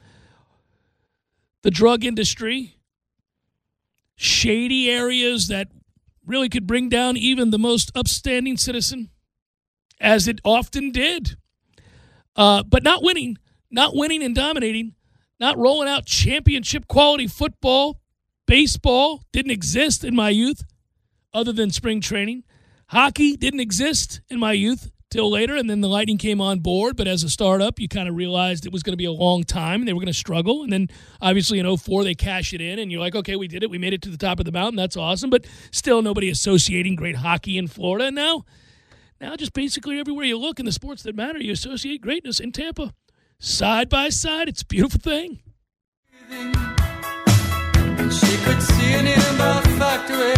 the 1.62 1.70
drug 1.70 2.04
industry, 2.04 2.76
shady 4.16 4.90
areas 4.90 5.48
that 5.48 5.68
really 6.24 6.48
could 6.48 6.66
bring 6.66 6.88
down 6.88 7.16
even 7.16 7.50
the 7.50 7.58
most 7.58 7.90
upstanding 7.94 8.56
citizen, 8.56 9.10
as 10.00 10.28
it 10.28 10.40
often 10.44 10.90
did. 10.90 11.36
Uh, 12.36 12.62
but 12.62 12.82
not 12.82 13.02
winning, 13.02 13.36
not 13.70 13.96
winning 13.96 14.22
and 14.22 14.34
dominating, 14.34 14.94
not 15.40 15.58
rolling 15.58 15.88
out 15.88 16.06
championship 16.06 16.86
quality 16.86 17.26
football, 17.26 18.00
baseball 18.46 19.24
didn't 19.32 19.50
exist 19.50 20.04
in 20.04 20.14
my 20.14 20.30
youth 20.30 20.64
other 21.32 21.52
than 21.52 21.70
spring 21.70 22.00
training. 22.00 22.44
Hockey 22.88 23.36
didn't 23.36 23.60
exist 23.60 24.20
in 24.28 24.38
my 24.38 24.52
youth 24.52 24.90
till 25.10 25.30
later, 25.30 25.56
and 25.56 25.68
then 25.68 25.80
the 25.80 25.88
Lightning 25.88 26.18
came 26.18 26.40
on 26.40 26.60
board. 26.60 26.96
But 26.96 27.08
as 27.08 27.22
a 27.22 27.30
startup, 27.30 27.78
you 27.78 27.88
kind 27.88 28.08
of 28.08 28.16
realized 28.16 28.66
it 28.66 28.72
was 28.72 28.82
going 28.82 28.92
to 28.92 28.98
be 28.98 29.04
a 29.04 29.12
long 29.12 29.42
time, 29.44 29.80
and 29.80 29.88
they 29.88 29.92
were 29.92 30.00
going 30.00 30.06
to 30.06 30.14
struggle. 30.14 30.62
And 30.62 30.72
then 30.72 30.88
obviously 31.20 31.58
in 31.58 31.76
04, 31.76 32.04
they 32.04 32.14
cash 32.14 32.52
it 32.52 32.60
in, 32.60 32.78
and 32.78 32.92
you're 32.92 33.00
like, 33.00 33.14
okay, 33.14 33.36
we 33.36 33.48
did 33.48 33.62
it. 33.62 33.70
We 33.70 33.78
made 33.78 33.92
it 33.92 34.02
to 34.02 34.10
the 34.10 34.16
top 34.16 34.38
of 34.38 34.44
the 34.44 34.52
mountain. 34.52 34.76
That's 34.76 34.96
awesome. 34.96 35.30
But 35.30 35.46
still, 35.70 36.02
nobody 36.02 36.28
associating 36.28 36.96
great 36.96 37.16
hockey 37.16 37.58
in 37.58 37.68
Florida. 37.68 38.10
Now, 38.10 38.44
now 39.20 39.36
just 39.36 39.52
basically 39.52 39.98
everywhere 39.98 40.26
you 40.26 40.38
look 40.38 40.58
in 40.58 40.66
the 40.66 40.72
sports 40.72 41.02
that 41.04 41.16
matter, 41.16 41.38
you 41.38 41.52
associate 41.52 42.00
greatness 42.00 42.40
in 42.40 42.52
Tampa. 42.52 42.94
Side 43.40 43.88
by 43.88 44.08
side, 44.08 44.48
it's 44.48 44.62
a 44.62 44.66
beautiful 44.66 45.00
thing. 45.00 45.40
She 48.10 48.36
could 48.38 48.62
see 48.62 48.94
in 48.94 49.04
the 49.04 49.76
factory. 49.78 50.34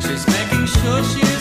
She's 0.00 0.26
making 0.26 0.66
sure 0.66 1.04
she's 1.04 1.31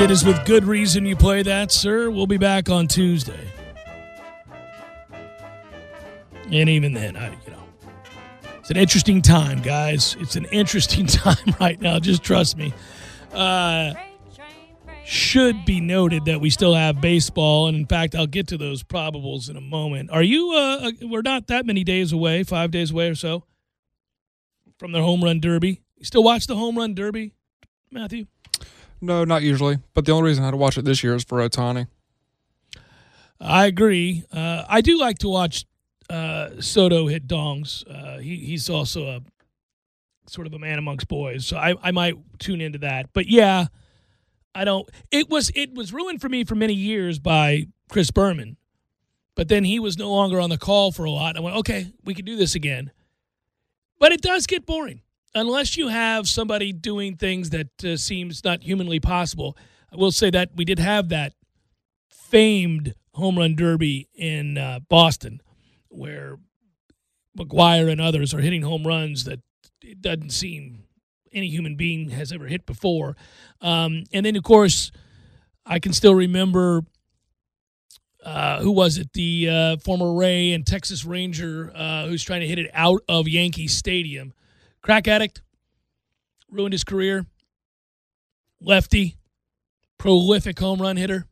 And 0.00 0.10
it 0.10 0.14
is 0.14 0.24
with 0.24 0.46
good 0.46 0.64
reason 0.64 1.04
you 1.04 1.14
play 1.14 1.42
that, 1.42 1.70
sir. 1.70 2.08
We'll 2.08 2.26
be 2.26 2.38
back 2.38 2.70
on 2.70 2.88
Tuesday. 2.88 3.46
And 6.50 6.70
even 6.70 6.94
then, 6.94 7.18
I, 7.18 7.26
you 7.44 7.52
know, 7.52 7.62
it's 8.60 8.70
an 8.70 8.78
interesting 8.78 9.20
time, 9.20 9.60
guys. 9.60 10.16
It's 10.18 10.36
an 10.36 10.46
interesting 10.46 11.06
time 11.06 11.54
right 11.60 11.78
now. 11.78 11.98
Just 11.98 12.22
trust 12.22 12.56
me. 12.56 12.72
Uh, 13.30 13.92
should 15.04 15.66
be 15.66 15.82
noted 15.82 16.24
that 16.24 16.40
we 16.40 16.48
still 16.48 16.72
have 16.72 17.02
baseball, 17.02 17.66
and 17.66 17.76
in 17.76 17.84
fact, 17.84 18.14
I'll 18.14 18.26
get 18.26 18.48
to 18.48 18.56
those 18.56 18.82
probables 18.82 19.50
in 19.50 19.56
a 19.58 19.60
moment. 19.60 20.10
Are 20.12 20.22
you? 20.22 20.50
Uh, 20.52 20.92
we're 21.02 21.20
not 21.20 21.48
that 21.48 21.66
many 21.66 21.84
days 21.84 22.10
away, 22.10 22.42
five 22.42 22.70
days 22.70 22.90
away 22.90 23.10
or 23.10 23.14
so, 23.14 23.44
from 24.78 24.92
the 24.92 25.02
home 25.02 25.22
run 25.22 25.40
derby. 25.40 25.82
You 25.98 26.06
still 26.06 26.24
watch 26.24 26.46
the 26.46 26.56
home 26.56 26.78
run 26.78 26.94
derby, 26.94 27.34
Matthew? 27.90 28.28
No, 29.00 29.24
not 29.24 29.42
usually. 29.42 29.78
But 29.94 30.04
the 30.04 30.12
only 30.12 30.28
reason 30.30 30.44
I 30.44 30.48
had 30.48 30.52
to 30.52 30.56
watch 30.56 30.76
it 30.76 30.84
this 30.84 31.02
year 31.02 31.14
is 31.14 31.24
for 31.24 31.38
Ohtani. 31.38 31.86
I 33.40 33.66
agree. 33.66 34.24
Uh, 34.32 34.64
I 34.68 34.82
do 34.82 34.98
like 34.98 35.18
to 35.20 35.28
watch 35.28 35.64
uh, 36.10 36.60
Soto 36.60 37.06
hit 37.06 37.26
dongs. 37.26 37.84
Uh, 37.88 38.18
he, 38.18 38.36
he's 38.36 38.68
also 38.68 39.06
a 39.06 39.20
sort 40.28 40.46
of 40.46 40.52
a 40.52 40.58
man 40.58 40.78
amongst 40.78 41.08
boys, 41.08 41.46
so 41.46 41.56
I, 41.56 41.74
I 41.82 41.90
might 41.90 42.16
tune 42.38 42.60
into 42.60 42.78
that. 42.80 43.10
But 43.14 43.28
yeah, 43.28 43.66
I 44.54 44.64
don't. 44.64 44.88
It 45.10 45.30
was 45.30 45.50
it 45.54 45.74
was 45.74 45.92
ruined 45.92 46.20
for 46.20 46.28
me 46.28 46.44
for 46.44 46.54
many 46.54 46.74
years 46.74 47.18
by 47.18 47.68
Chris 47.88 48.10
Berman, 48.10 48.58
but 49.34 49.48
then 49.48 49.64
he 49.64 49.78
was 49.78 49.96
no 49.96 50.10
longer 50.10 50.38
on 50.38 50.50
the 50.50 50.58
call 50.58 50.92
for 50.92 51.04
a 51.04 51.10
lot. 51.10 51.36
I 51.36 51.40
went, 51.40 51.56
okay, 51.56 51.92
we 52.04 52.12
can 52.14 52.24
do 52.24 52.36
this 52.36 52.54
again. 52.54 52.90
But 53.98 54.12
it 54.12 54.20
does 54.20 54.46
get 54.46 54.66
boring 54.66 55.02
unless 55.34 55.76
you 55.76 55.88
have 55.88 56.28
somebody 56.28 56.72
doing 56.72 57.16
things 57.16 57.50
that 57.50 57.84
uh, 57.84 57.96
seems 57.96 58.44
not 58.44 58.62
humanly 58.62 59.00
possible. 59.00 59.56
I 59.92 59.96
will 59.96 60.12
say 60.12 60.30
that 60.30 60.50
we 60.54 60.64
did 60.64 60.78
have 60.78 61.08
that 61.10 61.32
famed 62.08 62.94
home 63.14 63.38
run 63.38 63.56
derby 63.56 64.08
in 64.14 64.56
uh, 64.58 64.80
Boston, 64.88 65.40
where 65.88 66.38
McGwire 67.38 67.90
and 67.90 68.00
others 68.00 68.32
are 68.34 68.40
hitting 68.40 68.62
home 68.62 68.86
runs 68.86 69.24
that 69.24 69.40
it 69.82 70.00
doesn't 70.00 70.30
seem 70.30 70.84
any 71.32 71.48
human 71.48 71.76
being 71.76 72.10
has 72.10 72.32
ever 72.32 72.46
hit 72.46 72.66
before. 72.66 73.16
Um, 73.60 74.04
and 74.12 74.26
then, 74.26 74.36
of 74.36 74.42
course, 74.42 74.90
I 75.64 75.78
can 75.78 75.92
still 75.92 76.14
remember 76.14 76.82
uh, 78.24 78.60
who 78.60 78.70
was 78.70 78.98
it? 78.98 79.12
The 79.14 79.48
uh, 79.48 79.76
former 79.78 80.12
Ray 80.12 80.52
and 80.52 80.66
Texas 80.66 81.04
Ranger 81.04 81.72
uh, 81.74 82.06
who's 82.06 82.22
trying 82.22 82.40
to 82.40 82.46
hit 82.46 82.58
it 82.58 82.70
out 82.74 83.02
of 83.08 83.28
Yankee 83.28 83.68
Stadium. 83.68 84.34
Crack 84.82 85.08
addict, 85.08 85.42
ruined 86.50 86.72
his 86.72 86.84
career. 86.84 87.26
Lefty, 88.60 89.16
prolific 89.98 90.58
home 90.58 90.80
run 90.80 90.96
hitter. 90.96 91.26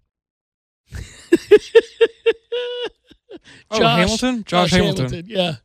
Oh, 3.71 3.87
Hamilton? 3.87 4.45
Josh 4.45 4.71
Hamilton. 4.71 5.25
Yeah. 5.27 5.57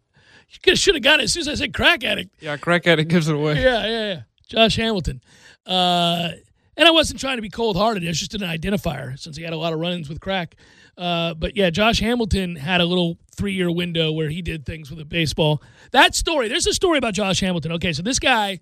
You 0.65 0.75
should 0.75 0.95
have 0.95 1.03
got 1.03 1.19
it 1.19 1.23
as 1.23 1.33
soon 1.33 1.41
as 1.41 1.47
I 1.47 1.55
said 1.55 1.73
crack 1.73 2.03
addict. 2.03 2.35
Yeah, 2.39 2.57
crack 2.57 2.85
addict 2.85 3.09
gives 3.09 3.27
it 3.27 3.35
away. 3.35 3.55
Yeah, 3.61 3.85
yeah, 3.85 4.13
yeah. 4.13 4.21
Josh 4.47 4.75
Hamilton. 4.75 5.21
Uh, 5.65 6.31
and 6.75 6.87
I 6.87 6.91
wasn't 6.91 7.19
trying 7.19 7.37
to 7.37 7.41
be 7.41 7.49
cold 7.49 7.77
hearted. 7.77 8.03
It 8.03 8.07
was 8.07 8.19
just 8.19 8.33
an 8.33 8.41
identifier 8.41 9.17
since 9.19 9.37
he 9.37 9.43
had 9.43 9.53
a 9.53 9.57
lot 9.57 9.73
of 9.73 9.79
run 9.79 9.93
ins 9.93 10.09
with 10.09 10.19
crack. 10.19 10.55
Uh, 10.97 11.33
but 11.33 11.55
yeah, 11.55 11.69
Josh 11.69 11.99
Hamilton 11.99 12.55
had 12.55 12.81
a 12.81 12.85
little 12.85 13.17
three 13.35 13.53
year 13.53 13.71
window 13.71 14.11
where 14.11 14.29
he 14.29 14.41
did 14.41 14.65
things 14.65 14.89
with 14.89 14.99
a 14.99 15.05
baseball. 15.05 15.61
That 15.91 16.15
story, 16.15 16.47
there's 16.47 16.67
a 16.67 16.73
story 16.73 16.97
about 16.97 17.13
Josh 17.13 17.39
Hamilton. 17.39 17.71
Okay, 17.73 17.93
so 17.93 18.01
this 18.01 18.19
guy 18.19 18.59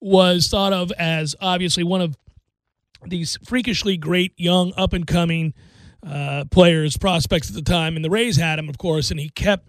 was 0.00 0.48
thought 0.48 0.72
of 0.72 0.92
as 0.92 1.34
obviously 1.40 1.84
one 1.84 2.00
of 2.00 2.16
these 3.06 3.38
freakishly 3.44 3.96
great 3.96 4.32
young 4.36 4.72
up 4.76 4.92
and 4.92 5.06
coming 5.06 5.54
uh, 6.06 6.44
players, 6.50 6.96
prospects 6.96 7.48
at 7.48 7.54
the 7.54 7.62
time. 7.62 7.96
And 7.96 8.04
the 8.04 8.10
Rays 8.10 8.36
had 8.36 8.58
him, 8.58 8.68
of 8.68 8.78
course, 8.78 9.10
and 9.10 9.18
he 9.18 9.28
kept, 9.30 9.68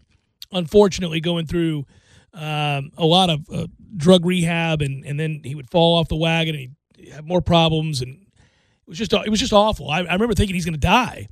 unfortunately, 0.51 1.21
going 1.21 1.45
through 1.45 1.85
um, 2.33 2.91
a 2.97 3.05
lot 3.05 3.29
of 3.29 3.47
uh, 3.51 3.67
drug 3.95 4.25
rehab, 4.25 4.81
and, 4.81 5.05
and 5.05 5.19
then 5.19 5.41
he 5.43 5.55
would 5.55 5.69
fall 5.69 5.97
off 5.97 6.09
the 6.09 6.17
wagon 6.17 6.55
and 6.55 6.61
he'd 6.61 6.75
have 7.11 7.25
more 7.25 7.41
problems. 7.41 8.01
And 8.01 8.21
it 8.21 8.87
was 8.87 8.97
just, 8.97 9.13
it 9.13 9.29
was 9.29 9.39
just 9.39 9.53
awful. 9.53 9.89
I, 9.89 9.99
I 9.99 10.13
remember 10.13 10.33
thinking 10.33 10.55
he's 10.55 10.65
going 10.65 10.73
to 10.73 10.79
die. 10.79 11.27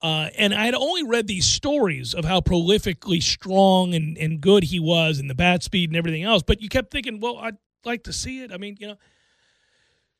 Uh, 0.00 0.28
and 0.38 0.54
I 0.54 0.66
had 0.66 0.74
only 0.74 1.02
read 1.02 1.26
these 1.26 1.46
stories 1.46 2.14
of 2.14 2.24
how 2.24 2.40
prolifically 2.40 3.20
strong 3.20 3.94
and, 3.94 4.16
and 4.16 4.40
good 4.40 4.64
he 4.64 4.78
was 4.78 5.18
and 5.18 5.28
the 5.28 5.34
bat 5.34 5.64
speed 5.64 5.90
and 5.90 5.96
everything 5.96 6.22
else. 6.22 6.42
But 6.42 6.62
you 6.62 6.68
kept 6.68 6.92
thinking, 6.92 7.18
well, 7.18 7.36
I'd 7.38 7.56
like 7.84 8.04
to 8.04 8.12
see 8.12 8.42
it. 8.42 8.52
I 8.52 8.58
mean, 8.58 8.76
you 8.78 8.88
know. 8.88 8.96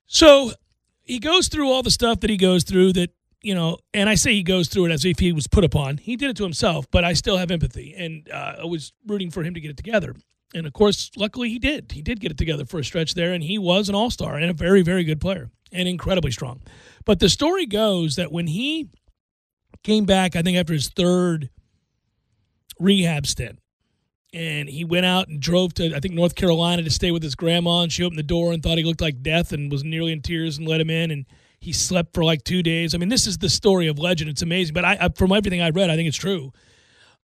So 0.07 0.53
he 1.05 1.19
goes 1.21 1.49
through 1.49 1.71
all 1.71 1.83
the 1.83 1.91
stuff 1.91 2.21
that 2.21 2.31
he 2.31 2.37
goes 2.37 2.65
through 2.65 2.95
that, 2.95 3.11
you 3.41 3.55
know, 3.55 3.79
and 3.95 4.09
I 4.09 4.17
say 4.17 4.33
he 4.33 4.43
goes 4.43 4.69
through 4.69 4.87
it 4.87 4.91
as 4.91 5.05
if 5.05 5.21
he 5.21 5.33
was 5.33 5.47
put 5.47 5.63
upon. 5.63 5.99
He 5.99 6.17
did 6.17 6.31
it 6.31 6.37
to 6.39 6.43
himself, 6.43 6.91
but 6.91 7.05
I 7.05 7.13
still 7.13 7.37
have 7.37 7.53
empathy. 7.53 7.95
And 7.97 8.29
uh, 8.31 8.57
I 8.63 8.65
was 8.65 8.93
rooting 9.07 9.31
for 9.31 9.45
him 9.45 9.55
to 9.55 9.61
get 9.61 9.71
it 9.71 9.77
together. 9.77 10.17
And 10.55 10.67
of 10.67 10.73
course, 10.73 11.11
luckily 11.17 11.51
he 11.51 11.59
did. 11.59 11.93
He 11.93 12.03
did 12.03 12.21
get 12.21 12.31
it 12.31 12.39
together 12.39 12.65
for 12.65 12.79
a 12.79 12.85
stretch 12.85 13.15
there, 13.15 13.33
and 13.33 13.43
he 13.43 13.59
was 13.59 13.89
an 13.89 13.95
all 13.95 14.11
star 14.11 14.37
and 14.37 14.51
a 14.51 14.55
very, 14.55 14.83
very 14.83 15.05
good 15.05 15.21
player 15.21 15.51
and 15.73 15.89
incredibly 15.89 16.31
strong. 16.31 16.63
But 17.05 17.21
the 17.21 17.29
story 17.29 17.67
goes 17.67 18.17
that 18.17 18.33
when 18.33 18.47
he 18.47 18.89
came 19.83 20.05
back, 20.05 20.37
I 20.37 20.43
think 20.43 20.57
after 20.57 20.73
his 20.73 20.89
third 20.89 21.51
rehab 22.79 23.27
stint, 23.27 23.59
and 24.35 24.69
he 24.69 24.85
went 24.85 25.07
out 25.07 25.29
and 25.29 25.41
drove 25.41 25.73
to 25.75 25.95
I 25.95 26.01
think 26.01 26.15
North 26.15 26.35
Carolina 26.35 26.83
to 26.83 26.91
stay 26.91 27.11
with 27.11 27.23
his 27.23 27.35
grandma, 27.35 27.83
and 27.83 27.93
she 27.93 28.03
opened 28.03 28.19
the 28.19 28.23
door 28.23 28.53
and 28.53 28.63
thought 28.63 28.79
he 28.79 28.85
looked 28.85 29.01
like 29.01 29.23
death 29.23 29.53
and 29.53 29.71
was 29.71 29.85
nearly 29.85 30.13
in 30.13 30.23
tears 30.23 30.59
and 30.59 30.67
let 30.67 30.81
him 30.81 30.91
in, 30.91 31.11
and 31.11 31.27
he 31.61 31.73
slept 31.73 32.15
for 32.15 32.25
like 32.25 32.45
two 32.45 32.63
days. 32.63 32.95
I 32.95 32.99
mean, 32.99 33.09
this 33.09 33.27
is 33.27 33.39
the 33.39 33.49
story 33.49 33.89
of 33.89 33.99
legend. 33.99 34.31
It's 34.31 34.43
amazing, 34.43 34.75
but 34.75 34.85
I, 34.85 35.09
from 35.17 35.33
everything 35.33 35.61
I 35.61 35.71
read, 35.71 35.91
I 35.91 35.97
think 35.97 36.09
it's 36.09 36.17
true. 36.17 36.53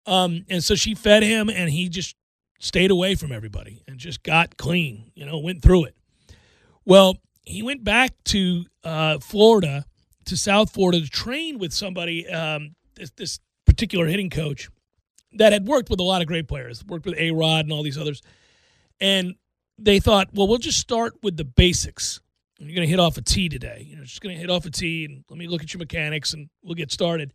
Um, 0.05 0.45
and 0.49 0.63
so 0.63 0.75
she 0.75 0.95
fed 0.95 1.23
him, 1.23 1.49
and 1.49 1.69
he 1.69 1.87
just 1.87 2.15
stayed 2.63 2.91
away 2.91 3.15
from 3.15 3.31
everybody 3.31 3.83
and 3.87 3.97
just 3.99 4.23
got 4.23 4.57
clean. 4.57 5.11
You 5.15 5.25
know, 5.25 5.37
went 5.37 5.61
through 5.61 5.85
it. 5.85 5.95
Well, 6.85 7.17
he 7.43 7.61
went 7.61 7.83
back 7.83 8.11
to 8.25 8.65
uh, 8.83 9.19
Florida, 9.19 9.85
to 10.25 10.37
South 10.37 10.71
Florida, 10.71 11.01
to 11.01 11.09
train 11.09 11.59
with 11.59 11.73
somebody. 11.73 12.27
Um, 12.27 12.75
this, 12.95 13.11
this 13.11 13.39
particular 13.65 14.05
hitting 14.05 14.29
coach 14.29 14.69
that 15.33 15.51
had 15.51 15.67
worked 15.67 15.89
with 15.89 15.99
a 15.99 16.03
lot 16.03 16.21
of 16.21 16.27
great 16.27 16.47
players, 16.47 16.83
worked 16.85 17.05
with 17.05 17.17
A 17.17 17.31
Rod 17.31 17.65
and 17.65 17.73
all 17.73 17.83
these 17.83 17.97
others. 17.97 18.21
And 18.99 19.35
they 19.77 19.99
thought, 19.99 20.29
well, 20.33 20.47
we'll 20.47 20.57
just 20.57 20.79
start 20.79 21.15
with 21.23 21.37
the 21.37 21.43
basics. 21.43 22.21
You're 22.59 22.75
going 22.75 22.87
to 22.87 22.91
hit 22.91 22.99
off 22.99 23.17
a 23.17 23.21
tee 23.21 23.49
today. 23.49 23.85
You 23.89 23.97
know, 23.97 24.03
just 24.03 24.21
going 24.21 24.35
to 24.35 24.39
hit 24.39 24.49
off 24.49 24.65
a 24.65 24.69
tee 24.69 25.05
and 25.05 25.25
let 25.29 25.37
me 25.37 25.47
look 25.47 25.63
at 25.63 25.73
your 25.73 25.79
mechanics 25.79 26.33
and 26.33 26.49
we'll 26.63 26.75
get 26.75 26.91
started. 26.91 27.33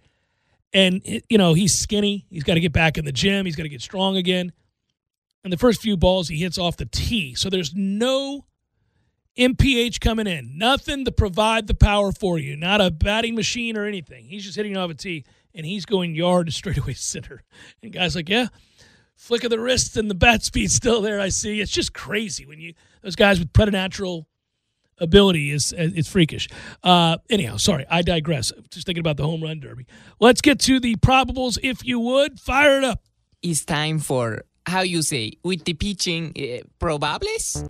And, 0.72 1.03
you 1.29 1.39
know, 1.39 1.55
he's 1.55 1.76
skinny. 1.76 2.26
He's 2.31 2.45
got 2.45 2.55
to 2.55 2.61
get 2.61 2.72
back 2.72 2.99
in 2.99 3.05
the 3.05 3.12
gym. 3.12 3.45
He's 3.45 3.57
got 3.57 3.64
to 3.64 3.68
get 3.68 3.83
strong 3.83 4.16
again. 4.16 4.53
And 5.45 5.53
the 5.53 5.57
first 5.57 5.80
few 5.80 5.97
balls 5.97 6.28
he 6.28 6.39
hits 6.39 6.59
off 6.59 6.76
the 6.76 6.86
tee. 6.86 7.34
So 7.34 7.49
there's 7.49 7.74
no 7.74 8.45
MPH 9.39 10.01
coming 10.01 10.26
in. 10.26 10.59
Nothing 10.59 11.05
to 11.05 11.12
provide 11.12 11.68
the 11.68 11.74
power 11.74 12.12
for 12.12 12.39
you. 12.39 12.57
Not 12.57 12.80
a 12.80 12.91
batting 12.91 13.34
machine 13.34 13.76
or 13.76 13.84
anything. 13.84 14.26
He's 14.26 14.45
just 14.45 14.57
hitting 14.57 14.76
off 14.76 14.91
a 14.91 14.95
tee 14.95 15.24
and 15.55 15.64
he's 15.64 15.86
going 15.86 16.14
yard 16.14 16.47
to 16.47 16.53
straightaway 16.53 16.95
center. 16.95 17.43
And 17.82 17.93
guys 17.93 18.16
like, 18.16 18.28
yeah, 18.28 18.49
flick 19.14 19.45
of 19.45 19.51
the 19.51 19.61
wrist 19.61 19.97
and 19.97 20.11
the 20.11 20.14
bat 20.14 20.43
speed 20.43 20.70
still 20.70 21.01
there. 21.01 21.20
I 21.20 21.28
see. 21.28 21.61
It's 21.61 21.72
just 21.72 21.95
crazy 21.95 22.47
when 22.47 22.61
you 22.61 22.74
those 23.03 23.16
guys 23.16 23.39
with 23.39 23.53
preternatural 23.53 24.26
ability 25.01 25.51
is 25.51 25.72
it's 25.76 26.09
freakish. 26.09 26.49
Uh, 26.82 27.18
anyhow, 27.30 27.57
sorry, 27.57 27.86
I 27.89 28.03
digress. 28.03 28.53
Just 28.70 28.86
thinking 28.86 29.01
about 29.01 29.16
the 29.16 29.24
home 29.24 29.43
run 29.43 29.61
derby. 29.61 29.86
Let's 30.20 30.41
get 30.41 30.59
to 30.61 30.80
the 30.80 30.97
probables, 30.97 31.59
if 31.62 31.84
you 31.84 32.01
would. 32.01 32.41
Fire 32.41 32.78
it 32.78 32.84
up. 32.84 33.03
it's 33.43 33.64
time 33.64 33.99
for 34.01 34.43
how 34.67 34.83
you 34.83 35.03
say 35.03 35.33
with 35.43 35.65
the 35.65 35.75
pitching 35.75 36.33
uh, 36.37 36.67
probables. 36.79 37.65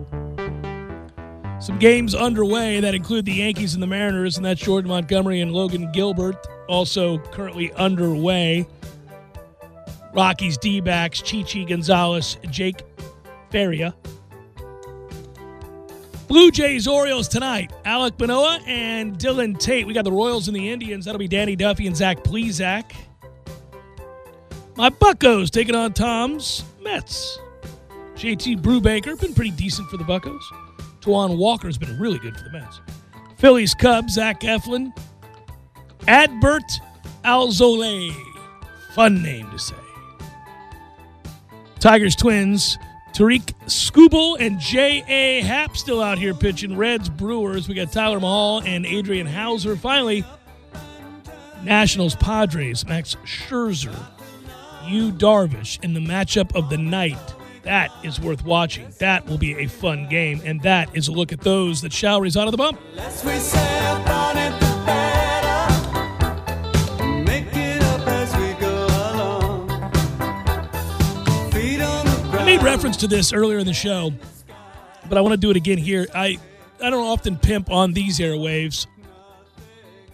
Some 1.61 1.77
games 1.77 2.15
underway 2.15 2.79
that 2.79 2.95
include 2.95 3.25
the 3.25 3.33
Yankees 3.33 3.73
and 3.73 3.83
the 3.83 3.87
Mariners, 3.87 4.37
and 4.37 4.45
that's 4.45 4.61
Jordan 4.61 4.89
Montgomery 4.89 5.41
and 5.41 5.51
Logan 5.51 5.91
Gilbert, 5.91 6.47
also 6.69 7.17
currently 7.17 7.73
underway. 7.73 8.65
Rockies, 10.13 10.57
D 10.57 10.79
backs, 10.79 11.21
Chichi 11.21 11.65
Gonzalez, 11.65 12.37
Jake 12.49 12.81
Faria. 13.51 13.93
Blue 16.29 16.51
Jays, 16.51 16.87
Orioles 16.87 17.27
tonight. 17.27 17.73
Alek 17.85 18.19
Manoah 18.19 18.59
and 18.67 19.17
Dillon 19.17 19.55
Tate. 19.55 19.87
We 19.87 19.93
got 19.93 20.05
the 20.05 20.11
Royals 20.11 20.47
and 20.47 20.55
the 20.55 20.69
Indians. 20.69 21.05
That'll 21.05 21.19
be 21.19 21.27
Danny 21.27 21.55
Duffy 21.55 21.87
and 21.87 21.97
Zach 21.97 22.23
Plesac. 22.23 22.91
My 24.79 24.87
Buckos 24.87 25.49
taking 25.49 25.75
on 25.75 25.91
Tom's 25.91 26.63
Mets. 26.81 27.37
JT 28.15 28.61
Brubaker, 28.61 29.19
been 29.19 29.33
pretty 29.33 29.51
decent 29.51 29.89
for 29.89 29.97
the 29.97 30.05
Buckos. 30.05 30.41
Taijuan 31.01 31.35
Walker's 31.35 31.77
been 31.77 31.99
really 31.99 32.17
good 32.17 32.37
for 32.37 32.45
the 32.45 32.51
Mets. 32.51 32.79
Phillies 33.35 33.73
Cubs, 33.73 34.13
Zach 34.13 34.39
Eflin. 34.39 34.97
Adbert 36.07 36.79
Alzolay. 37.25 38.15
Fun 38.93 39.21
name 39.21 39.51
to 39.51 39.59
say. 39.59 39.75
Tigers 41.81 42.15
Twins, 42.15 42.77
Tarik 43.11 43.47
Skubal 43.65 44.37
and 44.39 44.61
J.A. 44.61 45.41
Happ 45.41 45.75
still 45.75 46.01
out 46.01 46.17
here 46.17 46.33
pitching. 46.33 46.77
Reds 46.77 47.09
Brewers. 47.09 47.67
We 47.67 47.75
got 47.75 47.91
Tyler 47.91 48.21
Mahle 48.21 48.63
and 48.65 48.85
Adrian 48.85 49.27
Houser. 49.27 49.75
Finally, 49.75 50.23
Nationals 51.63 52.15
Padres, 52.15 52.87
Max 52.87 53.17
Scherzer, 53.25 53.93
Yu 54.89 55.11
Darvish 55.11 55.83
in 55.83 55.93
the 55.93 55.99
matchup 55.99 56.55
of 56.55 56.69
the 56.69 56.77
night. 56.77 57.17
That 57.63 57.91
is 58.03 58.19
worth 58.19 58.43
watching. 58.43 58.91
That 58.99 59.27
will 59.27 59.37
be 59.37 59.55
a 59.57 59.67
fun 59.67 60.09
game, 60.09 60.41
and 60.43 60.61
that 60.63 60.95
is 60.95 61.07
a 61.07 61.11
look 61.11 61.31
at 61.31 61.41
those 61.41 61.81
that 61.81 61.93
shall 61.93 62.21
rise 62.21 62.35
out 62.35 62.47
of 62.47 62.51
the 62.51 62.57
bump. 62.57 62.79
Less 62.95 63.23
we 63.23 63.35
say 63.35 63.79
about 64.01 64.35
it, 64.35 64.51
the 64.59 64.83
better. 64.85 65.67
Make 67.23 67.53
it 67.53 67.83
up 67.83 68.07
as 68.07 68.35
we 68.37 68.53
go 68.59 68.87
along. 69.13 69.67
Feet 71.51 71.81
on 71.81 72.05
the 72.05 72.11
ground. 72.31 72.39
I 72.39 72.45
made 72.45 72.63
reference 72.63 72.97
to 72.97 73.07
this 73.07 73.31
earlier 73.31 73.59
in 73.59 73.67
the 73.67 73.73
show, 73.73 74.11
but 75.07 75.17
I 75.17 75.21
want 75.21 75.33
to 75.33 75.37
do 75.37 75.51
it 75.51 75.57
again 75.57 75.77
here. 75.77 76.07
I 76.15 76.39
I 76.81 76.89
don't 76.89 77.05
often 77.05 77.37
pimp 77.37 77.69
on 77.69 77.93
these 77.93 78.19
airwaves 78.19 78.87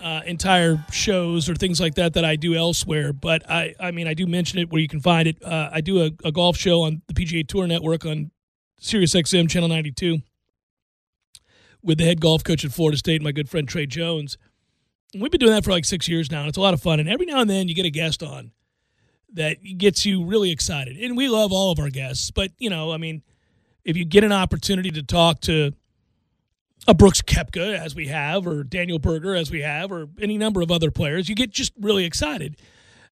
uh, 0.06 0.22
entire 0.28 0.86
shows 0.92 1.50
or 1.50 1.56
things 1.56 1.82
like 1.82 1.96
that 1.96 2.14
that 2.14 2.24
I 2.24 2.36
do 2.36 2.54
elsewhere, 2.54 3.12
but 3.12 3.50
I 3.50 3.74
I 3.80 3.90
mean 3.90 4.08
I 4.08 4.14
do 4.14 4.28
mention 4.28 4.60
it 4.60 4.70
where 4.72 4.80
you 4.80 4.88
can 4.88 5.00
find 5.00 5.28
it. 5.28 5.44
Uh, 5.44 5.70
I 5.74 5.82
do 5.82 6.04
a, 6.04 6.12
a 6.24 6.32
golf 6.32 6.56
show 6.56 6.84
on 6.84 7.02
the 7.08 7.14
PGA 7.16 7.46
Tour 7.46 7.66
Network 7.66 8.06
on 8.06 8.30
Sirius 8.80 9.16
XM 9.16 9.50
Channel 9.50 9.68
92 9.68 10.20
with 11.82 11.98
the 11.98 12.04
head 12.04 12.22
golf 12.22 12.44
coach 12.44 12.64
at 12.64 12.72
Florida 12.72 13.00
State, 13.00 13.24
my 13.24 13.32
good 13.32 13.50
friend 13.50 13.68
Trey 13.68 13.88
Jones. 13.88 14.38
And 15.12 15.24
we've 15.24 15.32
been 15.32 15.40
doing 15.40 15.54
that 15.54 15.64
for 15.64 15.72
like 15.72 15.86
six 15.86 16.08
years 16.08 16.30
now, 16.30 16.42
and 16.42 16.50
it's 16.50 16.58
a 16.58 16.62
lot 16.62 16.76
of 16.76 16.82
fun. 16.82 17.00
And 17.00 17.10
every 17.10 17.26
now 17.26 17.40
and 17.40 17.50
then 17.50 17.68
you 17.68 17.74
get 17.74 17.86
a 17.88 17.92
guest 17.92 18.22
on 18.22 18.52
that 19.34 19.58
gets 19.80 20.06
you 20.06 20.24
really 20.24 20.52
excited. 20.52 20.98
And 20.98 21.18
we 21.18 21.28
love 21.30 21.52
all 21.52 21.72
of 21.72 21.80
our 21.80 21.90
guests, 21.90 22.30
but 22.30 22.52
you 22.60 22.70
know, 22.70 22.92
I 22.92 22.98
mean, 22.98 23.24
if 23.84 23.98
you 23.98 24.06
get 24.06 24.24
an 24.24 24.32
opportunity 24.32 24.92
to 24.92 25.02
talk 25.02 25.42
to 25.42 25.74
a 26.88 26.94
Brooks 26.94 27.22
Koepka 27.22 27.78
as 27.78 27.96
we 27.96 28.08
have, 28.08 28.46
or 28.46 28.64
Daniel 28.64 29.00
Berger 29.00 29.36
as 29.36 29.52
we 29.52 29.62
have, 29.62 29.92
or 29.92 30.08
any 30.22 30.38
number 30.38 30.62
of 30.62 30.72
other 30.72 30.92
players, 30.92 31.30
you 31.30 31.36
get 31.36 31.52
just 31.52 31.74
really 31.80 32.06
excited. 32.06 32.58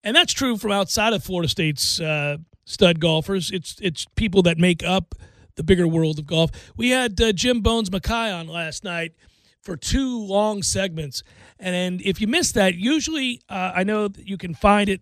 And 0.03 0.15
that's 0.15 0.33
true 0.33 0.57
from 0.57 0.71
outside 0.71 1.13
of 1.13 1.23
Florida 1.23 1.47
State's 1.47 1.99
uh, 1.99 2.37
stud 2.65 2.99
golfers. 2.99 3.51
It's 3.51 3.77
it's 3.81 4.05
people 4.15 4.41
that 4.43 4.57
make 4.57 4.83
up 4.83 5.15
the 5.55 5.63
bigger 5.63 5.87
world 5.87 6.19
of 6.19 6.25
golf. 6.25 6.51
We 6.75 6.89
had 6.89 7.19
uh, 7.21 7.31
Jim 7.31 7.61
Bones 7.61 7.91
Mackay 7.91 8.31
on 8.31 8.47
last 8.47 8.83
night 8.83 9.13
for 9.61 9.77
two 9.77 10.19
long 10.19 10.61
segments, 10.61 11.23
and, 11.57 12.01
if 12.01 12.19
you 12.19 12.27
missed 12.27 12.53
that, 12.55 12.75
usually 12.75 13.41
uh, 13.47 13.71
I 13.73 13.83
know 13.83 14.09
you 14.17 14.37
can 14.37 14.53
find 14.53 14.89
it 14.89 15.01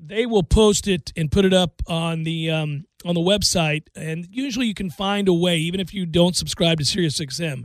they 0.00 0.26
will 0.26 0.42
post 0.42 0.86
it 0.86 1.12
and 1.16 1.30
put 1.30 1.44
it 1.44 1.52
up 1.52 1.82
on 1.86 2.22
the 2.22 2.50
um, 2.50 2.84
on 3.04 3.14
the 3.14 3.20
website, 3.20 3.84
and 3.94 4.26
usually 4.30 4.66
you 4.66 4.74
can 4.74 4.90
find 4.90 5.28
a 5.28 5.32
way, 5.32 5.58
even 5.58 5.80
if 5.80 5.92
you 5.92 6.06
don't 6.06 6.36
subscribe 6.36 6.78
to 6.78 6.84
SiriusXM, 6.84 7.64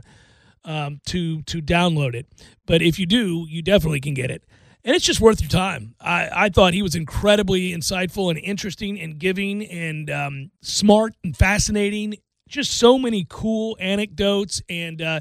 um, 0.64 1.00
to 1.06 1.42
to 1.42 1.60
download 1.60 2.14
it. 2.14 2.26
But 2.66 2.82
if 2.82 2.98
you 2.98 3.06
do, 3.06 3.46
you 3.48 3.62
definitely 3.62 4.00
can 4.00 4.14
get 4.14 4.30
it, 4.30 4.44
and 4.84 4.94
it's 4.94 5.04
just 5.04 5.20
worth 5.20 5.40
your 5.40 5.50
time. 5.50 5.94
I, 6.00 6.28
I 6.32 6.48
thought 6.48 6.74
he 6.74 6.82
was 6.82 6.94
incredibly 6.94 7.72
insightful 7.72 8.30
and 8.30 8.38
interesting 8.38 9.00
and 9.00 9.18
giving 9.18 9.64
and 9.66 10.10
um, 10.10 10.50
smart 10.62 11.14
and 11.22 11.36
fascinating. 11.36 12.16
Just 12.46 12.76
so 12.76 12.98
many 12.98 13.26
cool 13.28 13.76
anecdotes, 13.80 14.62
and 14.68 15.00
uh, 15.00 15.20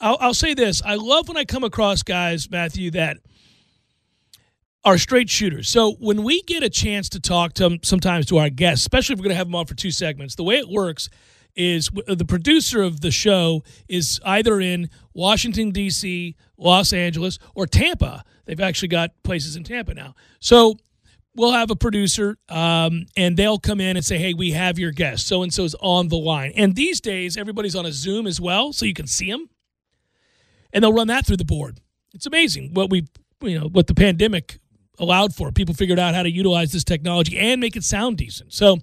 I'll, 0.00 0.16
I'll 0.20 0.34
say 0.34 0.54
this: 0.54 0.80
I 0.84 0.94
love 0.94 1.28
when 1.28 1.36
I 1.36 1.44
come 1.44 1.64
across 1.64 2.02
guys, 2.02 2.48
Matthew, 2.48 2.92
that 2.92 3.18
are 4.84 4.96
straight 4.96 5.28
shooters. 5.28 5.68
So 5.68 5.92
when 5.94 6.22
we 6.22 6.42
get 6.42 6.62
a 6.62 6.70
chance 6.70 7.08
to 7.10 7.20
talk 7.20 7.52
to 7.54 7.64
them, 7.64 7.78
sometimes 7.82 8.26
to 8.26 8.38
our 8.38 8.48
guests, 8.50 8.82
especially 8.82 9.14
if 9.14 9.18
we're 9.18 9.24
going 9.24 9.34
to 9.34 9.36
have 9.36 9.48
them 9.48 9.56
on 9.56 9.66
for 9.66 9.74
two 9.74 9.90
segments, 9.90 10.36
the 10.36 10.44
way 10.44 10.56
it 10.56 10.68
works 10.68 11.10
is 11.54 11.90
the 12.06 12.24
producer 12.24 12.82
of 12.82 13.00
the 13.00 13.10
show 13.10 13.62
is 13.88 14.20
either 14.24 14.60
in 14.60 14.88
Washington 15.14 15.70
D.C., 15.70 16.36
Los 16.56 16.92
Angeles, 16.92 17.38
or 17.54 17.66
Tampa. 17.66 18.24
They've 18.44 18.60
actually 18.60 18.88
got 18.88 19.10
places 19.22 19.56
in 19.56 19.64
Tampa 19.64 19.94
now. 19.94 20.14
So 20.40 20.76
we'll 21.34 21.52
have 21.52 21.70
a 21.70 21.76
producer 21.76 22.36
um, 22.48 23.06
and 23.16 23.36
they'll 23.36 23.58
come 23.58 23.80
in 23.80 23.96
and 23.96 24.04
say, 24.04 24.18
hey, 24.18 24.34
we 24.34 24.52
have 24.52 24.78
your 24.78 24.92
guest. 24.92 25.26
So 25.26 25.42
and 25.42 25.52
so's 25.52 25.74
on 25.80 26.08
the 26.08 26.16
line. 26.16 26.52
And 26.56 26.74
these 26.74 27.00
days, 27.00 27.36
everybody's 27.36 27.76
on 27.76 27.86
a 27.86 27.92
Zoom 27.92 28.26
as 28.26 28.40
well, 28.40 28.72
so 28.72 28.86
you 28.86 28.94
can 28.94 29.06
see 29.06 29.30
them. 29.30 29.48
And 30.72 30.84
they'll 30.84 30.92
run 30.92 31.08
that 31.08 31.26
through 31.26 31.38
the 31.38 31.44
board. 31.44 31.80
It's 32.14 32.26
amazing 32.26 32.74
what 32.74 32.90
we, 32.90 33.06
you 33.42 33.58
know, 33.58 33.68
what 33.68 33.86
the 33.86 33.94
pandemic 33.94 34.58
allowed 34.98 35.34
for. 35.34 35.50
People 35.50 35.74
figured 35.74 35.98
out 35.98 36.14
how 36.14 36.22
to 36.22 36.30
utilize 36.30 36.72
this 36.72 36.84
technology 36.84 37.38
and 37.38 37.60
make 37.60 37.76
it 37.76 37.84
sound 37.84 38.18
decent. 38.18 38.52
So 38.52 38.78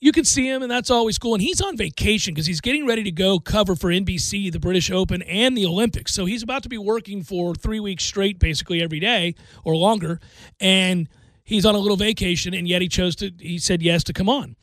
you 0.00 0.12
can 0.12 0.24
see 0.24 0.46
him, 0.46 0.62
and 0.62 0.70
that's 0.70 0.90
always 0.90 1.18
cool. 1.18 1.34
And 1.34 1.42
he's 1.42 1.60
on 1.60 1.76
vacation 1.76 2.32
because 2.32 2.46
he's 2.46 2.62
getting 2.62 2.86
ready 2.86 3.02
to 3.04 3.10
go 3.10 3.38
cover 3.38 3.76
for 3.76 3.90
NBC, 3.90 4.50
the 4.50 4.58
British 4.58 4.90
Open, 4.90 5.20
and 5.22 5.56
the 5.56 5.66
Olympics. 5.66 6.14
So 6.14 6.24
he's 6.24 6.42
about 6.42 6.62
to 6.62 6.70
be 6.70 6.78
working 6.78 7.22
for 7.22 7.54
three 7.54 7.80
weeks 7.80 8.04
straight, 8.04 8.38
basically 8.38 8.82
every 8.82 8.98
day 8.98 9.34
or 9.62 9.76
longer. 9.76 10.18
And 10.58 11.06
he's 11.44 11.66
on 11.66 11.74
a 11.74 11.78
little 11.78 11.98
vacation, 11.98 12.54
and 12.54 12.66
yet 12.66 12.80
he 12.80 12.88
chose 12.88 13.14
to, 13.16 13.30
he 13.38 13.58
said 13.58 13.82
yes 13.82 14.02
to 14.04 14.14
come 14.14 14.28
on. 14.28 14.56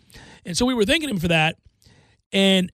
And 0.43 0.57
so 0.57 0.65
we 0.65 0.73
were 0.73 0.85
thanking 0.85 1.09
him 1.09 1.19
for 1.19 1.27
that. 1.27 1.57
And 2.33 2.71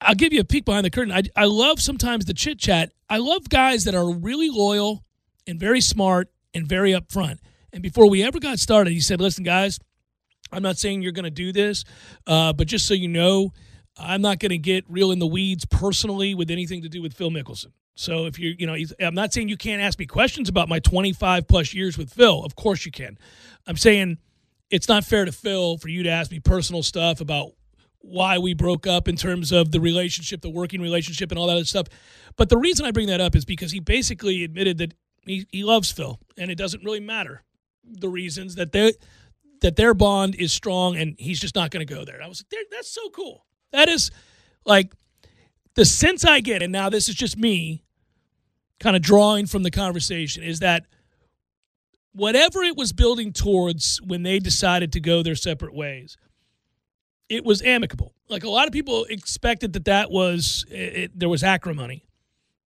I'll 0.00 0.16
give 0.16 0.32
you 0.32 0.40
a 0.40 0.44
peek 0.44 0.64
behind 0.64 0.84
the 0.84 0.90
curtain. 0.90 1.12
I, 1.12 1.22
I 1.36 1.44
love 1.44 1.80
sometimes 1.80 2.24
the 2.24 2.34
chit 2.34 2.58
chat. 2.58 2.92
I 3.08 3.18
love 3.18 3.48
guys 3.48 3.84
that 3.84 3.94
are 3.94 4.10
really 4.12 4.50
loyal 4.50 5.04
and 5.46 5.60
very 5.60 5.80
smart 5.80 6.28
and 6.52 6.66
very 6.66 6.92
upfront. 6.92 7.38
And 7.72 7.82
before 7.82 8.08
we 8.08 8.22
ever 8.22 8.40
got 8.40 8.58
started, 8.58 8.92
he 8.92 9.00
said, 9.00 9.20
"Listen, 9.20 9.44
guys, 9.44 9.78
I'm 10.54 10.62
not 10.62 10.78
saying 10.78 11.02
you're 11.02 11.12
going 11.12 11.24
to 11.24 11.30
do 11.30 11.52
this, 11.52 11.84
uh, 12.26 12.52
but 12.52 12.66
just 12.66 12.86
so 12.86 12.94
you 12.94 13.08
know, 13.08 13.52
I'm 13.96 14.22
not 14.22 14.38
going 14.38 14.50
to 14.50 14.58
get 14.58 14.84
real 14.88 15.12
in 15.12 15.18
the 15.18 15.26
weeds 15.26 15.64
personally 15.64 16.34
with 16.34 16.50
anything 16.50 16.82
to 16.82 16.88
do 16.88 17.02
with 17.02 17.14
Phil 17.14 17.30
Mickelson. 17.30 17.72
So 17.96 18.26
if 18.26 18.38
you, 18.38 18.54
you 18.58 18.66
know, 18.66 18.76
I'm 19.00 19.14
not 19.14 19.32
saying 19.32 19.48
you 19.48 19.56
can't 19.56 19.80
ask 19.80 19.98
me 19.98 20.06
questions 20.06 20.48
about 20.48 20.68
my 20.68 20.80
25 20.80 21.46
plus 21.46 21.74
years 21.74 21.96
with 21.96 22.12
Phil. 22.12 22.44
Of 22.44 22.56
course 22.56 22.84
you 22.84 22.90
can. 22.90 23.16
I'm 23.66 23.76
saying 23.76 24.18
it's 24.70 24.88
not 24.88 25.04
fair 25.04 25.24
to 25.24 25.32
Phil 25.32 25.78
for 25.78 25.88
you 25.88 26.02
to 26.02 26.10
ask 26.10 26.30
me 26.30 26.40
personal 26.40 26.82
stuff 26.82 27.20
about 27.20 27.52
why 28.00 28.38
we 28.38 28.52
broke 28.52 28.86
up 28.86 29.08
in 29.08 29.16
terms 29.16 29.52
of 29.52 29.70
the 29.70 29.80
relationship, 29.80 30.42
the 30.42 30.50
working 30.50 30.80
relationship, 30.80 31.30
and 31.30 31.38
all 31.38 31.46
that 31.46 31.54
other 31.54 31.64
stuff. 31.64 31.86
But 32.36 32.48
the 32.48 32.58
reason 32.58 32.84
I 32.84 32.90
bring 32.90 33.06
that 33.06 33.20
up 33.20 33.34
is 33.34 33.44
because 33.44 33.72
he 33.72 33.80
basically 33.80 34.44
admitted 34.44 34.78
that 34.78 34.94
he, 35.24 35.46
he 35.50 35.64
loves 35.64 35.90
Phil, 35.90 36.18
and 36.36 36.50
it 36.50 36.56
doesn't 36.56 36.84
really 36.84 37.00
matter 37.00 37.44
the 37.84 38.08
reasons 38.08 38.56
that 38.56 38.72
they 38.72 38.92
that 39.60 39.76
their 39.76 39.94
bond 39.94 40.34
is 40.34 40.52
strong, 40.52 40.96
and 40.96 41.14
he's 41.18 41.40
just 41.40 41.54
not 41.54 41.70
going 41.70 41.86
to 41.86 41.94
go 41.94 42.04
there. 42.04 42.22
I 42.22 42.28
was 42.28 42.44
like, 42.52 42.64
that's 42.70 42.90
so 42.90 43.08
cool. 43.10 43.44
That 43.72 43.88
is 43.88 44.10
like 44.64 44.92
the 45.74 45.84
sense 45.84 46.24
I 46.24 46.40
get, 46.40 46.62
and 46.62 46.72
now 46.72 46.88
this 46.90 47.08
is 47.08 47.14
just 47.14 47.36
me 47.38 47.82
kind 48.80 48.96
of 48.96 49.02
drawing 49.02 49.46
from 49.46 49.62
the 49.62 49.70
conversation, 49.70 50.42
is 50.42 50.60
that 50.60 50.84
whatever 52.12 52.62
it 52.62 52.76
was 52.76 52.92
building 52.92 53.32
towards 53.32 54.00
when 54.02 54.22
they 54.22 54.38
decided 54.38 54.92
to 54.92 55.00
go 55.00 55.22
their 55.22 55.34
separate 55.34 55.74
ways, 55.74 56.16
it 57.28 57.44
was 57.44 57.62
amicable. 57.62 58.14
Like 58.28 58.44
a 58.44 58.50
lot 58.50 58.66
of 58.66 58.72
people 58.72 59.04
expected 59.08 59.72
that 59.74 59.86
that 59.86 60.10
was 60.10 60.64
it, 60.70 60.74
it- 60.96 61.18
there 61.18 61.28
was 61.28 61.42
acrimony, 61.42 62.06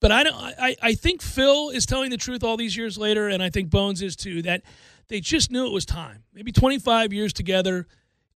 but 0.01 0.12
I 0.12 0.22
don't. 0.24 0.34
I 0.36 0.76
I 0.82 0.95
think 0.95 1.22
Phil 1.22 1.70
is 1.70 1.86
telling 1.86 2.11
the 2.11 2.16
truth 2.16 2.45
all 2.45 2.57
these 2.57 2.76
years 2.76 2.99
later, 2.99 3.28
and 3.28 3.43
I 3.43 3.51
think 3.51 3.70
Bones 3.70 4.03
is 4.03 4.14
too. 4.16 4.43
That 4.43 4.62
they 5.09 5.21
just 5.21 5.51
knew 5.51 5.67
it 5.67 5.73
was 5.73 5.87
time. 5.87 6.25
Maybe 6.33 6.53
25 6.53 7.13
years 7.13 7.33
together, 7.33 7.87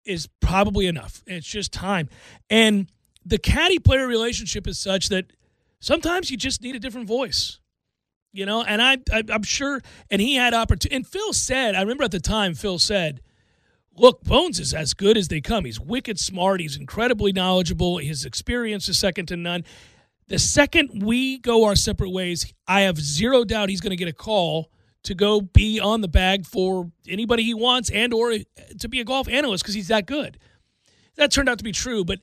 is 0.05 0.27
probably 0.39 0.87
enough. 0.87 1.23
It's 1.27 1.47
just 1.47 1.71
time. 1.71 2.09
And 2.49 2.87
the 3.25 3.37
caddy 3.37 3.79
player 3.79 4.07
relationship 4.07 4.67
is 4.67 4.79
such 4.79 5.09
that 5.09 5.33
sometimes 5.79 6.31
you 6.31 6.37
just 6.37 6.61
need 6.61 6.75
a 6.75 6.79
different 6.79 7.07
voice. 7.07 7.59
You 8.33 8.45
know, 8.45 8.63
and 8.63 8.81
I, 8.81 8.97
I 9.11 9.23
I'm 9.29 9.43
sure 9.43 9.81
and 10.09 10.21
he 10.21 10.35
had 10.35 10.53
opportunity 10.53 10.95
and 10.95 11.05
Phil 11.05 11.33
said, 11.33 11.75
I 11.75 11.81
remember 11.81 12.05
at 12.05 12.11
the 12.11 12.19
time 12.19 12.53
Phil 12.53 12.79
said, 12.79 13.21
Look, 13.97 14.23
Bones 14.23 14.57
is 14.57 14.73
as 14.73 14.93
good 14.93 15.17
as 15.17 15.27
they 15.27 15.41
come. 15.41 15.65
He's 15.65 15.81
wicked 15.81 16.17
smart. 16.17 16.61
He's 16.61 16.77
incredibly 16.77 17.33
knowledgeable. 17.33 17.97
His 17.97 18.23
experience 18.23 18.87
is 18.87 18.97
second 18.97 19.25
to 19.27 19.35
none. 19.35 19.65
The 20.29 20.39
second 20.39 21.03
we 21.03 21.39
go 21.39 21.65
our 21.65 21.75
separate 21.75 22.11
ways, 22.11 22.53
I 22.65 22.81
have 22.81 22.97
zero 22.97 23.43
doubt 23.43 23.67
he's 23.67 23.81
going 23.81 23.91
to 23.91 23.97
get 23.97 24.07
a 24.07 24.13
call 24.13 24.71
to 25.03 25.15
go 25.15 25.41
be 25.41 25.79
on 25.79 26.01
the 26.01 26.07
bag 26.07 26.45
for 26.45 26.91
anybody 27.07 27.43
he 27.43 27.53
wants 27.53 27.89
and 27.89 28.13
or 28.13 28.35
to 28.79 28.89
be 28.89 28.99
a 28.99 29.03
golf 29.03 29.27
analyst 29.27 29.63
because 29.63 29.75
he's 29.75 29.87
that 29.87 30.05
good. 30.05 30.37
That 31.15 31.31
turned 31.31 31.49
out 31.49 31.57
to 31.57 31.63
be 31.63 31.71
true, 31.71 32.05
but 32.05 32.19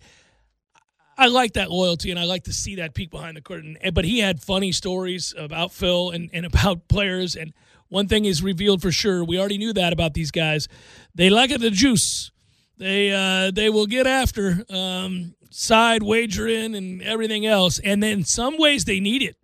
I 1.16 1.26
like 1.26 1.54
that 1.54 1.70
loyalty 1.70 2.10
and 2.10 2.18
I 2.18 2.24
like 2.24 2.44
to 2.44 2.52
see 2.52 2.76
that 2.76 2.94
peek 2.94 3.10
behind 3.10 3.36
the 3.36 3.40
curtain. 3.40 3.76
But 3.92 4.04
he 4.04 4.20
had 4.20 4.40
funny 4.40 4.70
stories 4.70 5.34
about 5.36 5.72
Phil 5.72 6.10
and, 6.10 6.30
and 6.32 6.46
about 6.46 6.86
players. 6.88 7.34
And 7.34 7.52
one 7.88 8.06
thing 8.06 8.24
is 8.24 8.42
revealed 8.42 8.80
for 8.80 8.92
sure. 8.92 9.24
We 9.24 9.38
already 9.38 9.58
knew 9.58 9.72
that 9.72 9.92
about 9.92 10.14
these 10.14 10.30
guys. 10.30 10.68
They 11.14 11.28
like 11.28 11.50
the 11.50 11.70
juice. 11.70 12.30
They 12.76 13.10
uh, 13.10 13.50
they 13.50 13.68
will 13.70 13.86
get 13.86 14.06
after 14.06 14.64
um, 14.70 15.34
side 15.50 16.04
wagering 16.04 16.76
and 16.76 17.02
everything 17.02 17.44
else. 17.44 17.80
And 17.80 18.00
then 18.00 18.22
some 18.22 18.56
ways 18.56 18.84
they 18.84 19.00
need 19.00 19.22
it 19.22 19.36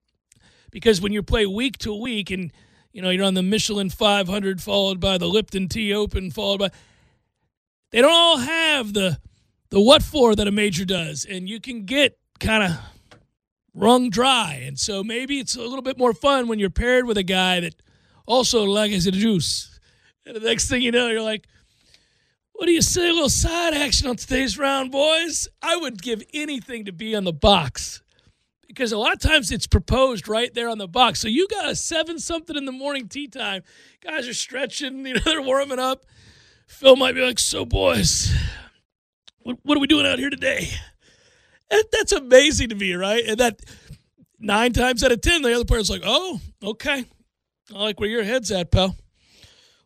because 0.71 1.01
when 1.01 1.13
you 1.13 1.23
play 1.23 1.47
week 1.47 1.79
to 1.79 1.93
week 1.93 2.31
and 2.31 2.53
you 2.95 3.03
know 3.03 3.11
you're 3.11 3.25
on 3.25 3.35
the 3.35 3.43
Michelin 3.43 3.91
500 3.91 4.63
followed 4.63 5.01
by 5.01 5.19
the 5.19 5.27
Lipton 5.27 5.69
Tea 5.69 5.93
Open 5.93 6.31
followed 6.31 6.61
by 6.61 6.71
they 7.91 8.01
don't 8.01 8.11
all 8.11 8.39
have 8.39 8.95
the 8.95 9.19
the 9.71 9.81
what 9.81 10.03
for 10.03 10.35
that 10.37 10.47
a 10.47 10.53
major 10.53 10.85
does. 10.85 11.27
And 11.29 11.49
you 11.49 11.61
can 11.61 11.85
get 11.85 12.17
kind 12.39 12.63
of 12.63 12.79
wrung 13.75 14.09
dry. 14.09 14.63
And 14.65 14.79
so 14.79 15.03
maybe 15.03 15.41
it's 15.41 15.57
a 15.57 15.61
little 15.61 15.83
bit 15.83 15.99
more 15.99 16.15
fun 16.15 16.47
when 16.47 16.61
you're 16.61 16.71
paired 16.71 17.07
with 17.07 17.19
a 17.19 17.25
guy 17.25 17.61
that 17.61 17.75
also 18.25 18.63
likes 18.65 19.05
the 19.05 19.11
juice. 19.11 19.81
And 20.25 20.37
the 20.37 20.41
next 20.41 20.69
thing 20.69 20.81
you 20.81 20.93
know 20.93 21.09
you're 21.09 21.21
like 21.21 21.47
what 22.53 22.67
do 22.67 22.73
you 22.73 22.83
say 22.83 23.09
a 23.09 23.13
little 23.13 23.29
side 23.29 23.75
action 23.75 24.07
on 24.07 24.15
today's 24.15 24.57
round 24.57 24.93
boys? 24.93 25.49
I 25.61 25.75
would 25.75 26.01
give 26.01 26.23
anything 26.33 26.85
to 26.85 26.93
be 26.93 27.17
on 27.17 27.25
the 27.25 27.33
box 27.33 28.01
because 28.75 28.91
a 28.91 28.99
lot 28.99 29.13
of 29.13 29.21
times 29.21 29.53
it's 29.53 29.69
proposed 29.69 30.27
right 30.27 30.53
there 30.53 30.69
on 30.69 30.79
the 30.79 30.89
box. 30.89 31.21
So 31.21 31.29
you 31.29 31.47
got 31.47 31.69
a 31.69 31.77
seven 31.77 32.19
something 32.19 32.57
in 32.57 32.65
the 32.65 32.73
morning 32.73 33.09
tea 33.09 33.29
time. 33.29 33.63
Guys 34.03 34.27
are 34.27 34.35
stretching, 34.35 35.07
you 35.07 35.15
know, 35.15 35.21
they're 35.25 35.41
warming 35.41 35.79
up. 35.79 36.05
Phil 36.67 36.97
might 36.97 37.15
be 37.15 37.21
like, 37.21 37.39
"So 37.39 37.65
boys, 37.65 38.35
what, 39.41 39.59
what 39.63 39.77
are 39.77 39.81
we 39.81 39.87
doing 39.87 40.07
out 40.07 40.19
here 40.19 40.31
today?" 40.31 40.69
That, 41.71 41.85
that's 41.93 42.13
amazing 42.13 42.71
to 42.71 42.75
me, 42.75 42.95
right? 42.95 43.25
And 43.27 43.39
that 43.39 43.61
nine 44.39 44.73
times 44.73 45.05
out 45.05 45.13
of 45.13 45.21
ten, 45.21 45.43
the 45.43 45.55
other 45.55 45.65
player's 45.65 45.91
like, 45.91 46.03
"Oh, 46.05 46.41
okay, 46.63 47.05
I 47.75 47.79
like 47.79 48.01
where 48.01 48.09
your 48.09 48.25
head's 48.25 48.51
at, 48.51 48.73
pal." 48.73 48.97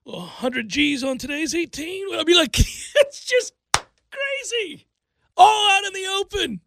Well, 0.04 0.20
100 0.20 0.70
G's 0.70 1.04
on 1.04 1.18
today's 1.18 1.54
18. 1.54 2.14
I'd 2.14 2.24
be 2.24 2.34
like, 2.34 2.58
it's 2.58 3.26
just 3.26 3.52
crazy. 4.10 4.86
All 5.36 5.70
out 5.70 5.84
in 5.84 5.92
the 5.92 6.06
open. 6.18 6.60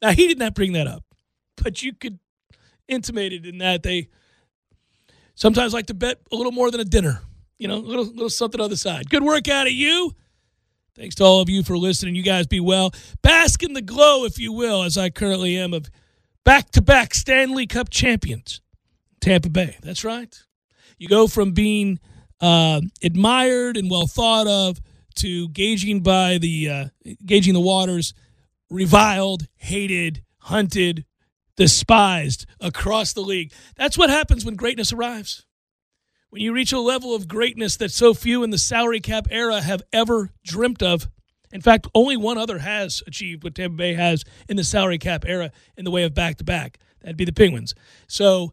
Now, 0.00 0.12
he 0.12 0.26
did 0.26 0.38
not 0.38 0.54
bring 0.54 0.72
that 0.72 0.86
up 0.86 1.04
but 1.62 1.82
you 1.82 1.92
could 1.94 2.18
intimate 2.88 3.32
it 3.32 3.46
in 3.46 3.58
that 3.58 3.82
they 3.82 4.08
sometimes 5.34 5.72
like 5.72 5.86
to 5.86 5.94
bet 5.94 6.18
a 6.30 6.36
little 6.36 6.52
more 6.52 6.70
than 6.70 6.80
a 6.80 6.84
dinner. 6.84 7.22
You 7.58 7.68
know, 7.68 7.76
a 7.76 7.78
little 7.78 8.04
little 8.04 8.30
something 8.30 8.60
on 8.60 8.70
the 8.70 8.76
side. 8.76 9.08
Good 9.08 9.22
work 9.22 9.48
out 9.48 9.66
of 9.66 9.72
you. 9.72 10.12
Thanks 10.94 11.14
to 11.16 11.24
all 11.24 11.40
of 11.40 11.48
you 11.48 11.62
for 11.62 11.78
listening. 11.78 12.14
You 12.14 12.22
guys 12.22 12.46
be 12.46 12.60
well. 12.60 12.92
Bask 13.22 13.62
in 13.62 13.72
the 13.72 13.80
glow, 13.80 14.24
if 14.24 14.38
you 14.38 14.52
will, 14.52 14.82
as 14.82 14.98
I 14.98 15.08
currently 15.08 15.56
am, 15.56 15.72
of 15.72 15.88
back 16.44 16.70
to 16.72 16.82
back 16.82 17.14
Stanley 17.14 17.66
Cup 17.66 17.88
champions. 17.88 18.60
Tampa 19.20 19.48
Bay. 19.48 19.76
That's 19.82 20.04
right. 20.04 20.36
You 20.98 21.08
go 21.08 21.28
from 21.28 21.52
being 21.52 22.00
uh, 22.40 22.80
admired 23.02 23.76
and 23.76 23.90
well 23.90 24.08
thought 24.08 24.48
of 24.48 24.80
to 25.16 25.48
gauging 25.50 26.00
by 26.00 26.38
the 26.38 26.68
uh, 26.68 27.14
gauging 27.24 27.54
the 27.54 27.60
waters, 27.60 28.12
reviled, 28.68 29.46
hated, 29.56 30.24
hunted, 30.38 31.04
despised 31.62 32.44
across 32.58 33.12
the 33.12 33.20
league. 33.20 33.52
That's 33.76 33.96
what 33.96 34.10
happens 34.10 34.44
when 34.44 34.56
greatness 34.56 34.92
arrives. 34.92 35.46
When 36.30 36.42
you 36.42 36.52
reach 36.52 36.72
a 36.72 36.80
level 36.80 37.14
of 37.14 37.28
greatness 37.28 37.76
that 37.76 37.92
so 37.92 38.14
few 38.14 38.42
in 38.42 38.50
the 38.50 38.58
salary 38.58 38.98
cap 38.98 39.28
era 39.30 39.60
have 39.60 39.80
ever 39.92 40.30
dreamt 40.44 40.82
of. 40.82 41.08
In 41.52 41.60
fact, 41.60 41.86
only 41.94 42.16
one 42.16 42.36
other 42.36 42.58
has 42.58 43.00
achieved 43.06 43.44
what 43.44 43.54
Tampa 43.54 43.76
Bay 43.76 43.94
has 43.94 44.24
in 44.48 44.56
the 44.56 44.64
salary 44.64 44.98
cap 44.98 45.24
era 45.24 45.52
in 45.76 45.84
the 45.84 45.92
way 45.92 46.02
of 46.02 46.14
back 46.14 46.38
to 46.38 46.44
back. 46.44 46.78
That'd 47.00 47.16
be 47.16 47.24
the 47.24 47.32
Penguins. 47.32 47.76
So, 48.08 48.52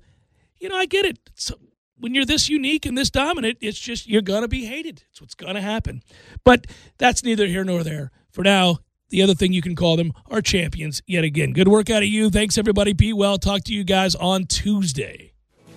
you 0.59 0.69
know, 0.69 0.77
I 0.77 0.85
get 0.85 1.05
it. 1.05 1.17
So 1.33 1.55
when 1.97 2.13
you're 2.13 2.25
this 2.25 2.47
unique 2.47 2.85
and 2.85 2.95
this 2.95 3.09
dominant, 3.09 3.57
it's 3.59 3.79
just 3.79 4.07
you're 4.07 4.21
gonna 4.21 4.47
be 4.47 4.65
hated. 4.65 5.03
It's 5.09 5.19
what's 5.19 5.33
gonna 5.33 5.61
happen. 5.61 6.03
But 6.43 6.67
that's 6.99 7.23
neither 7.23 7.47
here 7.47 7.63
nor 7.63 7.83
there. 7.83 8.11
For 8.29 8.43
now, 8.43 8.81
the 9.09 9.21
other 9.21 9.33
thing 9.33 9.53
you 9.53 9.61
can 9.61 9.75
call 9.75 9.97
them 9.97 10.13
are 10.29 10.41
champions 10.41 11.01
yet 11.07 11.23
again. 11.23 11.53
Good 11.53 11.67
work 11.67 11.89
out 11.89 12.03
of 12.03 12.09
you. 12.09 12.29
Thanks 12.29 12.57
everybody. 12.57 12.93
Be 12.93 13.13
well. 13.13 13.37
Talk 13.37 13.63
to 13.65 13.73
you 13.73 13.83
guys 13.83 14.15
on 14.15 14.45
Tuesday. 14.45 15.33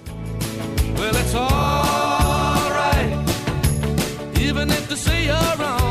Well, 0.06 1.16
it's 1.16 1.34
alright, 1.34 3.12
even 4.40 4.70
if 4.70 4.88
they 4.88 4.94
say 4.94 5.24
you're 5.26 5.56
wrong. 5.58 5.81